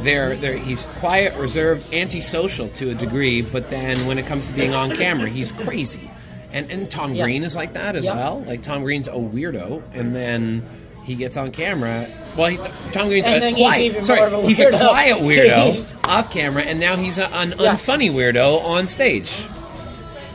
They're, 0.00 0.36
they're, 0.36 0.58
he's 0.58 0.82
quiet, 0.98 1.34
reserved, 1.36 1.94
antisocial 1.94 2.68
to 2.70 2.90
a 2.90 2.94
degree, 2.94 3.42
but 3.42 3.70
then 3.70 4.06
when 4.06 4.18
it 4.18 4.26
comes 4.26 4.48
to 4.48 4.52
being 4.52 4.74
on 4.74 4.94
camera, 4.96 5.30
he's 5.30 5.52
crazy. 5.52 6.10
And, 6.52 6.68
and 6.70 6.90
Tom 6.90 7.14
Yeah. 7.14 7.22
Green 7.24 7.44
is 7.44 7.54
like 7.54 7.74
that 7.74 7.94
as 7.94 8.06
well. 8.06 8.42
Like 8.44 8.62
Tom 8.62 8.82
Green's 8.82 9.06
a 9.06 9.12
weirdo, 9.12 9.82
and 9.94 10.16
then 10.16 10.62
he 11.06 11.14
gets 11.14 11.36
on 11.36 11.52
camera. 11.52 12.08
Well, 12.36 12.48
he, 12.50 12.56
Tom 12.92 13.08
Green's 13.08 13.26
And 13.26 13.42
a 13.44 13.48
he's 13.50 13.58
quiet. 13.58 13.80
even 13.82 14.04
sorry, 14.04 14.20
a 14.32 14.42
he's 14.42 14.60
a 14.60 14.70
quiet 14.70 15.18
weirdo 15.18 15.96
off 16.08 16.30
camera, 16.30 16.62
and 16.62 16.78
now 16.80 16.96
he's 16.96 17.16
a, 17.18 17.28
an 17.32 17.54
Yeah. 17.58 17.74
unfunny 17.74 18.10
weirdo 18.12 18.60
on 18.62 18.88
stage. 18.88 19.44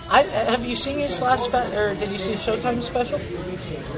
I, 0.09 0.23
have 0.23 0.65
you 0.65 0.75
seen 0.75 0.97
his 0.99 1.21
last 1.21 1.45
spe- 1.45 1.73
or 1.75 1.95
did 1.95 2.11
you 2.11 2.17
see 2.17 2.31
his 2.31 2.41
Showtime 2.41 2.81
special? 2.83 3.19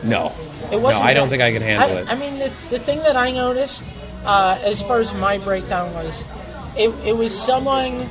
No, 0.03 0.31
It 0.71 0.79
wasn't. 0.81 1.03
no, 1.05 1.09
I 1.09 1.13
don't 1.13 1.29
think 1.29 1.41
I 1.41 1.51
can 1.51 1.61
handle 1.61 1.97
I, 1.97 2.01
it. 2.01 2.07
I 2.07 2.15
mean, 2.15 2.37
the, 2.39 2.51
the 2.69 2.77
thing 2.79 2.99
that 2.99 3.15
I 3.15 3.31
noticed, 3.31 3.83
uh, 4.25 4.59
as 4.63 4.81
far 4.81 4.99
as 4.99 5.11
my 5.13 5.37
breakdown 5.39 5.91
was, 5.93 6.23
it, 6.77 6.89
it 7.05 7.17
was 7.17 7.35
someone 7.39 8.01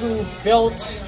who 0.00 0.24
built 0.42 1.00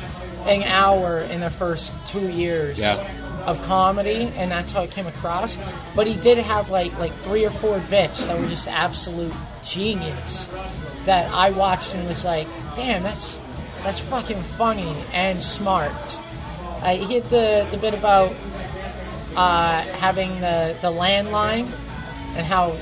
an 0.47 0.63
hour 0.65 1.19
in 1.21 1.41
the 1.41 1.51
first 1.51 1.93
two 2.07 2.29
years 2.29 2.79
Yeah. 2.79 2.97
Of 3.43 3.63
comedy, 3.63 4.33
and 4.37 4.51
that's 4.51 4.73
how 4.73 4.83
it 4.83 4.91
came 4.91 5.07
across. 5.07 5.59
But 5.95 6.07
he 6.07 6.17
did 6.17 6.39
have 6.39 6.71
like 6.71 6.97
like 6.99 7.13
three 7.13 7.45
or 7.45 7.51
four 7.51 7.79
bits 7.91 8.27
that 8.27 8.39
were 8.39 8.49
just 8.49 8.69
absolute 8.69 9.35
genius 9.65 10.49
that 11.05 11.33
I 11.33 11.51
watched 11.51 11.95
and 11.95 12.07
was 12.07 12.25
like, 12.25 12.47
damn, 12.77 13.03
that's 13.03 13.41
that's 13.83 13.99
fucking 14.01 14.43
funny 14.43 14.95
and 15.13 15.43
smart. 15.43 16.19
I 16.83 16.97
hit 16.97 17.29
the 17.31 17.67
the 17.71 17.77
bit 17.77 17.95
about 17.95 18.35
uh, 19.37 19.83
having 19.83 20.41
the, 20.41 20.77
the 20.81 20.91
landline 20.91 21.71
and 22.37 22.47
how 22.47 22.77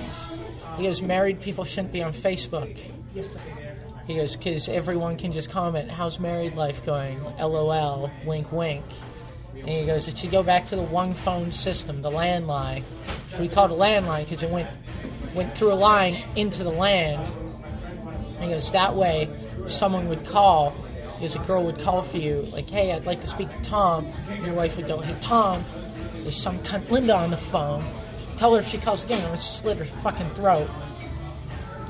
he 0.76 0.84
goes, 0.84 1.02
married 1.02 1.40
people 1.40 1.64
shouldn't 1.64 1.92
be 1.92 2.02
on 2.02 2.12
Facebook. 2.12 2.78
He 4.06 4.14
goes, 4.14 4.36
because 4.36 4.68
everyone 4.68 5.16
can 5.16 5.32
just 5.32 5.50
comment, 5.50 5.90
how's 5.90 6.18
married 6.18 6.54
life 6.54 6.84
going? 6.86 7.22
LOL, 7.38 8.10
wink, 8.24 8.50
wink. 8.52 8.84
And 9.60 9.68
he 9.68 9.86
goes, 9.86 10.08
it 10.08 10.16
should 10.16 10.30
go 10.30 10.42
back 10.42 10.66
to 10.66 10.76
the 10.76 10.82
one 10.82 11.14
phone 11.14 11.52
system, 11.52 12.02
the 12.02 12.10
landline. 12.10 12.84
So 13.30 13.40
we 13.40 13.48
called 13.48 13.70
it 13.70 13.74
landline 13.74 14.24
because 14.24 14.42
it 14.42 14.50
went 14.50 14.68
went 15.34 15.56
through 15.56 15.72
a 15.72 15.74
line 15.74 16.26
into 16.36 16.64
the 16.64 16.70
land. 16.70 17.30
And 18.36 18.44
he 18.44 18.50
goes, 18.50 18.72
that 18.72 18.94
way, 18.94 19.28
someone 19.66 20.08
would 20.08 20.24
call, 20.24 20.74
because 21.14 21.36
a 21.36 21.40
girl 21.40 21.64
would 21.64 21.80
call 21.80 22.02
for 22.02 22.18
you, 22.18 22.42
like, 22.52 22.68
hey, 22.68 22.92
I'd 22.92 23.06
like 23.06 23.20
to 23.20 23.28
speak 23.28 23.48
to 23.50 23.60
Tom. 23.62 24.06
And 24.28 24.46
your 24.46 24.54
wife 24.54 24.76
would 24.76 24.86
go, 24.86 25.00
hey, 25.00 25.16
Tom, 25.20 25.64
there's 26.22 26.40
some 26.40 26.58
cunt 26.60 26.88
Linda 26.90 27.14
on 27.14 27.30
the 27.30 27.36
phone. 27.36 27.84
Tell 28.36 28.54
her 28.54 28.60
if 28.60 28.68
she 28.68 28.78
calls 28.78 29.04
again, 29.04 29.18
I'm 29.18 29.26
going 29.26 29.38
to 29.38 29.44
slit 29.44 29.78
her 29.78 29.84
fucking 29.84 30.30
throat. 30.30 30.70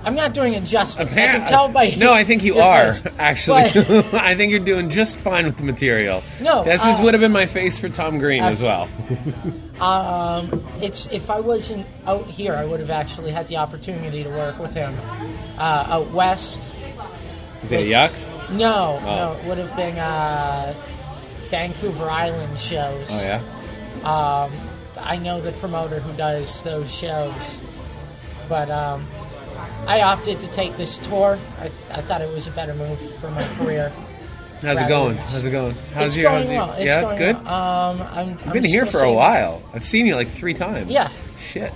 I'm 0.09 0.15
not 0.15 0.33
doing 0.33 0.55
it 0.55 0.65
justice. 0.65 1.13
I 1.13 1.15
can 1.15 1.47
tell 1.49 1.69
by 1.69 1.91
no, 1.99 2.15
I 2.15 2.25
think 2.25 2.43
you 2.43 2.61
are 2.61 2.95
face. 2.95 3.13
actually. 3.19 3.63
I 4.15 4.35
think 4.35 4.51
you're 4.53 4.59
doing 4.65 4.89
just 4.89 5.19
fine 5.19 5.45
with 5.45 5.59
the 5.59 5.65
material. 5.65 6.23
No, 6.41 6.65
this 6.65 6.83
uh, 6.83 6.99
would 7.03 7.13
have 7.13 7.21
been 7.21 7.31
my 7.31 7.45
face 7.45 7.79
for 7.79 7.91
Tom 7.91 8.17
Green 8.19 8.43
as 8.43 8.63
well. 8.63 8.89
Um, 9.81 10.67
it's 10.81 11.05
if 11.13 11.29
I 11.29 11.41
wasn't 11.41 11.87
out 12.07 12.25
here, 12.25 12.55
I 12.55 12.65
would 12.65 12.81
have 12.81 12.89
actually 12.89 13.33
had 13.33 13.49
the 13.49 13.59
opportunity 13.59 14.25
to 14.25 14.31
work 14.31 14.59
with 14.59 14.73
him 14.73 14.97
uh, 15.59 15.85
out 15.89 16.11
west. 16.11 16.63
Is 17.63 17.71
it 17.71 17.81
Yucks? 17.81 18.33
No, 18.51 18.99
Oh. 19.03 19.05
no, 19.05 19.33
it 19.39 19.45
would 19.47 19.59
have 19.59 19.77
been 19.77 19.99
uh, 19.99 20.73
Vancouver 21.51 22.09
Island 22.09 22.59
shows. 22.59 23.09
Oh 23.11 23.23
yeah. 23.23 23.43
Um, 24.05 24.53
I 24.99 25.19
know 25.19 25.43
the 25.43 25.53
promoter 25.53 26.01
who 26.01 26.17
does 26.17 26.63
those 26.63 26.91
shows, 26.91 27.61
but 28.49 28.71
um, 28.71 29.07
I 29.87 30.03
opted 30.03 30.39
to 30.41 30.47
take 30.49 30.77
this 30.77 30.99
tour. 30.99 31.39
I, 31.61 31.67
I 31.91 32.03
thought 32.03 32.21
it 32.21 32.33
was 32.33 32.47
a 32.47 32.51
better 32.51 32.75
move 32.75 33.01
for 33.21 33.31
my 33.31 33.47
career. 33.57 33.93
How's 34.61 34.81
it 34.81 34.89
going? 34.89 35.17
How's 35.17 35.45
it 35.45 35.51
going? 35.51 35.75
How's 35.95 36.07
it's 36.09 36.17
your? 36.17 36.31
going 36.31 36.43
how's 36.43 36.51
your- 36.51 36.67
well. 36.67 36.73
It's 36.75 36.85
yeah, 36.85 37.03
it's 37.03 37.13
good. 37.15 37.37
well. 37.37 37.47
Um, 37.47 38.03
I'm, 38.03 38.33
I've 38.33 38.47
I'm 38.47 38.53
been 38.53 38.65
here 38.65 38.87
for 38.87 39.03
a 39.03 39.13
while. 39.13 39.63
I've 39.73 39.87
seen 39.87 40.07
you 40.07 40.17
like 40.17 40.31
three 40.31 40.55
times. 40.55 40.91
Yeah. 40.91 41.09
Shit. 41.39 41.73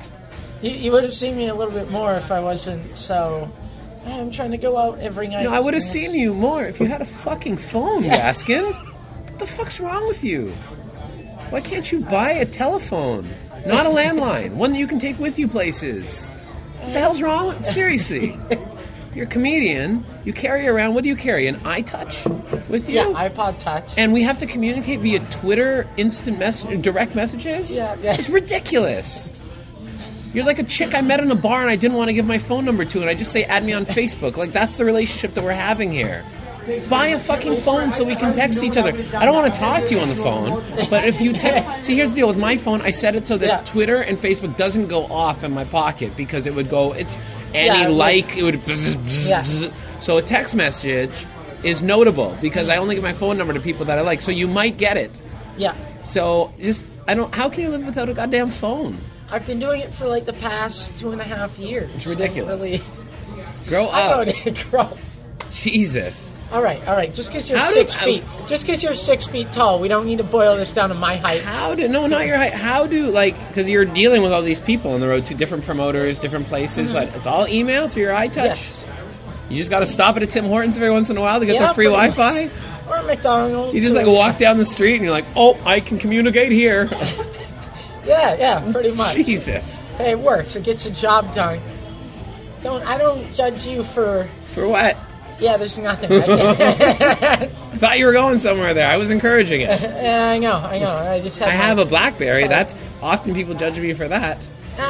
You, 0.62 0.71
you 0.71 0.92
would 0.92 1.05
have 1.05 1.14
seen 1.14 1.37
me 1.37 1.47
a 1.49 1.55
little 1.55 1.73
bit 1.73 1.90
more 1.90 2.14
if 2.14 2.31
I 2.33 2.40
wasn't 2.40 2.97
so. 2.97 3.51
I'm 4.05 4.33
trying 4.33 4.51
to 4.51 4.59
go 4.59 4.77
out 4.79 4.99
every 4.99 5.29
night. 5.29 5.45
No, 5.45 5.53
I 5.53 5.61
would 5.61 5.75
have 5.75 5.83
seen 5.83 6.12
you 6.12 6.35
more 6.35 6.64
if 6.64 6.81
you 6.81 6.87
had 6.87 7.01
a 7.01 7.05
fucking 7.05 7.57
phone, 7.59 8.03
Gaskin. 8.03 8.73
What 8.73 9.38
the 9.38 9.47
fuck's 9.47 9.79
wrong 9.79 10.09
with 10.09 10.25
you? 10.25 10.51
Why 11.51 11.61
can't 11.61 11.90
you 11.92 12.01
buy 12.01 12.33
a 12.33 12.45
telephone? 12.45 13.29
Not 13.64 13.87
a 13.87 13.90
landline, 13.90 14.55
one 14.55 14.73
that 14.73 14.79
you 14.79 14.88
can 14.88 14.99
take 14.99 15.18
with 15.21 15.38
you 15.38 15.47
places. 15.47 16.33
What 16.83 16.92
the 16.92 17.01
hell's 17.01 17.23
wrong 17.23 17.49
with 17.49 17.64
Seriously. 17.64 18.38
You're 19.14 19.27
a 19.27 19.29
comedian. 19.29 20.05
You 20.25 20.33
carry 20.33 20.66
around, 20.66 20.95
what 20.95 21.03
do 21.03 21.09
you 21.09 21.16
carry? 21.16 21.47
An 21.47 21.57
iTouch 21.61 22.68
with 22.68 22.88
you? 22.88 22.95
Yeah, 22.97 23.29
iPod 23.29 23.59
Touch. 23.59 23.92
and 23.99 24.12
we 24.12 24.23
have 24.23 24.38
to 24.38 24.47
communicate 24.47 25.01
via 25.01 25.21
Twitter, 25.31 25.87
instant 25.99 26.38
message, 26.38 26.81
direct 26.81 27.14
messages. 27.14 27.71
Yeah, 27.71 27.95
yeah. 28.03 28.14
It's 28.18 28.31
ridiculous. 28.31 29.42
You're 30.33 30.47
like 30.47 30.59
a 30.59 30.64
chick 30.64 30.95
I 30.95 31.03
met 31.03 31.21
in 31.21 31.31
a 31.31 31.35
bar 31.35 31.61
and 31.61 31.68
I 31.71 31.77
didn't 31.77 31.99
want 31.99 32.09
to 32.09 32.14
give 32.14 32.25
my 32.25 32.38
phone 32.38 32.64
number 32.64 32.87
to, 32.87 33.01
and 33.03 33.11
I 33.11 33.14
just 33.14 33.33
say 33.33 33.45
add 33.45 33.64
me 33.64 33.75
on 33.75 33.85
Facebook. 33.85 34.38
Like 34.38 34.53
that's 34.53 34.79
the 34.79 34.85
relationship 34.87 35.35
that 35.35 35.45
we're 35.45 35.53
having 35.53 35.92
here. 35.92 36.25
Buy 36.88 37.09
a 37.09 37.18
fucking 37.18 37.57
phone 37.59 37.90
so 37.92 38.05
we 38.05 38.14
can 38.14 38.33
text 38.33 38.62
each 38.62 38.77
other. 38.77 38.90
I 39.16 39.25
don't 39.25 39.35
want 39.35 39.53
to 39.53 39.59
talk 39.61 39.85
to 39.87 39.94
you 39.94 40.01
on 40.01 40.09
the 40.09 40.14
phone, 40.16 40.62
but 40.90 41.05
if 41.05 41.20
you 41.20 41.33
text, 41.33 41.87
see, 41.87 41.96
here's 41.96 42.11
the 42.11 42.16
deal 42.16 42.29
with 42.29 42.38
my 42.38 42.57
phone. 42.57 42.81
I 42.83 42.90
set 42.90 43.14
it 43.16 43.27
so 43.27 43.37
that 43.38 43.46
Yeah. 43.46 43.61
Twitter 43.64 44.01
and 44.01 44.16
Facebook 44.18 44.57
doesn't 44.57 44.87
go 44.87 45.05
off 45.07 45.42
in 45.44 45.53
my 45.53 45.64
pocket 45.64 46.16
because 46.16 46.46
it 46.46 46.55
would 46.55 46.70
go. 46.70 46.92
It's 46.92 47.18
any 47.55 47.81
Yeah, 47.83 47.88
like 47.88 48.37
it 48.37 48.42
would. 48.44 48.64
bzz, 48.64 48.96
bzz, 48.96 49.29
Yeah. 49.29 49.40
bzz. 49.42 49.72
So 49.98 50.18
a 50.18 50.22
text 50.22 50.55
message 50.55 51.11
is 51.62 51.83
notable 51.83 52.37
because 52.40 52.68
I 52.68 52.77
only 52.77 52.94
give 52.94 53.05
my 53.05 53.12
phone 53.12 53.38
number 53.38 53.53
to 53.55 53.61
people 53.61 53.85
that 53.87 53.98
I 53.98 54.03
like. 54.03 54.20
So 54.20 54.31
you 54.31 54.46
might 54.48 54.77
get 54.77 54.96
it. 54.96 55.20
Yeah, 55.57 55.75
So 56.01 56.53
just 56.61 56.85
I 57.09 57.14
don't. 57.14 57.35
How 57.35 57.48
can 57.48 57.64
you 57.64 57.70
live 57.70 57.85
without 57.85 58.09
a 58.09 58.14
goddamn 58.14 58.48
phone? 58.51 58.98
I've 59.31 59.46
been 59.46 59.59
doing 59.59 59.81
it 59.81 59.92
for 59.94 60.07
like 60.07 60.27
the 60.27 60.33
past 60.35 60.96
two 60.96 61.11
and 61.12 61.20
a 61.20 61.25
half 61.25 61.59
years. 61.59 61.92
It's 61.92 62.07
ridiculous. 62.07 62.62
Really, 62.62 62.83
Grow 63.68 63.87
up, 63.87 64.29
grow. 64.70 64.88
Jesus. 65.51 66.37
All 66.53 66.62
right, 66.62 66.87
all 66.87 66.95
right. 66.95 67.12
Just 67.15 67.31
because 67.31 67.49
you're 67.49 67.59
How 67.59 67.71
six 67.71 67.97
I- 67.97 68.05
feet, 68.05 68.25
just 68.47 68.67
because 68.67 68.83
you're 68.83 68.95
six 68.95 69.27
feet 69.27 69.51
tall, 69.53 69.81
we 69.81 69.88
don't 69.88 70.05
need 70.07 70.19
to 70.19 70.25
boil 70.25 70.57
this 70.57 70.73
down 70.73 70.91
to 70.91 70.95
my 70.95 71.17
height. 71.17 71.43
How 71.43 71.75
do 71.75 71.88
no, 71.88 72.07
not 72.07 72.27
your 72.27 72.37
height. 72.37 72.53
How 72.53 72.87
do 72.87 73.07
like 73.11 73.37
because 73.49 73.69
you're 73.71 73.87
dealing 73.87 74.23
with 74.23 74.33
all 74.33 74.43
these 74.43 74.61
people 74.61 74.93
on 74.93 75.01
the 75.01 75.09
road 75.09 75.25
to 75.27 75.35
different 75.35 75.65
promoters, 75.65 76.19
different 76.19 76.47
places. 76.47 76.93
Like 76.95 77.15
it's 77.15 77.27
all 77.27 77.49
email 77.49 77.88
through 77.88 78.03
your 78.03 78.12
iTouch. 78.15 78.33
Mm-hmm. 78.33 78.45
Yes. 78.45 78.85
You 79.49 79.57
just 79.59 79.71
got 79.71 79.81
to 79.81 79.87
stop 79.87 80.17
at 80.17 80.23
a 80.23 80.27
Tim 80.27 80.45
Hortons 80.47 80.77
every 80.77 80.91
once 80.91 81.11
in 81.11 81.17
a 81.17 81.21
while 81.21 81.41
to 81.41 81.45
get 81.47 81.57
Yeah, 81.57 81.69
the 81.69 81.75
free 81.75 81.87
pretty 81.87 82.12
Wi-Fi. 82.15 82.51
Or 82.91 83.03
McDonald's. 83.03 83.75
You 83.75 83.81
just 83.83 83.95
like 83.97 84.07
or- 84.07 84.15
walk 84.15 84.38
down 84.38 84.57
the 84.59 84.65
street 84.67 84.95
and 84.97 85.03
you're 85.05 85.11
like, 85.11 85.27
oh, 85.37 85.59
I 85.67 85.81
can 85.81 85.99
communicate 85.99 86.53
here. 86.53 86.88
Yeah, 88.05 88.35
yeah, 88.37 88.73
pretty 88.73 88.91
much. 88.97 89.15
Jesus, 89.15 89.81
Hey, 89.97 90.11
it 90.11 90.19
works. 90.19 90.57
It 90.57 90.65
gets 90.65 90.83
the 90.85 90.91
job 90.91 91.33
done. 91.37 91.61
Don't 92.62 92.83
I 92.85 92.99
don't 92.99 93.33
judge 93.33 93.65
you 93.67 93.85
for. 93.85 94.29
for 94.51 94.67
what? 94.67 94.97
Yeah, 95.40 95.57
there's 95.57 95.79
nothing. 95.79 96.12
I, 96.12 96.27
can't- 96.57 97.51
thought 97.81 97.99
you 97.99 98.07
were 98.07 98.12
going 98.12 98.38
somewhere 98.38 98.75
there. 98.75 98.88
I 98.88 98.97
was 98.97 99.11
encouraging 99.11 99.62
it. 99.62 99.81
Yeah, 100.03 100.29
I 100.31 100.38
know, 100.38 100.55
I 100.55 100.79
know. 100.79 100.90
I 100.90 101.21
just 101.21 101.38
have. 101.38 101.49
I 101.49 101.53
have 101.53 101.79
a 101.79 101.85
BlackBerry. 101.85 102.49
That's 102.49 102.75
often 103.01 103.35
people 103.35 103.55
judge 103.55 103.79
me 103.79 103.92
for 103.92 104.09
that. 104.09 104.38
Uh, 104.79 104.83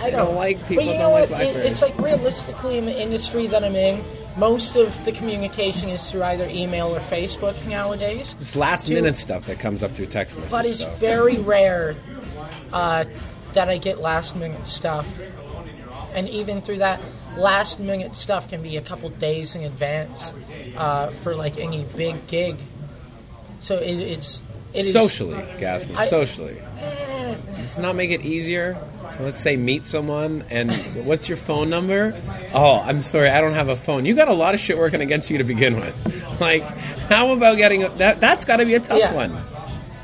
I 0.00 0.10
don't, 0.10 0.26
don't 0.26 0.34
like 0.36 0.58
people 0.68 0.76
But 0.76 0.84
you 0.84 0.90
don't 0.92 0.98
know 0.98 1.10
like 1.10 1.30
what? 1.30 1.40
It- 1.40 1.52
Blackberries. 1.52 1.72
it's 1.72 1.82
like 1.82 1.98
realistically 1.98 2.78
in 2.78 2.84
the 2.86 3.00
industry 3.00 3.46
that 3.48 3.64
I'm 3.64 3.74
in, 3.76 4.04
most 4.36 4.76
of 4.76 5.02
the 5.04 5.12
communication 5.12 5.88
is 5.88 6.08
through 6.10 6.22
either 6.24 6.46
email 6.48 6.94
or 6.94 7.00
Facebook 7.00 7.64
nowadays. 7.66 8.36
It's 8.40 8.54
last 8.56 8.88
minute 8.88 9.16
stuff 9.16 9.46
that 9.46 9.58
comes 9.58 9.82
up 9.82 9.94
through 9.94 10.06
text 10.06 10.36
message. 10.36 10.50
But 10.50 10.66
it's 10.66 10.80
so. 10.80 10.90
very 10.96 11.38
rare 11.38 11.96
uh, 12.72 13.04
that 13.54 13.68
I 13.68 13.78
get 13.78 14.00
last 14.00 14.36
minute 14.36 14.66
stuff. 14.66 15.06
And 16.12 16.28
even 16.28 16.60
through 16.60 16.78
that, 16.78 17.00
last 17.36 17.80
minute 17.80 18.16
stuff 18.16 18.48
can 18.48 18.62
be 18.62 18.76
a 18.76 18.80
couple 18.80 19.08
days 19.10 19.54
in 19.54 19.62
advance 19.64 20.32
uh, 20.76 21.08
for 21.10 21.34
like 21.34 21.58
any 21.58 21.84
big 21.96 22.26
gig. 22.26 22.56
So 23.60 23.76
it, 23.76 23.98
it's 24.00 24.42
it 24.72 24.86
is 24.86 24.92
socially, 24.92 25.36
Gaskin. 25.58 25.96
I- 25.96 26.06
socially. 26.06 26.58
eh, 26.78 27.36
Let's 27.58 27.76
not 27.78 27.94
make 27.96 28.10
it 28.10 28.22
easier. 28.24 28.78
So 29.16 29.24
let's 29.24 29.40
say 29.40 29.56
meet 29.56 29.84
someone 29.84 30.44
and 30.50 30.72
what's 31.04 31.28
your 31.28 31.36
phone 31.36 31.68
number? 31.68 32.14
Oh, 32.54 32.78
I'm 32.80 33.00
sorry, 33.00 33.28
I 33.28 33.40
don't 33.40 33.54
have 33.54 33.68
a 33.68 33.74
phone. 33.76 34.04
You 34.06 34.14
got 34.14 34.28
a 34.28 34.32
lot 34.34 34.54
of 34.54 34.60
shit 34.60 34.78
working 34.78 35.00
against 35.00 35.30
you 35.30 35.38
to 35.38 35.44
begin 35.44 35.76
with. 35.80 35.94
Like, 36.40 36.62
how 36.62 37.32
about 37.34 37.58
getting 37.58 37.82
a, 37.84 37.90
that? 37.96 38.18
That's 38.18 38.46
got 38.46 38.56
to 38.58 38.64
be 38.64 38.72
a 38.74 38.80
tough 38.80 38.98
Yeah. 38.98 39.12
one. 39.12 39.36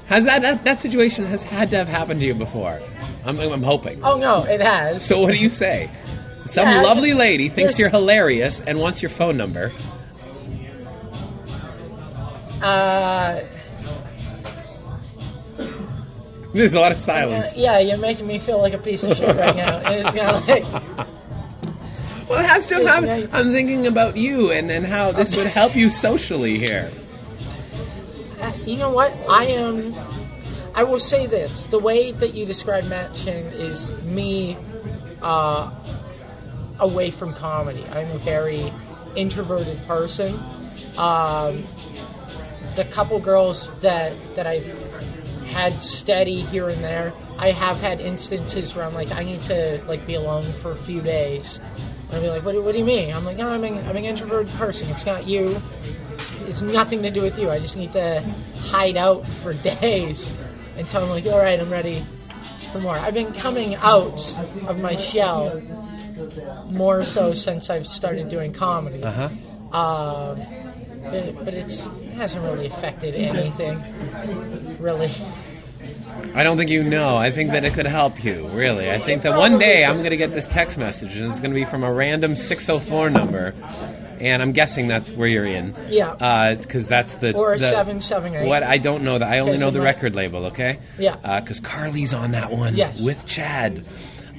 Has 0.09 0.25
that, 0.27 0.43
that 0.43 0.65
that 0.65 0.81
situation 0.83 1.25
has 1.25 1.43
had 1.45 1.71
to 1.71 1.79
have 1.79 1.89
happened 1.89 2.21
to 2.21 2.27
you 2.27 2.35
before? 2.35 2.79
I'm, 3.25 3.41
I'm 3.41 3.63
hoping. 3.63 4.05
oh 4.05 4.19
no, 4.19 4.43
it 4.45 4.61
has. 4.61 5.03
So 5.07 5.19
what 5.21 5.31
do 5.31 5.39
you 5.39 5.49
say? 5.49 5.91
Some 6.47 6.69
Yeah, 6.69 6.83
lovely 6.83 7.11
just- 7.11 7.19
lady 7.21 7.49
thinks 7.49 7.79
you're 7.79 7.89
hilarious 7.91 8.61
and 8.61 8.79
wants 8.79 9.03
your 9.03 9.11
phone 9.11 9.37
number. 9.37 9.73
Uh, 12.63 13.41
There's 16.55 16.75
a 16.75 16.81
lot 16.81 16.91
of 16.93 16.99
silence. 16.99 17.55
yeah, 17.57 17.79
you're 17.81 17.99
making 17.99 18.27
me 18.27 18.39
feel 18.39 18.59
like 18.59 18.73
a 18.73 18.79
piece 18.79 19.03
of 19.03 19.17
shit 19.17 19.37
right 19.37 19.55
now. 19.57 19.79
It's 19.85 20.09
kind 20.11 20.37
of 20.37 20.49
like, 20.49 20.65
Well, 22.29 22.41
it 22.41 22.47
has 22.47 22.67
to 22.69 22.83
right. 22.83 23.29
I'm 23.33 23.53
thinking 23.53 23.87
about 23.87 24.17
you 24.17 24.51
and, 24.51 24.71
and 24.71 24.87
how 24.87 25.13
this 25.13 25.37
would 25.37 25.47
help 25.49 25.77
you 25.77 25.91
socially 25.91 26.59
here. 26.59 26.91
uh, 28.41 28.53
you 28.65 28.77
know 28.77 28.91
what? 28.91 29.13
I 29.29 29.45
am. 29.47 29.95
I 30.75 30.83
will 30.83 30.99
say 31.01 31.27
this: 31.27 31.67
the 31.67 31.79
way 31.79 32.13
that 32.13 32.33
you 32.35 32.47
describe 32.47 32.85
Matt 32.85 33.15
Chin 33.15 33.47
is 33.47 33.93
me 34.03 34.57
uh, 35.23 35.71
away 36.79 37.11
from 37.11 37.33
comedy. 37.33 37.85
I'm 37.91 38.11
a 38.11 38.19
very 38.19 38.73
introverted 39.15 39.85
person. 39.87 40.39
Um, 40.97 41.65
the 42.75 42.85
couple 42.85 43.19
girls 43.19 43.71
that 43.81 44.13
that 44.35 44.47
I've 44.47 44.67
had 45.47 45.81
steady 45.81 46.43
here 46.43 46.69
and 46.69 46.83
there, 46.85 47.13
I 47.39 47.53
have 47.53 47.81
had 47.81 48.01
instances 48.01 48.75
where 48.75 48.85
I'm 48.85 48.95
like, 48.95 49.11
I 49.13 49.23
need 49.25 49.43
to 49.45 49.83
like 49.87 50.07
be 50.07 50.15
alone 50.15 50.53
for 50.53 50.73
a 50.73 50.77
few 50.77 51.01
days. 51.01 51.61
And 52.09 52.17
I'll 52.17 52.21
be 52.21 52.29
like, 52.29 52.45
what, 52.45 52.53
do- 52.53 52.63
what 52.63 52.73
do 52.73 52.79
you 52.79 52.85
mean? 52.85 53.13
I'm 53.15 53.25
like, 53.25 53.37
no, 53.37 53.49
I'm 53.49 53.65
an, 53.65 53.79
I'm 53.87 53.97
an 53.97 54.05
introverted 54.05 54.53
person. 54.55 54.89
It's 54.91 55.07
not 55.07 55.27
you. 55.27 55.61
It's, 56.13 56.33
it's 56.43 56.63
nothing 56.63 57.03
to 57.03 57.11
do 57.11 57.23
with 57.23 57.39
you. 57.39 57.51
I 57.51 57.59
just 57.59 57.77
need 57.77 57.93
to 57.95 58.21
hide 58.67 58.97
out 58.97 59.27
for 59.27 59.55
days 59.81 60.35
until 60.77 61.05
I'm 61.05 61.11
like, 61.11 61.25
all 61.27 61.39
right, 61.39 61.59
I'm 61.59 61.71
ready 61.71 62.05
for 62.73 62.81
more. 62.81 62.97
I've 62.97 63.15
been 63.15 63.33
coming 63.33 63.77
out 63.77 64.21
of 64.67 64.79
my 64.81 64.95
shell 64.97 65.63
more 66.71 67.05
so 67.05 67.33
since 67.35 67.71
I've 67.71 67.87
started 67.87 68.29
doing 68.29 68.53
comedy. 68.53 69.03
Uh 69.03 69.11
huh. 69.11 69.77
Um, 69.77 70.43
but, 71.03 71.45
but 71.45 71.55
it's, 71.55 71.87
it 71.87 72.11
hasn't 72.15 72.45
really 72.45 72.67
affected 72.67 73.15
anything. 73.15 73.83
Really. 74.79 75.13
I 76.35 76.43
don't 76.43 76.57
think 76.57 76.71
you 76.71 76.83
know. 76.83 77.17
I 77.17 77.31
think 77.31 77.53
that 77.53 77.65
it 77.65 77.75
could 77.75 77.87
help 77.87 78.25
you, 78.25 78.49
really. 78.49 78.91
I 78.91 78.99
think 78.99 79.23
that 79.23 79.37
one 79.39 79.59
day 79.59 79.85
I'm 79.85 79.99
going 79.99 80.11
to 80.11 80.17
get 80.17 80.33
this 80.33 80.47
text 80.47 80.79
message, 80.79 81.17
and 81.17 81.27
it's 81.27 81.41
going 81.41 81.51
to 81.53 81.55
be 81.55 81.65
from 81.65 81.85
a 81.85 81.93
random 81.93 82.35
604 82.37 83.11
number, 83.11 83.55
and 84.19 84.43
I'm 84.43 84.53
guessing 84.53 84.87
that's 84.89 85.11
where 85.11 85.29
you're 85.29 85.47
in. 85.47 85.75
Yeah. 85.89 86.55
Because 86.55 86.89
that's 86.89 87.17
the. 87.19 87.35
Or 87.35 87.55
a 87.55 87.59
the- 87.59 87.69
778. 87.71 88.47
What? 88.49 88.63
I 88.63 88.79
don't 88.79 89.05
know 89.05 89.19
that. 89.19 89.29
I 89.29 89.39
only 89.41 89.59
know 89.59 89.71
the 89.71 89.79
might- 89.79 89.85
record 89.85 90.15
label, 90.15 90.47
okay? 90.47 90.79
Yeah. 90.99 91.41
Because 91.41 91.61
Carly's 91.61 92.13
on 92.13 92.33
that 92.33 92.51
one 92.51 92.77
Yes. 92.77 93.01
with 93.01 93.27
Chad. 93.27 93.85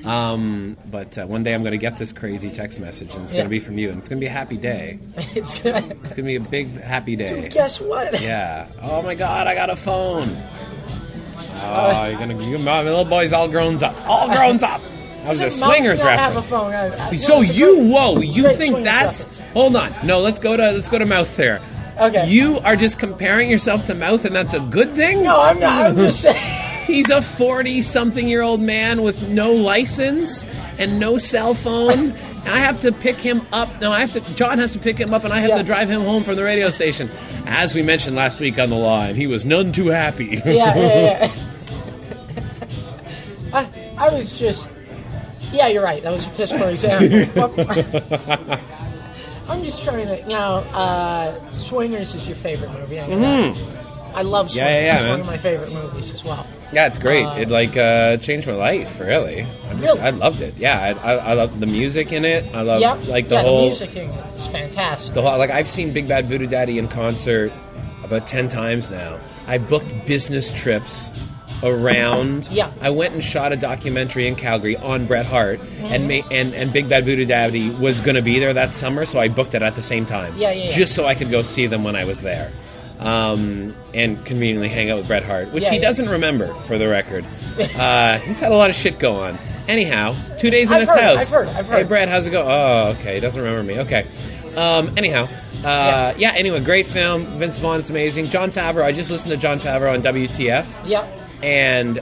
Um, 0.07 0.77
but 0.89 1.17
uh, 1.17 1.25
one 1.25 1.43
day 1.43 1.53
I'm 1.53 1.61
going 1.61 1.71
to 1.73 1.77
get 1.77 1.97
this 1.97 2.13
crazy 2.13 2.49
text 2.49 2.79
message, 2.79 3.13
and 3.13 3.23
it's 3.23 3.33
Yeah. 3.33 3.39
going 3.39 3.47
to 3.47 3.49
be 3.49 3.59
from 3.59 3.77
you, 3.77 3.89
and 3.89 3.97
it's 3.97 4.07
going 4.07 4.19
to 4.19 4.23
be 4.23 4.27
a 4.27 4.31
happy 4.31 4.57
day. 4.57 4.99
It's 5.35 5.59
gonna, 5.59 5.81
going 5.93 5.99
to 6.07 6.23
be 6.23 6.35
a 6.35 6.39
big 6.39 6.79
happy 6.81 7.15
day. 7.15 7.49
guess 7.49 7.81
what? 7.81 8.21
Yeah. 8.21 8.67
Oh 8.81 9.01
my 9.01 9.15
God, 9.15 9.47
I 9.47 9.55
got 9.55 9.69
a 9.69 9.75
phone. 9.75 10.29
Uh, 10.29 11.93
Oh, 11.95 12.07
you're 12.09 12.19
gonna. 12.19 12.41
You, 12.49 12.57
my 12.59 12.81
little 12.83 13.03
boy's 13.05 13.33
all 13.33 13.47
grown 13.47 13.81
up. 13.83 13.95
All 14.07 14.27
grown 14.27 14.63
up. 14.63 14.79
That 15.23 15.29
was 15.29 15.41
a 15.41 15.49
swingers 15.49 16.01
not 16.01 16.17
have 16.19 16.31
a 16.33 16.35
reference. 16.41 16.49
phone? 16.49 16.73
I- 16.73 17.07
I- 17.09 17.15
So 17.15 17.41
you, 17.41 17.77
great- 17.77 17.91
whoa, 17.91 18.19
you 18.21 18.49
think 18.55 18.83
that's? 18.85 19.25
reference. 19.25 19.51
Hold 19.53 19.75
on. 19.75 19.91
No, 20.05 20.19
let's 20.19 20.37
go 20.39 20.55
to 20.55 20.71
let's 20.71 20.87
go 20.87 20.99
to 20.99 21.05
mouth 21.05 21.35
there. 21.35 21.59
Okay. 21.99 22.29
You 22.29 22.59
are 22.59 22.75
just 22.75 22.99
comparing 22.99 23.49
yourself 23.49 23.85
to 23.85 23.95
mouth, 23.95 24.23
and 24.23 24.35
that's 24.35 24.53
a 24.53 24.59
good 24.59 24.93
thing. 24.93 25.23
No, 25.23 25.41
I'm 25.41 25.59
not. 25.59 25.87
I'm 25.87 25.95
just 25.95 26.21
saying. 26.21 26.63
He's 26.87 27.09
a 27.09 27.21
forty-something-year-old 27.21 28.61
man 28.61 29.01
with 29.03 29.27
no 29.29 29.51
license 29.53 30.45
and 30.79 30.99
no 30.99 31.17
cell 31.17 31.53
phone. 31.53 32.11
And 32.11 32.49
I 32.49 32.59
have 32.59 32.79
to 32.79 32.93
pick 32.93 33.17
him 33.19 33.45
up. 33.51 33.81
No, 33.81 33.91
I 33.91 33.99
have 33.99 34.11
to. 34.11 34.21
John 34.35 34.57
has 34.57 34.71
to 34.71 34.79
pick 34.79 34.97
him 34.97 35.13
up, 35.13 35.25
and 35.25 35.33
I 35.33 35.39
have 35.41 35.49
Yeah. 35.49 35.57
to 35.57 35.63
drive 35.63 35.89
him 35.89 36.01
home 36.03 36.23
from 36.23 36.37
the 36.37 36.43
radio 36.45 36.69
station. 36.71 37.09
As 37.45 37.75
we 37.75 37.81
mentioned 37.83 38.15
last 38.15 38.39
week 38.39 38.57
on 38.57 38.69
the 38.69 38.77
line, 38.77 39.15
he 39.15 39.27
was 39.27 39.43
none 39.45 39.71
too 39.73 39.87
happy. 39.87 40.41
Yeah, 40.45 40.75
yeah, 40.75 41.31
yeah. 41.31 41.31
I, 43.53 43.69
I 43.97 44.09
was 44.09 44.37
just. 44.39 44.69
Yeah, 45.51 45.67
you're 45.67 45.83
right. 45.83 46.01
That 46.03 46.11
was 46.13 46.25
a 46.25 46.29
piss 46.31 46.51
poor 46.51 46.69
example. 46.69 47.43
I'm 49.49 49.63
just 49.63 49.83
trying 49.83 50.07
to. 50.07 50.25
Now, 50.27 50.57
uh, 50.73 51.51
Swingers 51.51 52.13
is 52.15 52.27
your 52.27 52.35
favorite 52.37 52.71
movie. 52.71 52.99
I, 52.99 53.07
that. 53.07 53.57
I 54.13 54.21
love 54.23 54.51
Swingers. 54.51 54.51
Mm-hmm. 54.51 54.57
Yeah, 54.57 54.69
yeah, 54.69 54.85
yeah, 54.85 54.93
it's 54.95 55.03
man. 55.03 55.11
one 55.11 55.19
of 55.21 55.25
my 55.25 55.37
favorite 55.37 55.71
movies 55.73 56.11
as 56.11 56.23
well. 56.23 56.45
Yeah, 56.73 56.87
it's 56.87 56.97
great. 56.97 57.23
Uh, 57.25 57.35
it 57.39 57.49
like 57.49 57.77
uh, 57.77 58.17
changed 58.17 58.45
my 58.47 58.53
life, 58.53 58.99
really. 58.99 59.43
I, 59.43 59.73
just, 59.75 59.81
Really? 59.81 59.99
I 60.01 60.09
loved 60.09 60.41
it. 60.41 60.55
Yeah, 60.57 60.97
I, 61.01 61.13
I, 61.13 61.15
I 61.15 61.33
love 61.33 61.59
the 61.59 61.65
music 61.65 62.11
in 62.11 62.25
it. 62.25 62.43
I 62.53 62.61
love 62.61 62.81
Yep. 62.81 63.07
like 63.07 63.29
the 63.29 63.35
yeah, 63.35 63.41
whole 63.43 63.61
the 63.61 63.65
music 63.67 63.95
is 63.95 64.47
fantastic. 64.47 65.13
the 65.13 65.21
whole 65.21 65.37
like 65.37 65.49
I've 65.49 65.67
seen 65.67 65.93
Big 65.93 66.07
Bad 66.07 66.25
Voodoo 66.27 66.47
Daddy 66.47 66.77
in 66.77 66.87
concert 66.89 67.51
about 68.03 68.27
ten 68.27 68.47
times 68.49 68.89
now. 68.89 69.19
I 69.47 69.57
booked 69.59 70.05
business 70.05 70.51
trips 70.53 71.11
around. 71.63 72.47
Yeah. 72.51 72.71
I 72.81 72.89
went 72.89 73.13
and 73.13 73.23
shot 73.23 73.51
a 73.51 73.55
documentary 73.55 74.27
in 74.27 74.35
Calgary 74.35 74.77
on 74.77 75.05
Bret 75.05 75.25
Hart, 75.25 75.59
and 75.79 76.07
ma- 76.07 76.27
and 76.31 76.53
and 76.53 76.71
Big 76.73 76.89
Bad 76.89 77.05
Voodoo 77.05 77.25
Daddy 77.25 77.69
was 77.69 78.01
going 78.01 78.15
to 78.15 78.21
be 78.21 78.39
there 78.39 78.53
that 78.53 78.73
summer, 78.73 79.05
so 79.05 79.19
I 79.19 79.27
booked 79.27 79.55
it 79.55 79.61
at 79.61 79.75
the 79.75 79.81
same 79.81 80.05
time. 80.05 80.33
Yeah, 80.37 80.51
yeah, 80.51 80.69
yeah. 80.69 80.75
Just 80.75 80.95
so 80.95 81.05
I 81.05 81.15
could 81.15 81.31
go 81.31 81.41
see 81.41 81.67
them 81.67 81.83
when 81.83 81.95
I 81.95 82.05
was 82.05 82.21
there. 82.21 82.51
Um, 82.99 83.75
and 83.93 84.23
conveniently 84.25 84.69
hang 84.69 84.89
out 84.89 84.97
with 84.97 85.07
Bret 85.07 85.23
Hart, 85.23 85.53
which 85.53 85.63
Yeah, 85.63 85.69
he 85.71 85.75
yeah. 85.77 85.81
doesn't 85.83 86.09
remember, 86.09 86.51
for 86.61 86.77
the 86.79 86.87
record. 86.87 87.25
Uh, 87.77 88.17
he's 88.19 88.39
had 88.39 88.51
a 88.51 88.55
lot 88.55 88.69
of 88.71 88.75
shit 88.75 88.97
go 88.97 89.15
on. 89.17 89.37
Anyhow, 89.67 90.15
two 90.39 90.49
days 90.49 90.69
in 90.71 90.75
I've 90.75 90.81
his 90.81 90.89
heard, 90.89 90.99
house. 90.99 91.19
I've 91.21 91.27
heard, 91.29 91.47
I've 91.49 91.65
Hey, 91.67 91.71
heard. 91.73 91.87
Brad, 91.89 92.09
how's 92.09 92.25
it 92.25 92.31
go? 92.31 92.41
Oh, 92.43 92.95
okay. 92.99 93.15
He 93.15 93.19
doesn't 93.19 93.39
remember 93.41 93.63
me. 93.63 93.79
Okay. 93.81 94.07
Um, 94.55 94.93
anyhow, 94.97 95.27
uh, 95.63 96.13
yeah. 96.17 96.31
Anyway, 96.35 96.59
great 96.61 96.87
film. 96.87 97.25
Vince 97.37 97.59
Vaughn 97.59 97.79
is 97.79 97.89
amazing. 97.91 98.29
Jon 98.29 98.49
Favreau. 98.49 98.83
I 98.83 98.91
just 98.91 99.11
listened 99.11 99.29
to 99.31 99.37
Jon 99.37 99.59
Favreau 99.59 99.93
on 99.93 100.01
WTF, 100.01 100.87
Yep. 100.87 101.07
and 101.43 101.99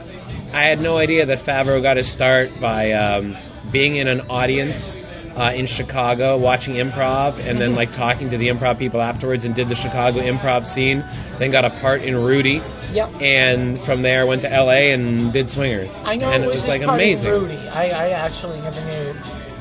I 0.53 0.63
had 0.65 0.79
no 0.79 0.97
idea 0.97 1.25
that 1.25 1.39
Favreau 1.39 1.81
got 1.81 1.97
his 1.97 2.07
start 2.07 2.57
by 2.61 2.91
um, 2.93 3.35
being 3.71 3.97
in 3.97 4.07
an 4.07 4.21
audience. 4.29 4.95
Uh, 5.35 5.51
in 5.53 5.65
Chicago, 5.65 6.37
watching 6.37 6.75
improv, 6.75 7.39
and 7.39 7.59
then 7.59 7.75
like 7.75 7.91
talking 7.91 8.29
to 8.29 8.37
the 8.37 8.47
improv 8.47 8.79
people 8.79 9.01
afterwards, 9.01 9.43
and 9.43 9.53
did 9.53 9.67
the 9.67 9.75
Chicago 9.75 10.21
improv 10.21 10.65
scene. 10.65 11.03
Then 11.39 11.51
got 11.51 11.65
a 11.65 11.71
part 11.71 12.03
in 12.03 12.15
Rudy, 12.15 12.61
Yep. 12.93 13.21
and 13.21 13.77
from 13.81 14.01
there 14.01 14.25
went 14.25 14.43
to 14.43 14.47
LA 14.49 14.93
and 14.93 15.33
did 15.33 15.49
Swingers. 15.49 16.05
I 16.07 16.15
know 16.15 16.31
and 16.31 16.45
it 16.45 16.47
was, 16.47 16.65
like 16.69 16.79
his 16.79 16.87
part 16.87 16.97
amazing. 17.01 17.29
Rudy. 17.29 17.57
I, 17.67 17.89
I 17.89 18.09
actually 18.11 18.61
never 18.61 18.79
knew. 18.85 19.13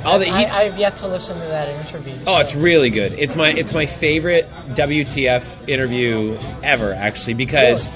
All 0.04 0.20
that 0.20 0.26
he- 0.26 0.30
I, 0.32 0.60
I've 0.66 0.78
yet 0.78 0.96
to 0.98 1.08
listen 1.08 1.40
to 1.40 1.46
that 1.46 1.68
interview. 1.68 2.14
Oh, 2.24 2.36
so- 2.36 2.40
it's 2.42 2.54
really 2.54 2.90
good. 2.90 3.12
It's 3.18 3.34
my 3.34 3.48
it's 3.48 3.72
my 3.72 3.86
favorite 3.86 4.48
WTF 4.74 5.44
interview 5.68 6.38
ever, 6.62 6.92
actually, 6.92 7.34
because 7.34 7.88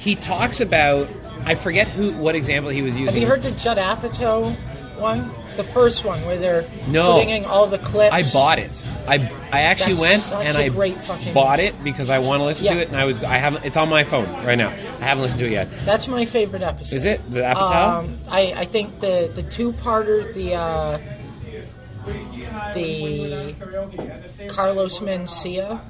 he 0.00 0.16
talks 0.16 0.60
about 0.60 1.08
I 1.46 1.54
forget 1.54 1.88
who 1.88 2.12
what 2.12 2.34
example 2.34 2.70
he 2.70 2.82
was 2.82 2.94
using. 2.94 3.06
Have 3.14 3.16
you 3.22 3.26
heard 3.26 3.42
the 3.42 3.52
Judd 3.52 3.78
Apatow 3.78 4.54
one? 4.98 5.30
The 5.56 5.64
first 5.64 6.04
one 6.04 6.24
where 6.24 6.38
they're 6.38 6.64
No. 6.86 7.14
putting 7.14 7.30
in 7.30 7.44
all 7.44 7.66
the 7.66 7.78
clips. 7.78 8.14
I 8.14 8.22
bought 8.32 8.58
it. 8.58 8.84
I 9.06 9.30
I 9.52 9.60
actually 9.62 9.94
That's 9.94 10.30
went 10.30 10.46
and 10.46 10.56
I 10.56 10.68
great 10.68 10.98
fucking- 11.00 11.34
bought 11.34 11.60
it 11.60 11.82
because 11.84 12.08
I 12.08 12.18
want 12.20 12.40
to 12.40 12.44
listen 12.44 12.64
Yeah. 12.66 12.74
to 12.74 12.80
it, 12.80 12.88
and 12.88 12.96
I 12.96 13.04
was 13.04 13.20
I 13.20 13.36
haven't. 13.36 13.64
It's 13.64 13.76
on 13.76 13.88
my 13.88 14.04
phone 14.04 14.26
right 14.44 14.56
now. 14.56 14.68
I 15.00 15.04
haven't 15.04 15.22
listened 15.22 15.40
to 15.40 15.46
it 15.46 15.52
yet. 15.52 15.68
That's 15.84 16.06
my 16.08 16.24
favorite 16.24 16.62
episode. 16.62 16.94
Is 16.94 17.04
it 17.04 17.20
the 17.30 17.40
Apatow? 17.40 17.98
Um, 17.98 18.18
I, 18.28 18.52
I 18.58 18.64
think 18.64 19.00
the 19.00 19.30
the 19.34 19.42
two 19.42 19.72
parter, 19.72 20.32
the 20.32 20.54
uh, 20.54 20.98
the 22.74 23.54
Carlos 24.48 25.00
Mencia 25.00 25.80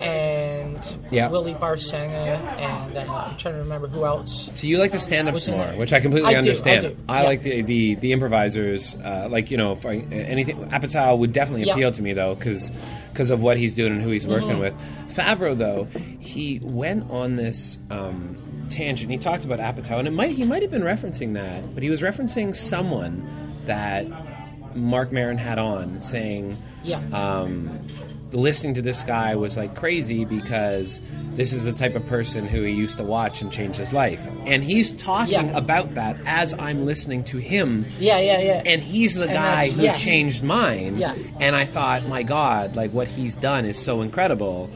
and 0.00 0.78
Yeah. 1.10 1.28
Willie 1.28 1.54
Barcena, 1.54 2.38
and 2.58 2.96
uh, 2.96 3.00
I'm 3.12 3.36
trying 3.36 3.54
to 3.54 3.60
remember 3.60 3.86
who 3.88 4.04
else. 4.04 4.48
So 4.52 4.66
you 4.66 4.78
like 4.78 4.92
the 4.92 4.98
stand-ups 4.98 5.48
more, 5.48 5.66
which 5.76 5.92
I 5.92 6.00
completely 6.00 6.28
I 6.28 6.32
do, 6.32 6.38
understand. 6.38 6.86
I 6.86 6.88
do, 6.90 6.96
I 7.08 7.20
yeah. 7.22 7.28
like 7.28 7.42
the, 7.42 7.62
the 7.62 7.94
the 7.96 8.12
improvisers, 8.12 8.94
uh, 8.96 9.28
like 9.30 9.50
you 9.50 9.56
know, 9.56 9.74
for 9.76 9.90
anything. 9.90 10.56
Apatow 10.70 11.16
would 11.18 11.32
definitely 11.32 11.64
Yeah. 11.64 11.74
appeal 11.74 11.92
to 11.92 12.02
me 12.02 12.12
though, 12.12 12.34
because 12.34 13.30
of 13.30 13.40
what 13.42 13.56
he's 13.56 13.74
doing 13.74 13.92
and 13.92 14.02
who 14.02 14.10
he's 14.10 14.26
working 14.26 14.48
Mm-hmm. 14.50 14.58
with. 14.60 14.76
Favreau 15.14 15.56
though, 15.56 15.84
he 16.20 16.58
went 16.62 17.10
on 17.10 17.36
this 17.36 17.78
um, 17.90 18.66
tangent. 18.70 19.10
He 19.10 19.18
talked 19.18 19.44
about 19.44 19.58
Apatow, 19.58 19.98
and 19.98 20.08
it 20.08 20.12
might 20.12 20.30
he 20.32 20.44
might 20.44 20.62
have 20.62 20.70
been 20.70 20.82
referencing 20.82 21.34
that, 21.34 21.74
but 21.74 21.82
he 21.82 21.90
was 21.90 22.00
referencing 22.00 22.56
someone 22.56 23.28
that 23.66 24.06
Marc 24.74 25.12
Maron 25.12 25.36
had 25.36 25.58
on, 25.58 26.00
saying, 26.00 26.56
Yeah. 26.82 27.00
um, 27.12 27.86
listening 28.32 28.74
to 28.74 28.82
this 28.82 29.04
guy 29.04 29.34
was 29.36 29.56
like 29.56 29.74
crazy 29.74 30.24
because 30.24 31.00
this 31.34 31.52
is 31.52 31.64
the 31.64 31.72
type 31.72 31.94
of 31.94 32.04
person 32.06 32.46
who 32.46 32.62
he 32.62 32.72
used 32.72 32.96
to 32.98 33.04
watch 33.04 33.40
and 33.42 33.50
change 33.52 33.76
his 33.76 33.92
life. 33.92 34.26
And 34.46 34.62
he's 34.62 34.92
talking 34.92 35.32
Yeah. 35.32 35.56
about 35.56 35.94
that 35.94 36.16
as 36.26 36.54
I'm 36.58 36.84
listening 36.84 37.24
to 37.24 37.38
him. 37.38 37.86
Yeah, 37.98 38.18
yeah, 38.18 38.40
yeah. 38.40 38.62
And 38.66 38.82
he's 38.82 39.14
the 39.14 39.24
And 39.24 39.32
guy 39.32 39.70
who 39.70 39.82
yes. 39.82 40.00
changed 40.00 40.42
mine. 40.42 40.98
Yeah. 40.98 41.14
And 41.40 41.56
I 41.56 41.64
thought, 41.64 42.06
my 42.06 42.22
God, 42.22 42.76
like 42.76 42.92
what 42.92 43.08
he's 43.08 43.36
done 43.36 43.64
is 43.64 43.78
so 43.78 44.02
incredible. 44.02 44.68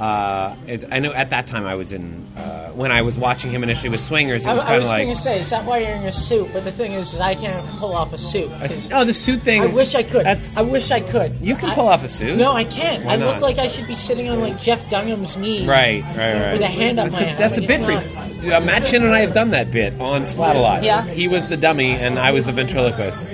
Uh, 0.00 0.56
it, 0.66 0.84
I 0.90 0.98
know 0.98 1.12
at 1.12 1.30
that 1.30 1.46
time 1.46 1.66
I 1.66 1.74
was 1.74 1.92
in 1.92 2.26
uh, 2.36 2.70
when 2.70 2.90
I 2.90 3.02
was 3.02 3.18
watching 3.18 3.50
him 3.50 3.62
initially 3.62 3.90
with 3.90 4.00
Swingers. 4.00 4.46
It 4.46 4.48
I, 4.48 4.54
was 4.54 4.62
I 4.62 4.66
kind 4.66 4.76
of 4.76 4.80
was 4.82 4.88
like 4.88 5.02
going 5.02 5.14
to 5.14 5.20
say, 5.20 5.40
is 5.40 5.50
that 5.50 5.64
why 5.66 5.78
you're 5.78 5.90
in 5.90 6.04
a 6.04 6.12
suit? 6.12 6.50
But 6.52 6.64
the 6.64 6.72
thing 6.72 6.92
is, 6.92 7.12
is 7.12 7.20
I 7.20 7.34
can't 7.34 7.66
pull 7.78 7.94
off 7.94 8.12
a 8.12 8.18
suit. 8.18 8.50
I 8.52 8.68
oh, 8.92 9.04
the 9.04 9.12
suit 9.12 9.42
thing. 9.42 9.62
I 9.62 9.66
wish 9.66 9.94
I 9.94 10.02
could. 10.02 10.24
That's 10.24 10.56
I 10.56 10.62
wish 10.62 10.90
I 10.90 11.00
could. 11.00 11.36
you 11.44 11.54
can 11.54 11.70
I- 11.70 11.74
pull 11.74 11.88
off 11.88 12.02
a 12.02 12.08
suit. 12.08 12.38
No, 12.38 12.52
I 12.52 12.64
can't. 12.64 13.04
Why 13.04 13.12
I 13.12 13.16
not? 13.16 13.34
look 13.34 13.42
like 13.42 13.58
I 13.58 13.68
should 13.68 13.86
be 13.86 13.96
sitting 13.96 14.28
on 14.30 14.40
like 14.40 14.58
Jeff 14.58 14.88
Dunham's 14.88 15.36
knee. 15.36 15.66
Right, 15.66 16.02
right, 16.02 16.16
right. 16.16 16.52
With 16.52 16.62
a 16.62 16.66
hand 16.66 16.98
up 16.98 17.10
that's 17.10 17.20
my 17.20 17.26
a, 17.26 17.30
ass. 17.32 17.38
That's 17.38 17.58
a 17.58 17.62
bit 17.62 17.84
for 17.84 18.52
uh, 18.54 18.60
Matt 18.60 18.86
Chin 18.86 19.02
and 19.04 19.14
I 19.14 19.20
have 19.20 19.34
done 19.34 19.50
that 19.50 19.70
bit 19.70 20.00
on 20.00 20.22
Splatalot. 20.22 20.82
Yeah. 20.82 21.04
He 21.06 21.28
was 21.28 21.48
the 21.48 21.56
dummy 21.56 21.92
and 21.92 22.18
I 22.18 22.30
was 22.30 22.46
the 22.46 22.52
ventriloquist. 22.52 23.30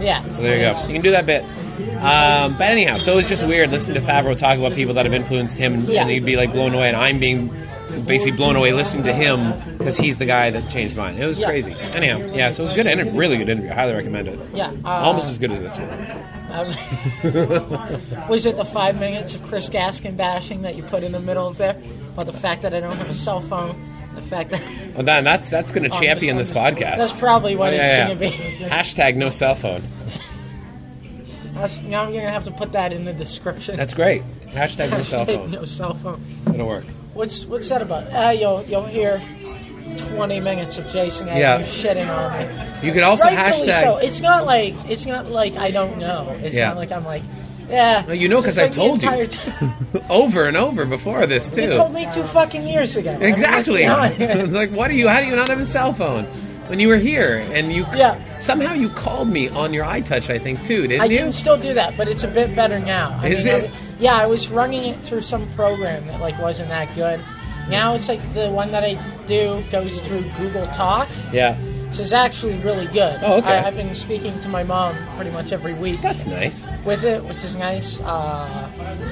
Yeah. 0.00 0.28
So 0.30 0.40
there 0.40 0.54
you 0.54 0.60
go. 0.62 0.86
You 0.86 0.94
can 0.94 1.02
do 1.02 1.10
that 1.10 1.26
bit. 1.26 1.44
Um, 2.00 2.56
but 2.58 2.68
anyhow, 2.68 2.98
so 2.98 3.12
it 3.12 3.16
was 3.16 3.28
just 3.28 3.44
weird 3.46 3.70
listening 3.70 3.94
to 3.94 4.00
Favreau 4.00 4.36
talk 4.36 4.58
about 4.58 4.72
people 4.74 4.94
that 4.94 5.04
have 5.06 5.14
influenced 5.14 5.56
him, 5.58 5.74
and, 5.74 5.82
Yeah. 5.84 6.02
and 6.02 6.10
he'd 6.10 6.24
be 6.24 6.36
like 6.36 6.52
blown 6.52 6.74
away, 6.74 6.88
and 6.88 6.96
I'm 6.96 7.18
being 7.18 7.50
basically 8.06 8.32
blown 8.32 8.54
away 8.56 8.72
listening 8.72 9.02
to 9.04 9.12
him 9.12 9.52
because 9.78 9.96
he's 9.96 10.16
the 10.18 10.24
guy 10.26 10.48
that 10.50 10.70
changed 10.70 10.96
mine. 10.96 11.16
It 11.18 11.26
was 11.26 11.38
Yeah. 11.38 11.46
crazy. 11.48 11.74
Anyhow, 11.94 12.18
yeah, 12.34 12.50
so 12.50 12.62
it 12.62 12.66
was 12.66 12.72
a 12.72 12.76
good 12.76 12.86
interview, 12.86 13.12
really 13.18 13.36
good 13.36 13.48
interview. 13.48 13.70
I 13.70 13.74
highly 13.74 13.94
recommend 13.94 14.28
it. 14.28 14.38
Yeah. 14.54 14.70
Uh, 14.84 14.88
Almost 14.88 15.28
as 15.30 15.38
good 15.38 15.52
as 15.52 15.60
this 15.60 15.78
one. 15.78 15.88
was 18.28 18.46
it 18.46 18.56
the 18.56 18.64
five 18.64 18.98
minutes 18.98 19.34
of 19.34 19.42
Chris 19.42 19.68
Gaskin 19.70 20.16
bashing 20.16 20.62
that 20.62 20.74
you 20.76 20.82
put 20.84 21.02
in 21.02 21.12
the 21.12 21.20
middle 21.20 21.46
of 21.46 21.58
there? 21.58 21.76
Or 22.16 22.24
the 22.24 22.32
fact 22.32 22.62
that 22.62 22.74
I 22.74 22.80
don't 22.80 22.96
have 22.96 23.10
a 23.10 23.14
cell 23.14 23.40
phone? 23.40 23.76
The 24.14 24.22
fact 24.22 24.50
that. 24.50 24.62
Well, 24.94 25.04
then 25.04 25.22
that's 25.24 25.48
that's 25.48 25.70
going 25.72 25.88
to 25.88 25.96
champion 25.98 26.36
this 26.36 26.50
podcast. 26.50 26.96
that's 26.98 27.18
probably 27.18 27.54
what 27.54 27.72
Oh, 27.72 27.76
it's 27.76 27.90
yeah, 27.92 28.08
gonna 28.08 28.18
be. 28.20 28.30
Hashtag 28.30 29.14
no 29.16 29.30
cell 29.30 29.54
phone. 29.54 29.84
Now 31.82 32.04
I'm 32.04 32.12
to 32.12 32.20
have 32.20 32.44
to 32.44 32.50
put 32.50 32.72
that 32.72 32.92
in 32.92 33.04
the 33.04 33.12
description. 33.12 33.76
That's 33.76 33.94
great. 33.94 34.22
Hashtag 34.48 34.90
no 34.90 35.02
cell 35.02 35.24
phone. 35.26 35.50
No 35.50 35.64
cell 35.64 35.94
phone. 35.94 36.20
It'll 36.52 36.66
work. 36.66 36.84
What's 37.14 37.44
what's 37.46 37.68
that 37.68 37.82
about? 37.82 38.12
Uh, 38.12 38.30
you'll 38.30 38.62
you'll 38.64 38.84
hear 38.86 39.20
twenty 39.98 40.40
minutes 40.40 40.78
of 40.78 40.88
Jason 40.88 41.28
Agnew 41.28 41.40
Yeah. 41.40 41.60
shitting 41.60 42.08
on 42.08 42.32
me. 42.80 42.86
You 42.86 42.92
could 42.92 43.02
also 43.02 43.24
Rightfully 43.24 43.68
hashtag. 43.68 43.80
so. 43.80 43.96
It's 43.98 44.20
not 44.20 44.46
like 44.46 44.74
it's 44.88 45.06
not 45.06 45.26
like 45.30 45.56
I 45.56 45.70
don't 45.70 45.98
know. 45.98 46.36
It's 46.42 46.54
Yeah. 46.54 46.68
not 46.68 46.76
like 46.76 46.92
I'm 46.92 47.04
like, 47.04 47.22
yeah. 47.68 48.04
No, 48.06 48.12
you 48.14 48.28
know 48.28 48.40
because 48.40 48.58
I 48.58 48.64
like 48.64 48.72
told 48.72 49.02
you. 49.02 49.28
over 50.10 50.44
and 50.46 50.56
over 50.56 50.86
before 50.86 51.26
this 51.26 51.48
too. 51.48 51.62
You 51.62 51.72
told 51.72 51.92
me 51.94 52.08
two 52.12 52.22
fucking 52.24 52.66
years 52.66 52.96
ago. 52.96 53.10
I 53.12 53.18
mean, 53.18 53.28
Exactly. 53.28 53.86
honest. 53.86 54.20
It's 54.20 54.52
like, 54.52 54.70
what 54.70 54.88
do 54.88 54.94
you? 54.94 55.08
How 55.08 55.20
do 55.20 55.26
you 55.26 55.36
not 55.36 55.48
have 55.48 55.60
a 55.60 55.66
cell 55.66 55.92
phone? 55.92 56.26
When 56.70 56.78
you 56.78 56.86
were 56.86 56.98
here, 56.98 57.44
and 57.52 57.72
you 57.72 57.84
Yeah. 57.92 58.14
somehow 58.38 58.74
you 58.74 58.88
called 58.90 59.28
me 59.28 59.48
on 59.48 59.74
your 59.74 59.84
iTouch, 59.84 60.30
I 60.30 60.38
think 60.38 60.64
too, 60.64 60.86
didn't 60.86 61.00
I 61.02 61.06
you? 61.06 61.18
can 61.18 61.32
still 61.32 61.56
do 61.58 61.74
that, 61.74 61.96
but 61.96 62.06
it's 62.06 62.22
a 62.22 62.28
bit 62.28 62.54
better 62.54 62.78
now. 62.78 63.18
I 63.20 63.26
Is 63.26 63.44
mean, 63.44 63.54
it? 63.56 63.64
I- 63.64 63.70
yeah, 63.98 64.14
I 64.14 64.26
was 64.26 64.48
running 64.48 64.84
it 64.84 65.02
through 65.02 65.22
some 65.22 65.48
program 65.56 66.06
that 66.06 66.20
like 66.20 66.40
wasn't 66.40 66.68
that 66.68 66.94
good. 66.94 67.18
Now 67.68 67.94
it's 67.94 68.08
like 68.08 68.20
the 68.34 68.50
one 68.50 68.70
that 68.70 68.84
I 68.84 68.96
do 69.26 69.64
goes 69.72 69.98
through 70.00 70.24
Google 70.38 70.66
Talk, 70.68 71.08
Yeah, 71.32 71.56
So 71.92 72.02
it's 72.02 72.12
actually 72.12 72.56
really 72.58 72.86
good. 72.86 73.18
Oh, 73.20 73.38
okay. 73.38 73.58
I, 73.58 73.66
I've 73.66 73.74
been 73.74 73.92
speaking 73.96 74.38
to 74.38 74.48
my 74.48 74.62
mom 74.62 74.94
pretty 75.16 75.32
much 75.32 75.50
every 75.50 75.74
week 75.74 76.00
that's 76.00 76.24
nice. 76.24 76.70
with 76.84 77.02
it, 77.04 77.24
which 77.24 77.42
is 77.42 77.56
nice. 77.56 77.98
Uh, 78.00 78.48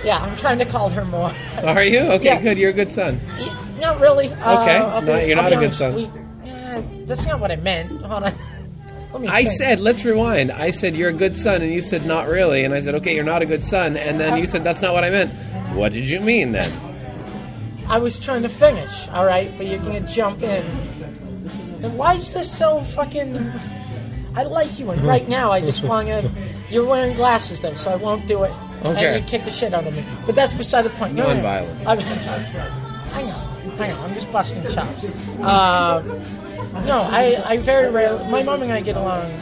yeah, 0.05 0.19
I'm 0.19 0.37
trying 0.37 0.59
to 0.61 0.65
call 0.65 0.89
her 0.91 1.05
more. 1.05 1.33
Are 1.65 1.83
you 1.83 1.99
okay? 2.19 2.25
Yeah. 2.27 2.41
Good. 2.41 2.57
You're 2.57 2.71
a 2.71 2.73
good 2.73 2.93
son. 2.93 3.21
Yeah, 3.37 3.57
not 3.81 3.99
really. 3.99 4.29
Uh, 4.33 4.63
Okay. 4.63 4.77
I'll 4.77 5.03
No, 5.03 5.19
you're 5.19 5.37
I'll 5.37 5.43
not 5.43 5.51
be 5.51 5.57
a 5.57 5.69
good 5.69 5.75
son. 5.75 5.95
we- 5.97 6.11
that's 7.09 7.27
not 7.27 7.41
what 7.41 7.51
I 7.51 7.57
meant. 7.57 7.91
Hold 8.03 8.25
on. 8.25 8.35
Let 9.13 9.23
me 9.23 9.29
I 9.29 9.45
think. 9.45 9.57
said, 9.57 9.81
let's 9.81 10.05
rewind. 10.05 10.53
I 10.53 10.71
said 10.71 10.95
you're 10.95 11.09
a 11.09 11.15
good 11.15 11.35
son, 11.35 11.63
and 11.63 11.73
you 11.73 11.81
said 11.81 12.05
not 12.05 12.29
really, 12.29 12.65
and 12.65 12.75
I 12.75 12.81
said, 12.81 12.95
okay, 12.97 13.15
you're 13.15 13.25
not 13.25 13.41
a 13.41 13.47
good 13.47 13.63
son, 13.63 13.97
and 13.97 14.21
then 14.21 14.37
you 14.37 14.47
said 14.47 14.63
that's 14.65 14.83
not 14.83 14.93
what 14.93 15.03
I 15.03 15.09
meant. 15.09 15.33
What 15.75 15.93
did 15.93 16.11
you 16.11 16.21
mean 16.21 16.53
then? 16.53 16.71
I 17.89 17.97
was 17.97 18.21
trying 18.21 18.43
to 18.43 18.51
finish, 18.51 19.09
all 19.09 19.25
right, 19.25 19.51
but 19.57 19.67
you're 19.67 19.79
gonna 19.79 20.07
jump 20.07 20.43
in. 20.43 20.63
And 21.83 21.97
why 21.97 22.15
is 22.15 22.35
this 22.35 22.53
so 22.55 22.81
fucking? 22.81 23.35
I 24.35 24.43
like 24.43 24.79
you, 24.79 24.91
and 24.91 25.01
right 25.03 25.27
now 25.27 25.53
I 25.53 25.63
just 25.63 25.83
want 25.83 26.09
to. 26.09 26.31
You're 26.71 26.85
wearing 26.85 27.15
glasses 27.17 27.61
though, 27.61 27.75
so 27.75 27.91
I 27.91 27.97
won't 27.97 28.27
do 28.27 28.43
it. 28.43 28.53
Okay. 28.85 29.07
And 29.07 29.25
you 29.25 29.29
kick 29.29 29.45
the 29.47 29.51
shit 29.51 29.73
out 29.73 29.87
of 29.87 29.95
me, 29.97 30.05
but 30.27 30.35
that's 30.35 30.53
beside 30.53 30.83
the 30.83 30.91
point. 30.91 31.15
No, 31.15 31.29
no, 31.29 31.35
no. 31.35 31.43
Non-violent. 31.43 31.81
Hang 33.09 33.31
on, 33.31 33.71
hang 33.79 33.93
on. 33.93 34.11
I'm 34.11 34.15
just 34.15 34.31
busting 34.31 34.63
chops. 34.69 35.07
Uh, 35.41 36.03
no, 36.85 37.01
I, 37.03 37.43
I 37.45 37.57
very 37.59 37.91
rarely. 37.91 38.29
My 38.31 38.43
mom 38.43 38.63
and 38.63 38.73
I 38.73 38.81
get 38.81 38.97
along 38.97 39.33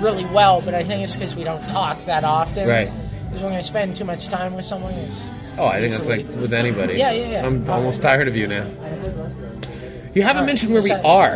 really 0.00 0.24
well, 0.26 0.60
but 0.60 0.74
I 0.74 0.82
think 0.82 1.02
it's 1.02 1.14
because 1.14 1.36
we 1.36 1.44
don't 1.44 1.66
talk 1.68 2.04
that 2.06 2.24
often. 2.24 2.68
Right. 2.68 2.92
Because 3.24 3.42
when 3.42 3.52
I 3.54 3.60
spend 3.60 3.96
too 3.96 4.04
much 4.04 4.28
time 4.28 4.54
with 4.54 4.64
someone, 4.64 4.92
it's 4.94 5.30
Oh, 5.58 5.66
I 5.66 5.80
think 5.80 5.92
that's 5.92 6.08
like 6.08 6.26
with 6.28 6.54
anybody. 6.54 6.94
Yeah, 6.94 7.12
yeah, 7.12 7.30
yeah. 7.30 7.46
I'm 7.46 7.68
almost 7.68 8.00
tired 8.00 8.26
of 8.26 8.34
you 8.34 8.46
now. 8.46 8.66
You 10.14 10.22
haven't 10.22 10.44
uh, 10.44 10.46
mentioned 10.46 10.72
where 10.72 10.82
we 10.82 10.90
are. 10.90 11.34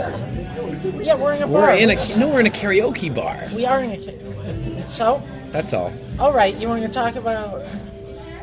Yeah, 1.03 1.14
we're 1.14 1.34
in 1.34 1.43
a 1.43 1.47
bar. 1.47 1.62
We're 1.62 1.74
in 1.74 1.91
a 1.91 2.18
no, 2.18 2.28
we're 2.28 2.41
in 2.41 2.47
a 2.47 2.51
karaoke 2.51 3.14
bar. 3.14 3.45
We 3.55 3.66
are 3.66 3.82
in 3.82 3.91
a. 3.91 4.89
So, 4.89 5.22
That's 5.51 5.72
all. 5.72 5.93
all 6.18 6.32
right, 6.32 6.57
you 6.57 6.68
want 6.68 6.82
to 6.82 6.89
talk 6.89 7.16
about? 7.16 7.66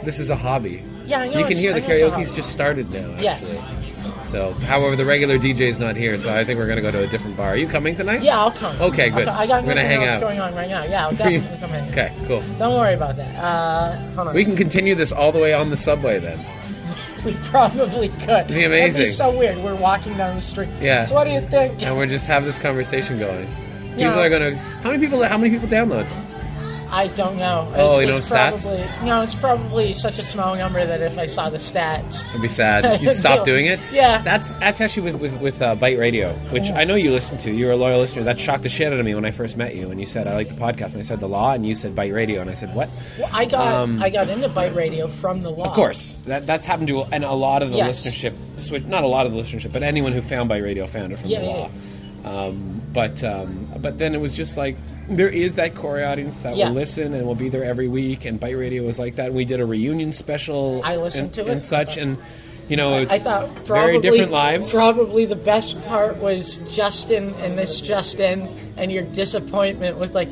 This 0.03 0.19
is 0.19 0.29
a 0.29 0.35
hobby. 0.35 0.83
Yeah, 1.05 1.21
I 1.21 1.29
know. 1.29 1.39
You 1.39 1.45
can 1.45 1.57
hear 1.57 1.73
the 1.73 1.79
know 1.79 1.87
it's 1.87 2.01
a 2.01 2.05
karaoke's 2.09 2.31
just 2.31 2.49
started 2.49 2.91
now. 2.91 3.11
Actually. 3.13 3.23
Yes. 3.23 3.82
So, 4.25 4.51
however, 4.53 4.95
the 4.95 5.05
regular 5.05 5.37
DJ 5.37 5.61
is 5.67 5.77
not 5.79 5.95
here, 5.95 6.17
so 6.17 6.33
I 6.35 6.43
think 6.43 6.57
we're 6.57 6.65
going 6.65 6.77
to 6.77 6.81
go 6.81 6.91
to 6.91 7.03
a 7.03 7.07
different 7.07 7.37
bar. 7.37 7.49
Are 7.49 7.55
you 7.57 7.67
coming 7.67 7.95
tonight? 7.95 8.21
Yeah, 8.23 8.39
I'll 8.39 8.51
come. 8.51 8.75
Okay, 8.81 9.09
I'll 9.11 9.17
good. 9.19 9.27
I 9.27 9.45
got 9.45 9.63
We're 9.63 9.69
gonna 9.75 9.83
nothing 9.83 10.01
hang 10.01 10.07
out. 10.09 10.21
going 10.21 10.39
on 10.39 10.55
right 10.55 10.69
now. 10.69 10.83
Yeah, 10.85 11.05
I'll 11.07 11.15
definitely 11.15 11.57
come 11.59 11.73
in. 11.73 11.89
Okay, 11.89 12.13
cool. 12.27 12.41
Don't 12.57 12.73
worry 12.73 12.93
about 12.95 13.15
that. 13.17 13.35
Uh, 13.35 13.95
hold 14.15 14.29
on. 14.29 14.35
We 14.35 14.43
can 14.45 14.55
continue 14.55 14.95
this 14.95 15.11
all 15.11 15.31
the 15.31 15.39
way 15.39 15.53
on 15.53 15.69
the 15.69 15.77
subway 15.77 16.19
then. 16.19 16.39
We 17.23 17.33
probably 17.35 18.09
could. 18.09 18.29
It'd 18.29 18.47
be 18.49 18.65
amazing. 18.65 18.99
That'd 19.03 19.07
be 19.07 19.11
so 19.11 19.37
weird. 19.37 19.57
We're 19.63 19.75
walking 19.75 20.17
down 20.17 20.35
the 20.35 20.41
street. 20.41 20.67
Yeah. 20.81 21.05
So 21.05 21.13
what 21.13 21.23
do 21.23 21.29
you 21.31 21.39
think? 21.39 21.81
And 21.81 21.95
we're 21.97 22.05
just 22.05 22.25
have 22.25 22.43
this 22.43 22.59
conversation 22.59 23.17
going. 23.17 23.45
People 23.47 23.97
Yeah. 23.97 24.19
are 24.19 24.27
going 24.29 24.53
to. 24.53 24.57
How 24.59 24.91
many 24.91 25.01
people? 25.01 25.23
How 25.23 25.37
many 25.37 25.49
people 25.49 25.69
download? 25.69 26.05
I 26.93 27.07
don't 27.07 27.37
know. 27.37 27.67
Oh, 27.75 27.93
it's, 27.93 28.01
you 28.01 28.05
know 28.07 28.17
it's 28.17 28.29
stats? 28.29 28.61
Probably, 28.61 29.05
no, 29.09 29.21
it's 29.23 29.33
probably 29.33 29.93
such 29.93 30.19
a 30.19 30.23
small 30.23 30.55
number 30.55 30.85
that 30.85 31.01
if 31.01 31.17
I 31.17 31.25
saw 31.25 31.49
the 31.49 31.57
stats, 31.57 32.23
It'd 32.29 32.41
be 32.43 32.47
sad. 32.47 33.01
You'd 33.01 33.15
stop 33.15 33.45
doing 33.45 33.65
it. 33.65 33.79
Yeah. 33.91 34.21
That's 34.21 34.51
that's 34.53 34.79
actually 34.79 35.11
with 35.11 35.15
with, 35.19 35.41
with 35.41 35.61
uh, 35.61 35.73
Bite 35.73 35.97
Radio, 35.97 36.33
which 36.51 36.71
I 36.71 36.83
know 36.83 36.93
you 36.93 37.09
listen 37.11 37.37
to. 37.39 37.51
You're 37.51 37.71
a 37.71 37.75
loyal 37.75 37.99
listener. 37.99 38.23
That 38.23 38.39
shocked 38.39 38.61
the 38.61 38.69
shit 38.69 38.93
out 38.93 38.99
of 38.99 39.05
me 39.05 39.15
when 39.15 39.25
I 39.25 39.31
first 39.31 39.57
met 39.57 39.75
you, 39.75 39.89
and 39.89 39.99
you 39.99 40.05
said 40.05 40.27
I 40.27 40.35
like 40.35 40.49
the 40.49 40.55
podcast, 40.55 40.93
and 40.93 40.99
I 40.99 41.01
said 41.01 41.19
the 41.19 41.27
law, 41.27 41.51
and 41.53 41.65
you 41.65 41.73
said 41.73 41.95
Bite 41.95 42.13
Radio, 42.13 42.41
and 42.41 42.49
I 42.49 42.53
said 42.53 42.75
what? 42.75 42.89
well, 43.17 43.29
I 43.33 43.45
got 43.45 43.73
Um, 43.73 44.01
I 44.01 44.11
got 44.11 44.29
into 44.29 44.47
Bite 44.49 44.75
Radio 44.75 45.07
from 45.07 45.41
the 45.41 45.49
law. 45.49 45.65
Of 45.65 45.73
course, 45.73 46.15
that 46.27 46.45
that's 46.45 46.67
happened 46.67 46.89
to 46.89 47.01
and 47.11 47.23
a 47.23 47.33
lot 47.33 47.63
of 47.63 47.71
the 47.71 47.77
Yes. 47.77 48.05
listenership. 48.05 48.33
Switch, 48.57 48.83
not 48.85 49.03
a 49.03 49.07
lot 49.07 49.25
of 49.25 49.33
the 49.33 49.39
listenership, 49.41 49.73
but 49.73 49.81
anyone 49.81 50.11
who 50.13 50.21
found 50.21 50.47
Bite 50.47 50.61
Radio 50.63 50.85
found 50.85 51.11
it 51.11 51.17
from 51.17 51.29
Yeah, 51.31 51.39
the 51.39 51.45
yeah, 51.47 51.51
law. 51.53 51.69
Um, 52.47 52.81
but 52.93 53.23
um, 53.23 53.67
but 53.79 53.97
then 53.97 54.13
it 54.13 54.21
was 54.21 54.33
just 54.33 54.57
like 54.57 54.77
there 55.09 55.29
is 55.29 55.55
that 55.55 55.75
core 55.75 56.03
audience 56.03 56.37
that 56.37 56.55
Yeah. 56.55 56.67
will 56.69 56.75
listen 56.75 57.13
and 57.13 57.25
will 57.27 57.35
be 57.35 57.49
there 57.49 57.63
every 57.63 57.87
week. 57.87 58.25
And 58.25 58.39
Bite 58.39 58.57
Radio 58.57 58.83
was 58.83 58.99
like 58.99 59.15
that. 59.15 59.33
We 59.33 59.45
did 59.45 59.59
a 59.59 59.65
reunion 59.65 60.13
special. 60.13 60.81
I 60.83 60.95
listened 60.97 61.25
and, 61.25 61.33
to 61.35 61.41
it. 61.41 61.47
and 61.49 61.63
such, 61.63 61.97
and 61.97 62.17
you 62.69 62.77
know, 62.77 62.97
it's 62.99 63.11
I 63.11 63.19
thought 63.19 63.49
probably, 63.65 63.65
very 63.65 63.99
different 63.99 64.31
lives. 64.31 64.71
Probably 64.71 65.25
the 65.25 65.35
best 65.35 65.81
part 65.83 66.17
was 66.17 66.57
Justin 66.73 67.33
and 67.35 67.57
this 67.57 67.81
Justin 67.81 68.47
and 68.77 68.91
your 68.91 69.03
disappointment 69.03 69.97
with 69.97 70.15
like, 70.15 70.29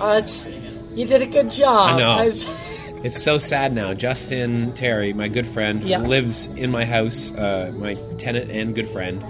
oh, 0.00 0.16
it's, 0.16 0.46
you 0.94 1.06
did 1.06 1.20
a 1.20 1.26
good 1.26 1.50
job. 1.50 1.94
I 1.94 1.98
know. 1.98 2.24
was- 2.24 2.46
It's 3.04 3.22
so 3.22 3.36
sad 3.36 3.74
now. 3.74 3.92
Justin 3.92 4.72
Terry, 4.72 5.12
my 5.12 5.28
good 5.28 5.46
friend, 5.46 5.82
Yeah. 5.82 5.98
lives 5.98 6.46
in 6.56 6.70
my 6.70 6.86
house. 6.86 7.32
Uh, 7.32 7.70
my 7.76 7.96
tenant 8.16 8.50
and 8.50 8.74
good 8.74 8.88
friend. 8.88 9.22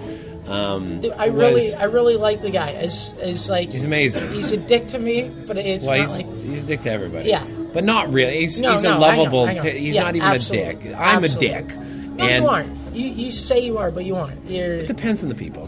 Um, 0.46 1.02
I 1.18 1.26
really, 1.26 1.64
was- 1.66 1.74
I 1.76 1.84
really 1.84 2.16
like 2.16 2.42
the 2.42 2.50
guy. 2.50 2.72
As, 2.72 3.12
as 3.20 3.48
like, 3.48 3.70
he's 3.70 3.84
amazing. 3.84 4.30
he's 4.32 4.52
a 4.52 4.56
dick 4.58 4.88
to 4.88 4.98
me, 4.98 5.28
but 5.46 5.56
it's 5.56 5.86
well, 5.86 5.96
not 5.98 6.06
he's, 6.08 6.16
like. 6.26 6.42
he's 6.44 6.62
a 6.64 6.66
dick 6.66 6.80
to 6.82 6.90
everybody. 6.90 7.30
Yeah. 7.30 7.46
but 7.72 7.82
not 7.84 8.12
really. 8.12 8.40
He's, 8.40 8.60
No, 8.60 8.72
he's 8.74 8.82
no, 8.82 8.90
a 8.90 8.92
I 8.92 8.96
know, 9.16 9.22
lovable. 9.22 9.44
I 9.46 9.54
know. 9.54 9.62
t- 9.62 9.78
he's 9.78 9.94
Yeah, 9.94 10.02
not 10.04 10.16
even 10.16 10.28
absolutely. 10.28 10.68
a 10.68 10.74
dick. 10.74 10.94
I'm 10.98 11.24
Absolutely. 11.24 11.48
a 11.48 11.62
dick. 11.62 11.76
No, 11.78 12.24
and 12.26 12.44
you 12.44 12.50
aren't. 12.50 12.94
You, 12.94 13.08
you 13.08 13.32
say 13.32 13.58
you 13.60 13.78
are, 13.78 13.90
but 13.90 14.04
you 14.04 14.16
aren't. 14.16 14.48
You're. 14.48 14.74
It 14.74 14.86
depends 14.86 15.22
on 15.22 15.28
the 15.30 15.34
people. 15.34 15.62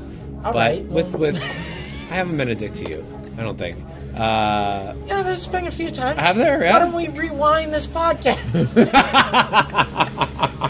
All 0.45 0.53
but 0.53 0.55
right, 0.55 0.85
with 0.85 1.09
well- 1.15 1.21
with, 1.33 1.37
I 1.41 2.15
haven't 2.15 2.37
been 2.37 2.49
a 2.51 2.55
dick 2.55 2.73
to 2.75 2.89
you. 2.89 3.05
I 3.39 3.43
don't 3.43 3.59
think. 3.59 3.79
Uh, 4.15 4.95
Yeah, 5.07 5.23
there's 5.23 5.47
been 5.47 5.67
a 5.67 5.71
few 5.71 5.91
times. 5.91 6.19
Have 6.19 6.37
there? 6.37 6.63
Yeah. 6.63 6.73
Why 6.73 6.79
don't 6.79 6.93
we 6.95 7.09
rewind 7.09 7.73
this 7.75 7.87
podcast? 7.87 8.37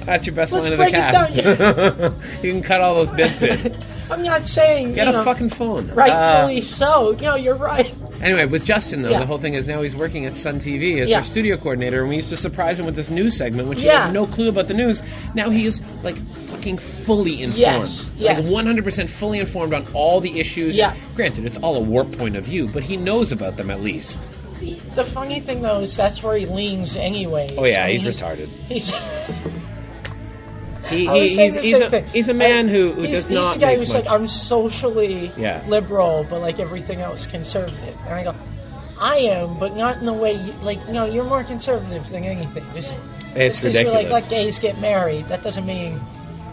that's 0.04 0.26
your 0.26 0.34
best 0.36 0.52
Let's 0.52 0.64
line 0.64 0.72
of 0.72 0.78
the 0.78 0.90
cast. 0.90 1.36
you 2.44 2.52
can 2.52 2.62
cut 2.62 2.80
all 2.80 2.94
those 2.94 3.10
bits 3.10 3.40
in. 3.42 3.76
I'm 4.10 4.22
not 4.22 4.46
saying. 4.46 4.92
Get 4.92 5.04
you 5.06 5.14
a 5.14 5.16
know, 5.16 5.24
fucking 5.24 5.48
phone. 5.48 5.88
Rightfully 5.92 6.58
Uh, 6.58 6.62
so. 6.62 7.16
No, 7.22 7.36
you're 7.36 7.54
right. 7.56 7.94
Anyway, 8.22 8.44
with 8.46 8.64
Justin 8.64 9.02
though, 9.02 9.10
Yeah. 9.10 9.18
the 9.20 9.26
whole 9.26 9.38
thing 9.38 9.54
is 9.54 9.66
now 9.66 9.82
he's 9.82 9.94
working 9.94 10.24
at 10.26 10.36
Sun 10.36 10.60
TV 10.60 11.00
as 11.00 11.08
Yeah. 11.08 11.16
their 11.16 11.24
studio 11.24 11.56
coordinator, 11.56 12.00
and 12.00 12.08
we 12.10 12.16
used 12.16 12.28
to 12.28 12.36
surprise 12.36 12.78
him 12.78 12.86
with 12.86 12.96
this 12.96 13.10
news 13.10 13.36
segment, 13.36 13.68
which 13.68 13.80
he 13.80 13.86
Yeah. 13.86 14.04
had 14.04 14.14
no 14.14 14.26
clue 14.26 14.48
about 14.48 14.68
the 14.68 14.74
news. 14.74 15.02
Now 15.34 15.50
he 15.50 15.66
is 15.66 15.80
like 16.02 16.16
fucking 16.48 16.78
fully 16.78 17.42
informed, 17.42 17.58
Yes, 17.58 18.10
yes. 18.16 18.40
like 18.42 18.52
one 18.52 18.66
hundred 18.66 18.84
percent 18.84 19.08
fully 19.10 19.38
informed 19.40 19.72
on 19.74 19.86
all 19.94 20.20
the 20.20 20.38
issues. 20.38 20.76
Yeah. 20.76 20.94
Granted, 21.14 21.44
it's 21.46 21.56
all 21.58 21.76
a 21.76 21.80
warp 21.80 22.12
point 22.16 22.36
of 22.36 22.44
view, 22.44 22.68
but 22.68 22.82
he 22.82 22.96
knows 22.96 23.32
about 23.32 23.56
them 23.56 23.70
at 23.70 23.82
least. 23.82 24.20
the 24.94 25.04
funny 25.04 25.40
thing 25.40 25.60
though 25.62 25.80
is 25.80 25.94
that's 25.96 26.22
where 26.22 26.36
he 26.36 26.46
leans 26.46 26.96
anyway. 26.96 27.54
Oh 27.58 27.64
yeah, 27.64 27.86
he's, 27.88 28.02
retarded. 28.02 28.48
He's 28.68 28.92
He, 30.88 31.06
he, 31.06 31.28
he's 31.28 31.54
he's 31.54 31.80
a, 31.80 32.00
he's 32.00 32.28
a 32.28 32.34
man 32.34 32.68
who, 32.68 32.92
who 32.92 33.02
he's, 33.02 33.10
does 33.10 33.28
he's 33.28 33.34
not 33.34 33.54
the 33.54 33.60
guy 33.60 33.76
who's 33.76 33.92
much. 33.94 34.04
like 34.04 34.12
I'm 34.12 34.28
socially 34.28 35.32
Yeah. 35.36 35.64
liberal, 35.66 36.26
but 36.28 36.40
like 36.40 36.58
everything 36.60 37.00
else 37.00 37.26
conservative. 37.26 37.96
And 38.04 38.14
I 38.14 38.24
go, 38.24 38.34
I 39.00 39.16
am, 39.16 39.58
but 39.58 39.76
not 39.76 39.98
in 39.98 40.06
the 40.06 40.12
way 40.12 40.32
you, 40.34 40.52
like 40.62 40.86
no, 40.88 41.04
you're 41.06 41.24
more 41.24 41.42
conservative 41.44 42.08
than 42.10 42.24
anything. 42.24 42.64
Just 42.74 42.94
It's 43.34 43.60
just 43.60 43.62
'cause 43.62 43.80
You're 43.82 43.92
like 43.92 44.10
let 44.10 44.28
gays 44.28 44.58
get 44.58 44.78
married. 44.78 45.26
That 45.28 45.42
doesn't 45.42 45.66
mean 45.66 46.00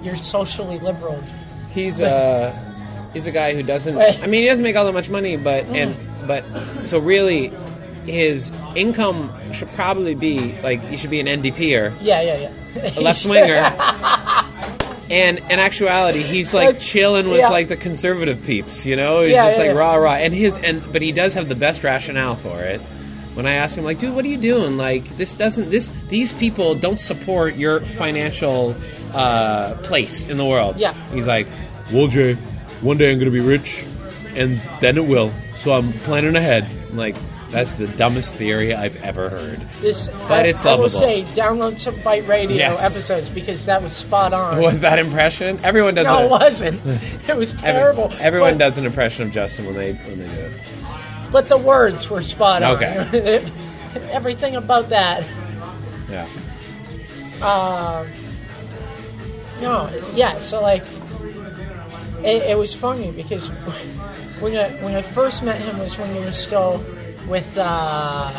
you're 0.01 0.15
socially 0.17 0.79
liberal. 0.79 1.21
He's 1.71 1.99
a 1.99 2.05
uh, 2.55 3.11
he's 3.13 3.27
a 3.27 3.32
guy 3.32 3.53
who 3.53 3.63
doesn't. 3.63 3.95
Right. 3.95 4.21
I 4.23 4.27
mean, 4.27 4.43
he 4.43 4.47
doesn't 4.47 4.63
make 4.63 4.75
all 4.75 4.86
that 4.86 4.93
much 4.93 5.09
money, 5.09 5.36
but 5.38 5.65
mm-hmm. 5.65 5.75
and 5.75 6.27
but 6.27 6.43
so 6.86 6.99
really, 6.99 7.51
his 8.06 8.52
income 8.76 9.32
should 9.54 9.70
probably 9.70 10.16
be 10.16 10.60
like 10.62 10.84
he 10.86 10.97
should 10.97 11.10
be 11.12 11.20
an 11.20 11.28
NDPer, 11.28 11.95
Yeah, 12.02 12.22
yeah, 12.22 12.52
yeah. 12.76 12.91
a 12.97 13.02
left 13.02 13.26
winger. 13.26 13.76
And 15.12 15.39
in 15.39 15.60
actuality, 15.60 16.22
he's 16.24 16.54
like 16.54 16.68
Like, 16.68 16.80
chilling 16.80 17.28
with 17.30 17.39
yeah. 17.39 17.49
like 17.49 17.68
the 17.68 17.76
conservative 17.76 18.41
peeps, 18.45 18.86
you 18.86 18.95
know. 18.95 19.24
He's 19.24 19.34
Yeah, 19.34 19.47
just 19.47 19.58
yeah, 19.60 19.66
like 19.66 19.74
yeah. 19.74 19.80
rah 19.80 19.95
rah, 19.95 20.14
and 20.14 20.34
his 20.34 20.56
and 20.58 20.82
but 20.93 21.02
he 21.02 21.12
does 21.12 21.34
have 21.34 21.49
the 21.49 21.56
best 21.56 21.84
rationale 21.84 22.38
for 22.38 22.62
it. 22.62 22.80
When 23.34 23.45
I 23.45 23.54
ask 23.56 23.78
him, 23.78 23.84
like, 23.84 23.99
dude, 23.99 24.16
what 24.16 24.24
are 24.24 24.30
you 24.30 24.38
doing? 24.38 24.78
Like, 24.78 25.04
this 25.18 25.36
doesn't 25.36 25.70
this 25.70 25.91
these 26.10 26.32
people 26.32 26.76
don't 26.76 26.97
support 26.99 27.56
your 27.56 27.82
financial 27.82 28.74
uh, 29.14 29.74
place 29.84 30.24
in 30.24 30.38
the 30.38 30.45
world. 30.45 30.78
Yeah. 30.80 30.93
he's 31.14 31.28
like, 31.28 31.47
well, 31.91 32.08
Jay, 32.08 32.36
one 32.80 32.95
day 32.97 33.12
I'm 33.12 33.20
gonna 33.20 33.32
be 33.32 33.41
rich, 33.41 33.84
and 34.34 34.62
then 34.80 34.97
it 34.97 35.08
will. 35.08 35.34
So 35.56 35.74
I'm 35.74 35.91
planning 35.91 36.38
ahead. 36.38 36.72
I'm 36.89 36.95
like, 36.95 37.18
that's 37.52 37.76
the 37.76 37.88
dumbest 37.88 38.34
theory 38.36 38.74
I've 38.74 38.95
ever 38.97 39.30
heard. 39.30 39.62
This, 39.82 40.08
But 40.28 40.45
I, 40.45 40.47
it's 40.47 40.66
I 40.66 40.72
will 40.76 40.84
lovable. 40.84 40.99
say, 40.99 41.24
download 41.34 41.80
some 41.80 41.99
Bite 42.02 42.28
Radio 42.28 42.56
Yes. 42.58 42.82
episodes 42.82 43.30
because 43.30 43.66
that 43.66 43.82
was 43.84 43.91
spot 43.93 44.34
on. 44.34 44.60
Was 44.62 44.80
that 44.80 44.99
impression? 44.99 45.60
Everyone 45.64 45.93
does. 45.95 46.06
no, 46.08 46.26
it 46.26 46.30
wasn't. 46.30 46.82
It 47.28 47.36
was 47.38 47.54
every- 47.56 47.62
terrible. 47.72 48.14
everyone 48.20 48.54
but, 48.54 48.60
does 48.66 48.78
an 48.78 48.86
impression 48.86 49.28
of 49.28 49.34
Justin 49.34 49.66
when 49.66 49.76
they 49.76 49.93
when 49.93 50.20
they 50.20 50.28
do 50.28 50.41
it. 50.41 50.62
but 51.32 51.47
the 51.49 51.58
words 51.58 52.10
were 52.10 52.22
spot 52.24 52.64
on. 52.64 52.76
Okay. 52.78 53.45
Everything 54.12 54.56
about 54.56 54.89
that. 54.89 55.26
Yeah. 56.10 56.28
Um, 57.45 58.08
no, 59.62 59.89
yeah. 60.14 60.39
So 60.39 60.62
like, 60.62 60.84
it, 62.24 62.43
it 62.52 62.58
was 62.58 62.74
funny 62.76 63.12
because 63.12 63.47
when 64.39 64.56
I 64.58 64.70
when 64.84 64.95
I 64.95 65.02
first 65.02 65.43
met 65.43 65.62
him 65.62 65.78
was 65.80 65.97
when 65.97 66.14
he 66.14 66.20
was 66.22 66.38
still 66.38 66.84
with 67.28 67.57
uh, 67.57 68.32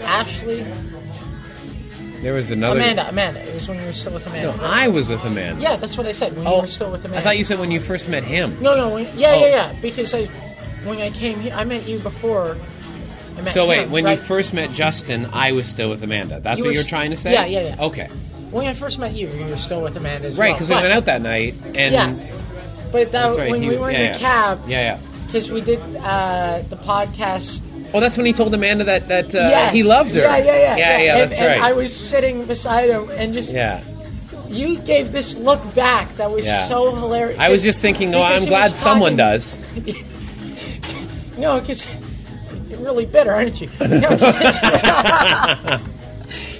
Ashley 0.00 0.66
There 2.22 2.32
was 2.32 2.50
another. 2.50 2.80
Amanda 2.80 3.08
Amanda. 3.08 3.40
It 3.48 3.54
was 3.54 3.68
when 3.68 3.78
you 3.78 3.86
were 3.86 3.92
still 3.92 4.12
with 4.14 4.26
Amanda. 4.26 4.56
No, 4.56 4.62
I 4.64 4.88
was 4.88 5.08
with 5.08 5.24
Amanda. 5.24 5.62
yeah, 5.62 5.76
that's 5.76 5.96
what 5.96 6.06
I 6.06 6.12
said. 6.12 6.32
When 6.34 6.42
you 6.44 6.48
Oh, 6.52 6.60
were 6.62 6.66
still 6.66 6.90
with 6.90 7.04
Amanda. 7.04 7.20
I 7.20 7.22
thought 7.22 7.38
you 7.38 7.44
said 7.44 7.58
when 7.60 7.70
you 7.70 7.80
first 7.80 8.08
met 8.08 8.24
him. 8.24 8.56
No, 8.60 8.74
no. 8.76 8.88
When, 8.90 9.04
yeah, 9.16 9.32
Oh. 9.34 9.38
yeah, 9.40 9.46
yeah. 9.46 9.72
Because 9.80 10.12
I 10.14 10.26
when 10.84 11.00
I 11.00 11.10
came 11.10 11.38
here, 11.40 11.54
I 11.54 11.64
met 11.64 11.86
you 11.86 11.98
before. 11.98 12.56
Met 13.36 13.46
So 13.46 13.68
wait, 13.68 13.82
him, 13.84 13.90
when 13.92 14.04
right? 14.04 14.18
you 14.18 14.24
first 14.24 14.52
met 14.52 14.72
Justin, 14.72 15.26
I 15.32 15.52
was 15.52 15.66
still 15.68 15.90
with 15.90 16.02
Amanda. 16.02 16.40
That's 16.40 16.58
You 16.58 16.64
what 16.64 16.74
you're 16.74 16.82
s- 16.82 16.88
trying 16.88 17.10
to 17.10 17.16
say? 17.16 17.32
yeah, 17.32 17.44
yeah, 17.46 17.60
yeah. 17.76 17.84
Okay. 17.84 18.08
when 18.50 18.66
I 18.66 18.74
first 18.74 18.98
met 18.98 19.12
you, 19.12 19.28
you 19.28 19.46
were 19.46 19.56
still 19.58 19.80
with 19.82 19.96
Amanda 19.96 20.26
as 20.28 20.38
Right, 20.38 20.48
well. 20.48 20.54
because 20.54 20.68
we 20.70 20.74
went 20.74 20.92
out 20.92 21.04
that 21.04 21.20
night, 21.22 21.54
and 21.76 21.94
Yeah, 21.94 22.14
but 22.90 23.12
that 23.12 23.36
right. 23.36 23.50
when 23.50 23.62
he- 23.62 23.68
we 23.68 23.76
were 23.76 23.90
in 23.90 23.94
yeah, 24.00 24.12
the 24.14 24.18
yeah. 24.18 24.18
cab, 24.18 24.60
Yeah, 24.66 24.80
yeah. 24.80 24.98
Because 25.28 25.50
we 25.50 25.60
did 25.60 25.78
uh, 25.96 26.62
the 26.70 26.76
podcast. 26.76 27.62
Oh, 27.94 28.00
that's 28.00 28.16
when 28.16 28.26
he 28.26 28.32
told 28.32 28.52
Amanda 28.54 28.84
that 28.84 29.08
that 29.08 29.34
uh, 29.34 29.38
Yes. 29.38 29.72
he 29.72 29.82
loved 29.82 30.14
her. 30.14 30.20
Yeah, 30.22 30.36
yeah, 30.38 30.44
yeah. 30.44 30.76
yeah, 30.76 30.98
yeah. 30.98 31.16
And- 31.18 31.30
that's 31.30 31.38
and 31.40 31.46
right. 31.62 31.70
I 31.70 31.72
was 31.74 31.94
sitting 31.94 32.44
beside 32.46 32.88
him, 32.90 33.10
and 33.10 33.32
just 33.34 33.52
yeah. 33.52 33.82
you 34.48 34.78
gave 34.80 35.12
this 35.12 35.34
look 35.36 35.62
back 35.74 36.14
that 36.16 36.30
was 36.30 36.46
Yeah. 36.46 36.64
so 36.64 36.94
hilarious. 36.94 37.38
I 37.38 37.50
was 37.50 37.62
just 37.62 37.80
thinking, 37.80 38.14
oh, 38.14 38.22
I'm 38.22 38.44
glad 38.46 38.72
someone 38.72 39.16
does. 39.16 39.60
No, 41.38 41.60
because 41.60 41.84
you're 42.68 42.80
really 42.80 43.06
bitter, 43.06 43.30
aren't 43.32 43.60
you? 43.60 43.68
No, 43.80 44.08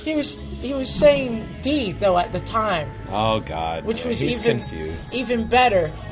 he 0.05 0.15
was 0.15 0.39
he 0.61 0.73
was 0.73 0.89
saying 0.89 1.45
D 1.63 1.91
though 1.93 2.17
at 2.17 2.31
the 2.33 2.39
time, 2.41 2.89
Oh 3.11 3.41
God. 3.41 3.85
which 3.85 4.05
was 4.05 4.23
even 4.23 4.61
confused. 4.61 5.13
even 5.13 5.47
better 5.49 5.91
Yeah. 5.91 6.08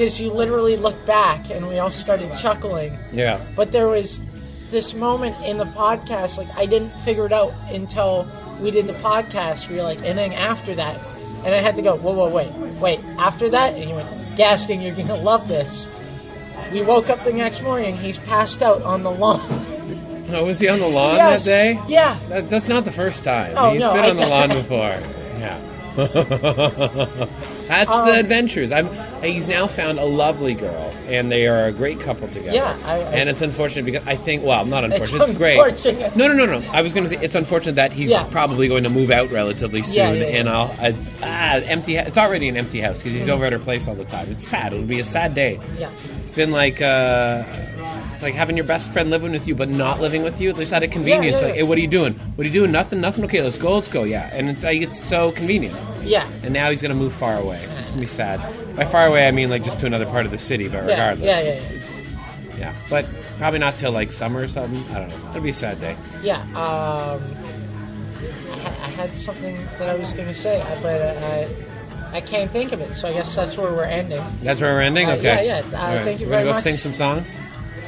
Because 0.00 0.18
you 0.18 0.30
literally 0.32 0.78
looked 0.78 1.04
back 1.04 1.50
and 1.50 1.68
we 1.68 1.78
all 1.78 1.90
started 1.90 2.32
chuckling. 2.38 2.98
Yeah. 3.12 3.38
But 3.54 3.70
there 3.70 3.86
was 3.86 4.22
this 4.70 4.94
moment 4.94 5.36
in 5.44 5.58
the 5.58 5.66
podcast, 5.66 6.38
like 6.38 6.48
I 6.56 6.64
didn't 6.64 6.98
figure 7.00 7.26
it 7.26 7.34
out 7.34 7.52
until 7.68 8.26
we 8.62 8.70
did 8.70 8.86
the 8.86 8.94
podcast. 8.94 9.68
We 9.68 9.76
were 9.76 9.82
like, 9.82 9.98
and 10.02 10.16
then 10.16 10.32
after 10.32 10.74
that, 10.74 10.98
and 11.44 11.54
I 11.54 11.58
had 11.58 11.76
to 11.76 11.82
go, 11.82 11.96
whoa, 11.96 12.14
whoa, 12.14 12.30
wait, 12.30 12.50
wait. 12.80 13.00
After 13.18 13.50
that, 13.50 13.74
and 13.74 13.84
he 13.84 13.92
went, 13.92 14.08
Gaskin, 14.38 14.82
you're 14.82 14.94
gonna 14.96 15.16
love 15.20 15.48
this. 15.48 15.90
We 16.72 16.80
woke 16.80 17.10
up 17.10 17.22
the 17.24 17.32
next 17.34 17.60
morning. 17.62 17.94
He's 17.94 18.16
passed 18.16 18.62
out 18.62 18.80
on 18.82 19.02
the 19.02 19.10
lawn. 19.10 19.66
Oh, 20.32 20.44
was 20.44 20.60
he 20.60 20.68
on 20.68 20.78
the 20.78 20.86
lawn 20.86 21.16
yes. 21.16 21.44
that 21.44 21.50
day? 21.50 21.80
Yeah. 21.88 22.16
That, 22.28 22.48
that's 22.48 22.68
not 22.68 22.84
the 22.84 22.92
first 22.92 23.24
time. 23.24 23.52
Oh, 23.56 23.72
He's 23.72 23.80
no, 23.80 23.92
been 23.94 24.04
I- 24.04 24.10
on 24.10 24.16
the 24.16 24.26
lawn 24.28 24.48
before. 24.50 24.78
Yeah. 25.40 25.58
That's 27.66 27.90
Um, 27.90 28.06
the 28.06 28.20
adventures. 28.20 28.70
I'm. 28.70 28.88
He's 29.22 29.48
now 29.48 29.66
found 29.66 29.98
a 29.98 30.04
lovely 30.04 30.54
girl, 30.54 30.92
and 31.06 31.30
they 31.30 31.46
are 31.46 31.66
a 31.66 31.72
great 31.72 32.00
couple 32.00 32.26
together. 32.28 32.54
Yeah, 32.54 32.76
I- 32.84 32.96
I- 32.96 32.98
and 33.12 33.28
it's 33.28 33.42
unfortunate 33.42 33.84
because 33.84 34.02
I 34.06 34.16
think. 34.16 34.44
Well, 34.44 34.64
not 34.64 34.84
It's 34.84 34.94
unfortunate. 34.94 35.28
It's, 35.30 35.38
great. 35.38 35.58
unfortunate. 35.58 36.16
No, 36.16 36.28
no, 36.28 36.34
no, 36.46 36.58
no. 36.58 36.70
I 36.72 36.82
was 36.82 36.94
going 36.94 37.06
to 37.06 37.10
say 37.14 37.22
it's 37.22 37.34
unfortunate 37.34 37.74
that 37.76 37.92
he's 37.92 38.10
Yeah. 38.10 38.24
probably 38.24 38.68
going 38.68 38.84
to 38.84 38.90
move 38.90 39.10
out 39.10 39.30
relatively 39.30 39.82
soon, 39.82 39.94
yeah, 39.94 40.12
yeah. 40.12 40.24
and 40.38 40.48
I'll. 40.48 40.74
I, 40.80 40.94
ah, 41.22 41.54
empty. 41.66 41.96
It's 41.96 42.18
already 42.18 42.48
an 42.48 42.56
empty 42.56 42.80
house 42.80 42.98
because 42.98 43.12
he's 43.12 43.22
Mm-hmm. 43.24 43.32
over 43.32 43.44
at 43.46 43.52
her 43.52 43.58
place 43.58 43.86
all 43.88 43.94
the 43.94 44.04
time. 44.04 44.28
It's 44.30 44.46
sad. 44.48 44.72
It'll 44.72 44.84
be 44.86 45.00
a 45.00 45.04
sad 45.04 45.34
day. 45.34 45.60
Yeah. 45.78 45.90
It's 46.18 46.30
been 46.30 46.50
like. 46.50 46.80
Uh, 46.80 47.42
it's 48.04 48.22
like 48.22 48.34
having 48.34 48.56
your 48.56 48.66
best 48.66 48.90
friend 48.90 49.10
living 49.10 49.32
with 49.32 49.46
you, 49.46 49.54
but 49.54 49.68
not 49.68 50.00
living 50.00 50.22
with 50.22 50.40
you. 50.40 50.50
At 50.50 50.56
least 50.56 50.72
out 50.72 50.82
of 50.82 50.90
convenience. 50.90 51.40
yeah, 51.40 51.46
like, 51.46 51.54
yeah. 51.54 51.60
hey, 51.60 51.62
what 51.62 51.78
are 51.78 51.80
you 51.80 51.86
doing? 51.86 52.14
What 52.14 52.44
are 52.44 52.48
you 52.48 52.52
doing? 52.52 52.72
Nothing. 52.72 53.00
Nothing. 53.00 53.24
Okay, 53.24 53.42
let's 53.42 53.58
go. 53.58 53.74
Let's 53.74 53.88
go. 53.88 54.04
Yeah. 54.04 54.30
And 54.32 54.48
it's 54.48 54.62
like 54.62 54.80
it's 54.80 54.98
so 54.98 55.32
convenient. 55.32 55.76
Yeah. 56.02 56.28
And 56.42 56.52
now 56.52 56.70
he's 56.70 56.82
going 56.82 56.90
to 56.90 56.96
move 56.96 57.12
far 57.12 57.36
away. 57.36 57.58
It's 57.78 57.90
going 57.90 58.00
to 58.00 58.00
be 58.00 58.06
sad. 58.06 58.40
By 58.76 58.84
far 58.84 59.06
away, 59.06 59.26
I 59.26 59.30
mean 59.30 59.50
like 59.50 59.64
just 59.64 59.80
to 59.80 59.86
another 59.86 60.06
part 60.06 60.24
of 60.24 60.30
the 60.30 60.38
city, 60.38 60.68
but 60.68 60.82
regardless. 60.82 61.26
yeah, 61.26 61.40
yeah, 61.40 61.48
it's, 61.50 61.70
yeah. 61.70 61.76
It's, 61.76 62.12
yeah. 62.58 62.76
But 62.88 63.06
probably 63.38 63.58
not 63.58 63.78
till 63.78 63.92
like 63.92 64.12
summer 64.12 64.40
or 64.40 64.48
something. 64.48 64.82
I 64.94 65.00
don't 65.00 65.08
know. 65.08 65.30
It'll 65.30 65.42
be 65.42 65.50
a 65.50 65.54
sad 65.54 65.80
day. 65.80 65.96
Yeah. 66.22 66.40
Um, 66.42 67.22
I, 68.52 68.66
I 68.66 68.88
had 68.88 69.16
something 69.16 69.56
that 69.78 69.88
I 69.88 69.96
was 69.96 70.12
gonna 70.12 70.34
say, 70.34 70.60
uh, 70.60 70.82
but 70.82 71.00
uh, 71.00 71.26
I 71.26 71.48
I 72.12 72.20
can't 72.20 72.50
think 72.50 72.72
of 72.72 72.80
it. 72.80 72.94
So 72.94 73.08
I 73.08 73.12
guess 73.12 73.34
that's 73.34 73.56
where 73.56 73.72
we're 73.72 73.84
ending. 73.84 74.22
That's 74.42 74.60
where 74.60 74.74
we're 74.74 74.82
ending? 74.82 75.08
Uh, 75.08 75.14
okay. 75.14 75.46
yeah, 75.46 75.60
yeah. 75.60 75.78
Uh, 75.78 75.96
right. 75.96 76.04
thank 76.04 76.20
you 76.20 76.26
We're 76.26 76.38
gonna 76.38 76.52
go 76.52 76.60
sing 76.60 76.76
some 76.76 76.92
songs? 76.92 77.38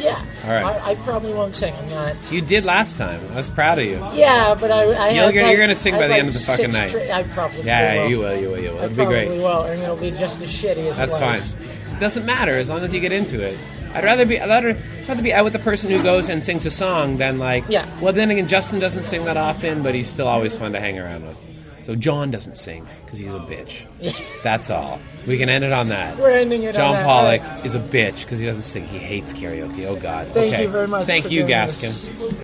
Yeah. 0.03 0.25
All 0.45 0.51
right. 0.51 0.65
I, 0.83 0.91
I 0.91 0.95
probably 0.97 1.33
won't 1.33 1.55
sing. 1.57 1.75
I'm 1.75 1.89
not. 1.91 2.33
You 2.33 2.41
did 2.41 2.65
last 2.65 2.99
time. 2.99 3.21
I 3.33 3.37
was 3.37 3.49
proud 3.49 3.79
of 3.79 3.85
you. 3.85 3.99
Yeah, 4.15 4.55
but 4.59 4.71
I. 4.71 4.83
I 5.07 5.11
had 5.13 5.33
get- 5.33 5.43
like- 5.45 5.53
you're 5.53 5.61
gonna 5.61 5.75
sing 5.75 5.95
by 5.95 6.03
the 6.03 6.09
like 6.09 6.19
end 6.19 6.29
of 6.29 6.35
the 6.35 6.41
fucking 6.41 6.73
night. 6.73 6.89
stra- 6.89 7.11
I 7.13 7.23
probably 7.23 7.63
Yeah, 7.63 7.95
yeah, 7.95 8.03
will. 8.03 8.11
you 8.11 8.19
will, 8.19 8.37
you 8.37 8.49
will, 8.51 8.59
you 8.61 8.69
will. 8.71 8.77
It'll 8.79 8.89
be 8.91 8.95
probably 8.97 9.15
great. 9.27 9.39
will, 9.39 9.63
and 9.63 9.83
it'll 9.83 9.97
be 9.97 10.11
just 10.11 10.43
as 10.43 10.49
shitty 10.51 10.89
as 10.91 10.99
well. 10.99 11.07
That's 11.07 11.19
fine. 11.19 11.95
It 11.95 12.01
doesn't 12.01 12.27
matter 12.27 12.55
as 12.57 12.69
long 12.69 12.83
as 12.83 12.93
you 12.93 13.01
get 13.01 13.13
into 13.13 13.41
it. 13.41 13.57
I'd 13.95 14.05
rather 14.05 14.25
be 14.25 14.41
I'd 14.41 14.49
rather, 14.49 14.77
rather 15.07 15.23
be 15.23 15.33
out 15.35 15.45
with 15.45 15.53
the 15.53 15.59
person 15.59 15.91
who 15.91 16.03
goes 16.03 16.29
and 16.31 16.43
sings 16.43 16.65
a 16.67 16.71
song 16.71 17.19
than 17.19 17.39
like 17.39 17.65
Yeah. 17.69 17.87
Well, 18.01 18.13
then 18.13 18.31
again, 18.31 18.49
Justin 18.49 18.81
doesn't 18.81 19.03
sing 19.05 19.25
that 19.27 19.37
often, 19.37 19.83
but 19.83 19.95
he's 19.95 20.09
still 20.09 20.27
always 20.27 20.57
fun 20.57 20.73
to 20.73 20.81
hang 20.81 20.99
around 20.99 21.27
with. 21.27 21.37
So 21.83 21.97
John 21.97 22.31
doesn't 22.31 22.57
sing 22.57 22.87
because 23.05 23.19
he's 23.19 23.35
a 23.35 23.41
bitch. 23.41 23.87
That's 24.43 24.71
all. 24.71 25.01
We 25.27 25.37
can 25.37 25.49
end 25.49 25.65
it 25.65 25.73
on 25.73 25.89
that. 25.89 26.17
We're 26.17 26.31
ending 26.31 26.63
it 26.63 26.79
on 26.79 26.95
that. 26.95 26.99
John. 27.03 27.05
Pollock 27.05 27.43
All 27.43 27.49
right. 27.49 27.67
is 27.67 27.75
a 27.75 27.81
bitch 27.81 28.23
because 28.23 28.39
he 28.39 28.47
doesn't 28.47 28.63
sing. 28.63 28.87
He 28.87 28.99
hates 28.99 29.33
karaoke. 29.33 29.85
Oh 29.87 29.97
God. 29.97 30.29
Thank 30.29 30.55
okay. 30.55 30.63
you 30.63 30.69
very 30.69 30.87
much. 30.87 31.07
Thank 31.07 31.27
for 31.27 31.33
you, 31.33 31.41
doing 31.41 31.53
Gaskin. 31.53 32.21
this. 32.21 32.35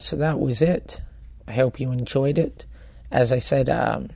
So 0.00 0.16
that 0.16 0.40
was 0.40 0.62
it. 0.62 1.00
I 1.46 1.52
hope 1.52 1.80
you 1.80 1.92
enjoyed 1.92 2.38
it. 2.38 2.66
As 3.10 3.32
I 3.32 3.38
said, 3.38 3.68
um, 3.68 4.10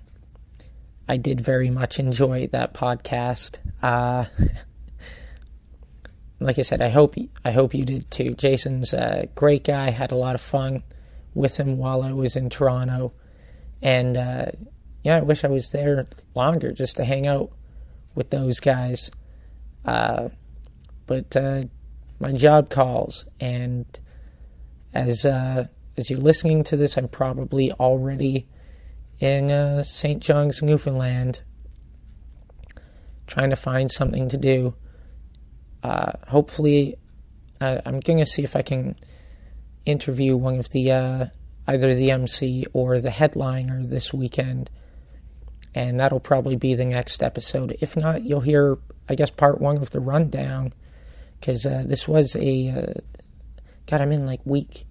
I 1.09 1.17
did 1.17 1.41
very 1.41 1.71
much 1.71 1.99
enjoy 1.99 2.47
that 2.49 2.75
podcast. 2.75 3.59
Uh, 3.83 4.27
like 6.41 6.59
I 6.59 6.63
said, 6.63 6.81
I 6.81 6.89
hope 6.89 7.17
I 7.45 7.51
hope 7.51 7.75
you 7.75 7.85
did 7.85 8.11
too. 8.11 8.35
Jason's 8.35 8.93
a 8.93 9.29
great 9.35 9.65
guy. 9.65 9.91
Had 9.91 10.13
a 10.13 10.17
lot 10.17 10.35
of 10.35 10.41
fun 10.41 10.83
with 11.35 11.57
him 11.57 11.79
while 11.79 12.03
I 12.03 12.13
was 12.13 12.37
in 12.37 12.51
Toronto, 12.51 13.13
and 13.83 14.17
uh, 14.17 14.47
yeah, 15.03 15.17
I 15.17 15.21
wish 15.21 15.45
I 15.45 15.49
was 15.49 15.71
there 15.71 16.07
longer 16.35 16.73
just 16.73 16.97
to 16.97 17.05
hang 17.05 17.27
out 17.27 17.51
with 18.15 18.31
those 18.31 18.61
guys. 18.61 19.11
Uh, 19.85 20.29
but 21.07 21.37
uh, 21.37 21.65
my 22.21 22.33
job 22.33 22.71
calls, 22.71 23.27
and 23.41 23.85
as 24.95 25.25
uh, 25.25 25.67
as 25.97 26.09
you're 26.09 26.21
listening 26.21 26.63
to 26.65 26.77
this, 26.77 26.97
I'm 26.97 27.09
probably 27.09 27.73
already 27.73 28.47
in 29.19 29.51
uh, 29.51 29.83
St. 29.83 30.23
John's, 30.23 30.63
Newfoundland, 30.63 31.43
trying 33.27 33.51
to 33.51 33.57
find 33.57 33.91
something 33.91 34.29
to 34.29 34.39
do. 34.39 34.75
Uh, 35.83 36.13
hopefully, 36.29 36.97
I'm 37.61 38.01
going 38.01 38.19
to 38.19 38.27
see 38.27 38.45
if 38.45 38.55
I 38.55 38.63
can 38.63 38.97
interview 39.85 40.37
one 40.37 40.61
of 40.61 40.71
the 40.71 40.93
uh, 40.93 41.27
either 41.67 41.95
the 41.95 42.11
MC 42.11 42.67
or 42.73 42.99
the 42.99 43.11
headliner 43.11 43.83
this 43.85 44.13
weekend, 44.13 44.71
and 45.75 45.99
that'll 46.01 46.21
probably 46.21 46.57
be 46.57 46.75
the 46.75 46.85
next 46.85 47.23
episode. 47.23 47.77
If 47.81 47.97
not, 47.97 48.23
you'll 48.23 48.41
hear 48.41 48.79
I 49.09 49.15
guess 49.15 49.31
part 49.31 49.61
one 49.61 49.77
of 49.77 49.91
the 49.91 50.01
rundown 50.01 50.73
because 51.39 51.67
uh, 51.67 51.85
this 51.87 52.07
was 52.07 52.37
a 52.37 52.69
uh, 52.71 53.01
God. 53.87 54.01
I'm 54.01 54.13
in 54.13 54.27
like 54.27 54.41
week. 54.45 54.87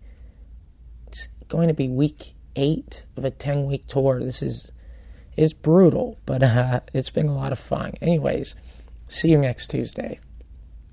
It's 1.07 1.27
going 1.47 1.67
to 1.67 1.73
be 1.73 1.87
week 1.87 2.33
eight 2.55 3.05
of 3.15 3.25
a 3.25 3.31
ten 3.31 3.65
week 3.65 3.87
tour. 3.87 4.19
This 4.23 4.41
is 4.41 4.71
is 5.37 5.53
brutal, 5.53 6.19
but 6.25 6.43
uh, 6.43 6.81
it's 6.93 7.09
been 7.09 7.27
a 7.27 7.35
lot 7.35 7.51
of 7.51 7.59
fun. 7.59 7.93
Anyways, 8.01 8.55
see 9.07 9.29
you 9.29 9.37
next 9.37 9.67
Tuesday. 9.67 10.19